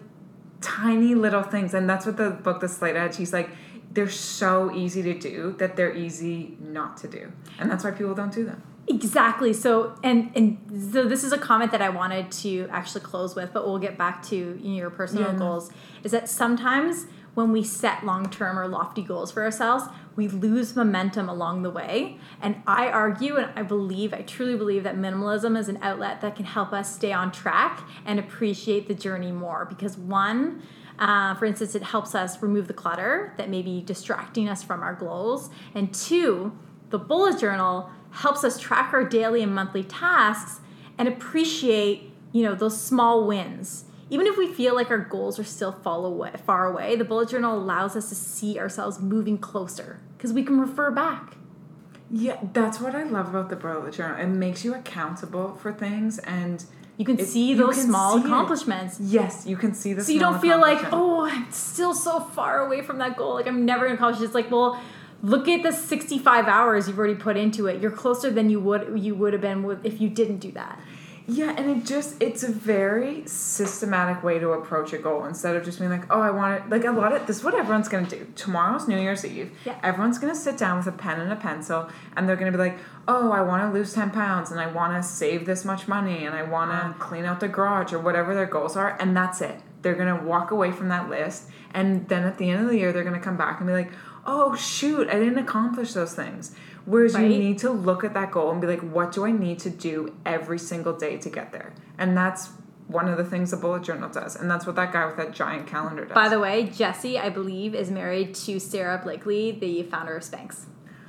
tiny 0.60 1.14
little 1.14 1.42
things, 1.42 1.74
and 1.74 1.88
that's 1.88 2.06
what 2.06 2.16
the 2.16 2.30
book, 2.30 2.60
The 2.60 2.68
Slight 2.68 2.96
Edge, 2.96 3.16
he's 3.16 3.32
like, 3.32 3.50
they're 3.96 4.08
so 4.08 4.70
easy 4.72 5.02
to 5.02 5.18
do 5.18 5.56
that 5.58 5.74
they're 5.74 5.94
easy 5.94 6.56
not 6.60 6.98
to 6.98 7.08
do, 7.08 7.32
and 7.58 7.70
that's 7.70 7.82
why 7.82 7.90
people 7.90 8.14
don't 8.14 8.32
do 8.32 8.44
them. 8.44 8.62
Exactly. 8.88 9.52
So, 9.52 9.98
and 10.04 10.30
and 10.36 10.92
so 10.92 11.08
this 11.08 11.24
is 11.24 11.32
a 11.32 11.38
comment 11.38 11.72
that 11.72 11.82
I 11.82 11.88
wanted 11.88 12.30
to 12.42 12.68
actually 12.70 13.00
close 13.00 13.34
with, 13.34 13.52
but 13.52 13.66
we'll 13.66 13.78
get 13.78 13.98
back 13.98 14.22
to 14.26 14.60
your 14.62 14.90
personal 14.90 15.32
Yeah, 15.32 15.38
goals. 15.38 15.70
Is 16.04 16.12
that 16.12 16.28
sometimes 16.28 17.06
when 17.34 17.52
we 17.52 17.62
set 17.62 18.04
long 18.04 18.30
term 18.30 18.58
or 18.58 18.68
lofty 18.68 19.02
goals 19.02 19.32
for 19.32 19.42
ourselves, 19.42 19.84
we 20.14 20.28
lose 20.28 20.76
momentum 20.76 21.28
along 21.28 21.62
the 21.62 21.70
way. 21.70 22.18
And 22.40 22.62
I 22.66 22.88
argue, 22.88 23.36
and 23.36 23.50
I 23.56 23.62
believe, 23.62 24.14
I 24.14 24.22
truly 24.22 24.56
believe 24.56 24.84
that 24.84 24.96
minimalism 24.96 25.58
is 25.58 25.68
an 25.68 25.78
outlet 25.82 26.20
that 26.20 26.36
can 26.36 26.46
help 26.46 26.72
us 26.72 26.94
stay 26.94 27.12
on 27.12 27.32
track 27.32 27.86
and 28.04 28.18
appreciate 28.18 28.88
the 28.88 28.94
journey 28.94 29.32
more. 29.32 29.64
Because 29.64 29.98
one, 29.98 30.62
uh, 30.98 31.34
for 31.34 31.44
instance, 31.44 31.74
it 31.74 31.82
helps 31.82 32.14
us 32.14 32.42
remove 32.42 32.68
the 32.68 32.74
clutter 32.74 33.34
that 33.36 33.50
may 33.50 33.62
be 33.62 33.82
distracting 33.82 34.48
us 34.48 34.62
from 34.62 34.82
our 34.82 34.94
goals. 34.94 35.50
And 35.74 35.92
two, 35.92 36.56
the 36.90 36.98
bullet 36.98 37.38
journal 37.38 37.90
helps 38.10 38.44
us 38.44 38.58
track 38.58 38.92
our 38.92 39.04
daily 39.04 39.42
and 39.42 39.54
monthly 39.54 39.82
tasks 39.82 40.60
and 40.98 41.08
appreciate, 41.08 42.12
you 42.32 42.42
know, 42.42 42.54
those 42.54 42.80
small 42.80 43.26
wins. 43.26 43.84
Even 44.08 44.26
if 44.26 44.38
we 44.38 44.52
feel 44.52 44.74
like 44.74 44.90
our 44.90 44.98
goals 44.98 45.38
are 45.38 45.44
still 45.44 45.76
away, 45.84 46.30
far 46.46 46.66
away, 46.66 46.94
the 46.96 47.04
bullet 47.04 47.28
journal 47.28 47.58
allows 47.58 47.96
us 47.96 48.08
to 48.08 48.14
see 48.14 48.58
ourselves 48.58 49.00
moving 49.00 49.36
closer 49.36 50.00
because 50.16 50.32
we 50.32 50.44
can 50.44 50.60
refer 50.60 50.90
back. 50.90 51.36
Yeah, 52.08 52.38
that's 52.52 52.80
what 52.80 52.94
I 52.94 53.02
love 53.02 53.28
about 53.28 53.50
the 53.50 53.56
bullet 53.56 53.94
journal. 53.94 54.16
It 54.20 54.28
makes 54.28 54.64
you 54.64 54.74
accountable 54.74 55.56
for 55.56 55.72
things, 55.72 56.20
and 56.20 56.64
You 56.98 57.04
can 57.04 57.18
It- 57.18 57.26
see 57.28 57.52
those 57.54 57.74
can 57.76 57.86
small 57.88 58.14
see 58.14 58.20
it. 58.20 58.26
accomplishments. 58.26 58.98
yes, 59.00 59.44
you 59.46 59.56
can 59.56 59.74
see 59.74 59.92
the. 59.92 60.02
So 60.02 60.12
you 60.12 60.20
don't 60.20 60.40
feel 60.40 60.58
like, 60.60 60.78
oh, 60.92 61.26
I'm 61.30 61.46
still 61.50 61.92
so 61.94 62.20
far 62.20 62.64
away 62.66 62.80
from 62.82 62.98
that 62.98 63.16
goal. 63.16 63.34
Like 63.34 63.46
I'm 63.46 63.64
never 63.66 63.84
gonna 63.84 63.94
accomplish. 63.96 64.22
It's 64.24 64.34
like, 64.34 64.50
well, 64.50 64.80
look 65.22 65.46
at 65.48 65.62
the 65.62 65.72
65 65.72 66.46
hours 66.46 66.88
you've 66.88 66.98
already 66.98 67.14
put 67.14 67.36
into 67.36 67.66
it. 67.66 67.80
You're 67.82 67.90
closer 67.90 68.30
than 68.30 68.48
you 68.50 68.60
would 68.60 68.98
you 68.98 69.14
would 69.14 69.32
have 69.34 69.42
been 69.42 69.62
with, 69.62 69.84
if 69.84 70.00
you 70.00 70.08
didn't 70.08 70.38
do 70.38 70.52
that. 70.52 70.78
Yeah, 71.28 71.54
and 71.56 71.68
it 71.68 71.84
just 71.84 72.14
it's 72.22 72.44
a 72.44 72.52
very 72.52 73.26
systematic 73.26 74.22
way 74.22 74.38
to 74.38 74.50
approach 74.50 74.92
a 74.92 74.98
goal 74.98 75.24
instead 75.24 75.56
of 75.56 75.64
just 75.64 75.80
being 75.80 75.90
like, 75.90 76.04
oh, 76.08 76.20
I 76.20 76.30
want 76.30 76.62
it. 76.62 76.70
Like 76.70 76.84
a 76.84 76.92
lot 76.92 77.12
of 77.12 77.26
this 77.26 77.38
is 77.38 77.44
what 77.44 77.54
everyone's 77.54 77.88
gonna 77.88 78.06
do. 78.06 78.26
Tomorrow's 78.36 78.86
New 78.86 78.98
Year's 78.98 79.24
Eve. 79.24 79.50
Yeah. 79.64 79.78
Everyone's 79.82 80.18
gonna 80.18 80.36
sit 80.36 80.56
down 80.56 80.78
with 80.78 80.86
a 80.86 80.92
pen 80.92 81.20
and 81.20 81.32
a 81.32 81.36
pencil, 81.36 81.88
and 82.16 82.28
they're 82.28 82.36
gonna 82.36 82.52
be 82.52 82.58
like, 82.58 82.78
oh, 83.08 83.32
I 83.32 83.40
want 83.40 83.62
to 83.62 83.76
lose 83.76 83.92
ten 83.92 84.10
pounds, 84.10 84.52
and 84.52 84.60
I 84.60 84.68
want 84.68 84.94
to 84.94 85.08
save 85.08 85.46
this 85.46 85.64
much 85.64 85.88
money, 85.88 86.24
and 86.24 86.34
I 86.34 86.44
want 86.44 86.70
to 86.70 86.86
um, 86.86 86.94
clean 86.94 87.24
out 87.24 87.40
the 87.40 87.48
garage 87.48 87.92
or 87.92 87.98
whatever 87.98 88.32
their 88.32 88.46
goals 88.46 88.76
are, 88.76 88.96
and 89.00 89.16
that's 89.16 89.40
it. 89.40 89.60
They're 89.82 89.94
gonna 89.94 90.22
walk 90.24 90.50
away 90.50 90.72
from 90.72 90.88
that 90.88 91.08
list, 91.08 91.48
and 91.72 92.08
then 92.08 92.24
at 92.24 92.38
the 92.38 92.50
end 92.50 92.64
of 92.64 92.70
the 92.70 92.78
year, 92.78 92.92
they're 92.92 93.04
gonna 93.04 93.20
come 93.20 93.36
back 93.36 93.58
and 93.60 93.66
be 93.66 93.72
like, 93.72 93.92
oh 94.26 94.56
shoot, 94.56 95.08
I 95.08 95.18
didn't 95.18 95.38
accomplish 95.38 95.92
those 95.92 96.14
things. 96.14 96.54
Whereas 96.84 97.14
you 97.14 97.28
need 97.28 97.58
to 97.58 97.70
look 97.70 98.04
at 98.04 98.14
that 98.14 98.30
goal 98.30 98.52
and 98.52 98.60
be 98.60 98.66
like, 98.66 98.80
what 98.80 99.12
do 99.12 99.24
I 99.24 99.32
need 99.32 99.58
to 99.60 99.70
do 99.70 100.14
every 100.24 100.58
single 100.58 100.92
day 100.92 101.16
to 101.18 101.28
get 101.28 101.50
there? 101.50 101.74
And 101.98 102.16
that's 102.16 102.50
one 102.86 103.08
of 103.08 103.16
the 103.16 103.24
things 103.24 103.52
a 103.52 103.56
bullet 103.56 103.82
journal 103.82 104.08
does. 104.08 104.36
And 104.36 104.48
that's 104.48 104.66
what 104.66 104.76
that 104.76 104.92
guy 104.92 105.04
with 105.06 105.16
that 105.16 105.32
giant 105.32 105.66
calendar 105.66 106.04
does. 106.04 106.14
By 106.14 106.28
the 106.28 106.38
way, 106.38 106.64
Jesse, 106.64 107.18
I 107.18 107.28
believe, 107.28 107.74
is 107.74 107.90
married 107.90 108.34
to 108.36 108.60
Sara 108.60 109.00
Blakely, 109.02 109.50
the 109.50 109.82
founder 109.84 110.16
of 110.16 110.22
Spanx. 110.22 110.66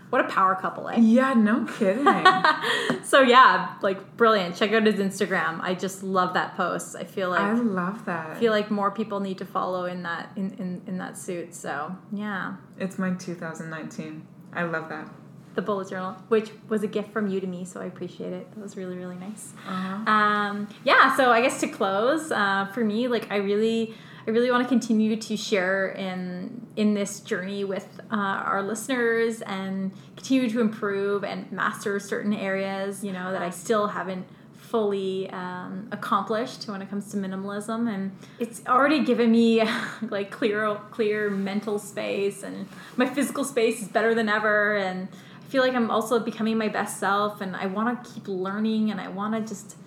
What 0.10 0.24
a 0.24 0.30
power 0.30 0.56
couple, 0.56 0.88
eh? 0.88 1.00
yeah, 1.00 1.34
no 1.34 1.65
kidding. 1.65 2.06
So 3.08 3.22
yeah, 3.22 3.76
like 3.82 4.17
brilliant. 4.17 4.58
Check 4.58 4.74
out 4.74 4.86
his 4.86 4.96
Instagram. 4.96 5.62
I 5.62 5.76
just 5.76 6.04
love 6.04 6.34
that 6.34 6.58
post. 6.58 6.93
I 6.98 7.06
feel 7.06 7.30
like 7.30 7.39
I 7.39 7.54
love 7.54 8.04
that. 8.04 8.32
I 8.32 8.39
feel 8.39 8.52
like 8.52 8.70
more 8.70 8.91
people 8.91 9.22
need 9.22 9.38
to 9.38 9.46
follow 9.46 9.86
in 9.86 10.04
that 10.04 10.30
in, 10.36 10.52
in, 10.56 10.82
in 10.88 10.98
that 10.98 11.17
suit. 11.17 11.56
So 11.56 11.96
yeah. 12.12 12.56
it's 12.78 13.00
my 13.00 13.12
2019. 13.12 14.28
I 14.54 14.63
love 14.63 14.89
that. 14.89 15.10
The 15.56 15.62
bullet 15.62 15.89
journal, 15.89 16.17
which 16.28 16.52
was 16.67 16.84
a 16.84 16.88
gift 16.88 17.13
from 17.13 17.30
you 17.30 17.39
to 17.39 17.48
me, 17.48 17.63
so 17.63 17.80
I 17.80 17.86
appreciate 17.86 18.34
it. 18.34 18.52
That 18.54 18.62
was 18.62 18.76
really, 18.76 18.98
really 18.98 19.15
nice. 19.15 19.54
Uh-huh. 19.65 20.12
Um, 20.12 20.67
yeah, 20.84 21.15
so 21.15 21.32
I 21.32 21.41
guess 21.41 21.62
to 21.62 21.67
close, 21.67 22.30
uh, 22.30 22.67
for 22.74 22.84
me, 22.84 23.08
like 23.08 23.32
I 23.32 23.38
really, 23.38 23.96
I 24.28 24.32
really 24.32 24.52
want 24.52 24.62
to 24.63 24.68
continue 24.68 25.16
to 25.16 25.38
share 25.38 25.88
in 25.88 26.68
in 26.76 26.94
this 26.94 27.22
journey 27.22 27.63
with 27.63 27.88
uh, 28.12 28.16
our 28.16 28.62
listeners 28.62 29.42
and 29.42 29.94
continue 30.18 30.50
to 30.50 30.60
improve 30.60 31.24
and 31.24 31.50
master 31.50 31.98
certain 31.98 32.34
areas. 32.34 33.06
You 33.06 33.13
know 33.13 33.32
that 33.32 33.42
I 33.42 33.52
still 33.52 33.88
haven't 33.88 34.28
fully 34.54 35.30
um, 35.30 35.88
accomplished 35.94 36.68
when 36.68 36.82
it 36.82 36.90
comes 36.90 37.10
to 37.12 37.18
minimalism, 37.18 37.90
and 37.90 38.12
it's 38.38 38.62
already 38.68 39.06
given 39.06 39.32
me 39.32 39.63
like 40.02 40.30
clear, 40.30 40.76
clear 40.92 41.30
mental 41.30 41.80
space, 41.80 42.44
and 42.44 42.68
my 42.98 43.06
physical 43.06 43.46
space 43.46 43.82
is 43.82 43.88
better 43.88 44.13
than 44.13 44.30
ever, 44.30 44.76
and. 44.76 45.08
I 45.40 45.50
feel 45.50 45.63
like 45.63 45.76
I'm 45.76 45.90
also 45.90 46.20
becoming 46.20 46.58
my 46.58 46.68
best 46.68 47.00
self, 47.00 47.40
and 47.40 47.56
I 47.56 47.68
want 47.68 48.04
to 48.04 48.12
keep 48.12 48.28
learning, 48.28 48.92
and 48.92 49.00
I 49.00 49.08
want 49.08 49.34
to 49.34 49.40
just 49.40 49.78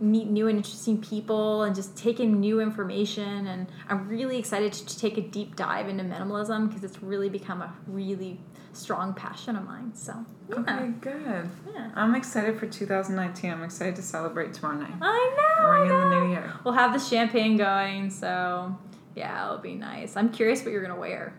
meet 0.00 0.28
new 0.28 0.46
and 0.48 0.58
interesting 0.58 1.00
people 1.00 1.62
and 1.62 1.74
just 1.74 1.96
take 1.96 2.20
in 2.20 2.38
new 2.40 2.60
information 2.60 3.46
and 3.46 3.66
i'm 3.88 4.06
really 4.08 4.36
excited 4.38 4.72
to, 4.72 4.84
to 4.86 4.98
take 4.98 5.16
a 5.16 5.22
deep 5.22 5.56
dive 5.56 5.88
into 5.88 6.04
minimalism 6.04 6.68
because 6.68 6.84
it's 6.84 7.02
really 7.02 7.28
become 7.28 7.62
a 7.62 7.74
really 7.86 8.38
strong 8.72 9.14
passion 9.14 9.56
of 9.56 9.64
mine 9.64 9.90
so 9.94 10.12
yeah, 10.50 10.56
Okay, 10.58 10.88
good. 11.00 11.48
yeah. 11.74 11.90
I'm 11.94 12.14
excited 12.14 12.58
for 12.58 12.66
2019. 12.66 13.50
I'm 13.50 13.64
excited 13.64 13.96
to 13.96 14.02
celebrate 14.02 14.52
tomorrow 14.54 14.76
night. 14.78 14.92
i 15.00 15.34
know 15.58 15.82
in 15.82 15.88
the 16.10 16.20
new 16.20 16.30
year. 16.32 16.52
we'll 16.62 16.74
have 16.74 16.92
the 16.92 16.98
champagne 17.00 17.56
going 17.56 18.10
so 18.10 18.76
yeah 19.16 19.46
it'll 19.46 19.58
be 19.58 19.74
nice 19.74 20.16
i'm 20.16 20.28
curious 20.28 20.62
what 20.62 20.70
you're 20.70 20.82
gonna 20.82 21.00
wear 21.00 21.34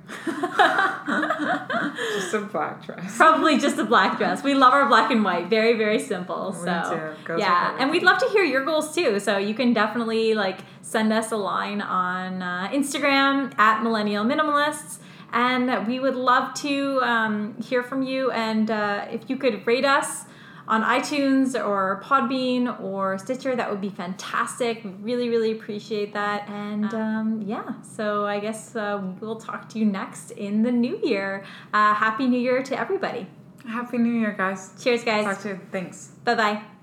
Just 1.08 2.34
a 2.34 2.42
black 2.42 2.86
dress. 2.86 3.16
Probably 3.18 3.58
just 3.58 3.78
a 3.78 3.86
black 3.86 4.18
dress. 4.18 4.44
We 4.44 4.54
love 4.54 4.74
our 4.74 4.88
black 4.88 5.12
and 5.12 5.24
white. 5.24 5.48
Very, 5.48 5.78
very 5.78 6.00
simple. 6.00 6.54
So. 6.54 7.16
Yeah, 7.38 7.78
and 7.80 7.92
we'd 7.92 8.04
love 8.04 8.20
to 8.20 8.28
hear 8.28 8.44
your 8.44 8.66
goals 8.66 8.94
too. 8.94 9.20
So 9.20 9.38
you 9.38 9.54
can 9.54 9.74
definitely 9.74 10.34
like 10.34 10.60
send 10.82 11.14
us 11.14 11.32
a 11.32 11.38
line 11.38 11.82
on 11.82 12.42
uh, 12.42 12.70
Instagram 12.70 13.58
at 13.58 13.84
Millennial 13.84 14.26
Minimalists, 14.26 15.00
and 15.32 15.88
we 15.88 16.00
would 16.00 16.16
love 16.16 16.54
to 16.56 17.02
um, 17.04 17.56
hear 17.62 17.84
from 17.84 18.04
you. 18.04 18.32
And 18.32 18.70
uh, 18.70 19.06
if 19.10 19.30
you 19.30 19.38
could 19.38 19.66
rate 19.66 19.86
us 19.86 20.26
on 20.68 20.84
iTunes 20.84 21.56
or 21.56 22.02
Podbean 22.04 22.80
or 22.82 23.18
Stitcher, 23.18 23.56
that 23.56 23.70
would 23.70 23.82
be 23.82 23.90
fantastic. 23.90 24.82
Really, 25.02 25.30
really 25.30 25.52
appreciate 25.52 26.14
that. 26.14 26.48
And 26.50 26.94
um, 26.94 27.44
yeah, 27.46 27.82
so 27.82 28.26
I 28.26 28.40
guess 28.40 28.76
uh, 28.76 29.02
we'll 29.20 29.40
talk 29.40 29.70
to 29.70 29.80
you 29.80 29.86
next 29.86 30.32
in 30.32 30.64
the 30.64 30.72
new 30.72 31.00
year. 31.04 31.46
Uh, 31.74 31.94
Happy 31.94 32.28
New 32.28 32.40
Year 32.40 32.62
to 32.64 32.80
everybody. 32.80 33.28
Happy 33.68 33.98
New 33.98 34.14
Year, 34.14 34.34
guys. 34.38 34.72
Cheers, 34.82 35.04
guys. 35.04 35.26
Talk 35.26 35.42
to 35.42 35.50
you. 35.50 35.60
Thanks. 35.72 36.12
Bye 36.24 36.36
bye. 36.36 36.77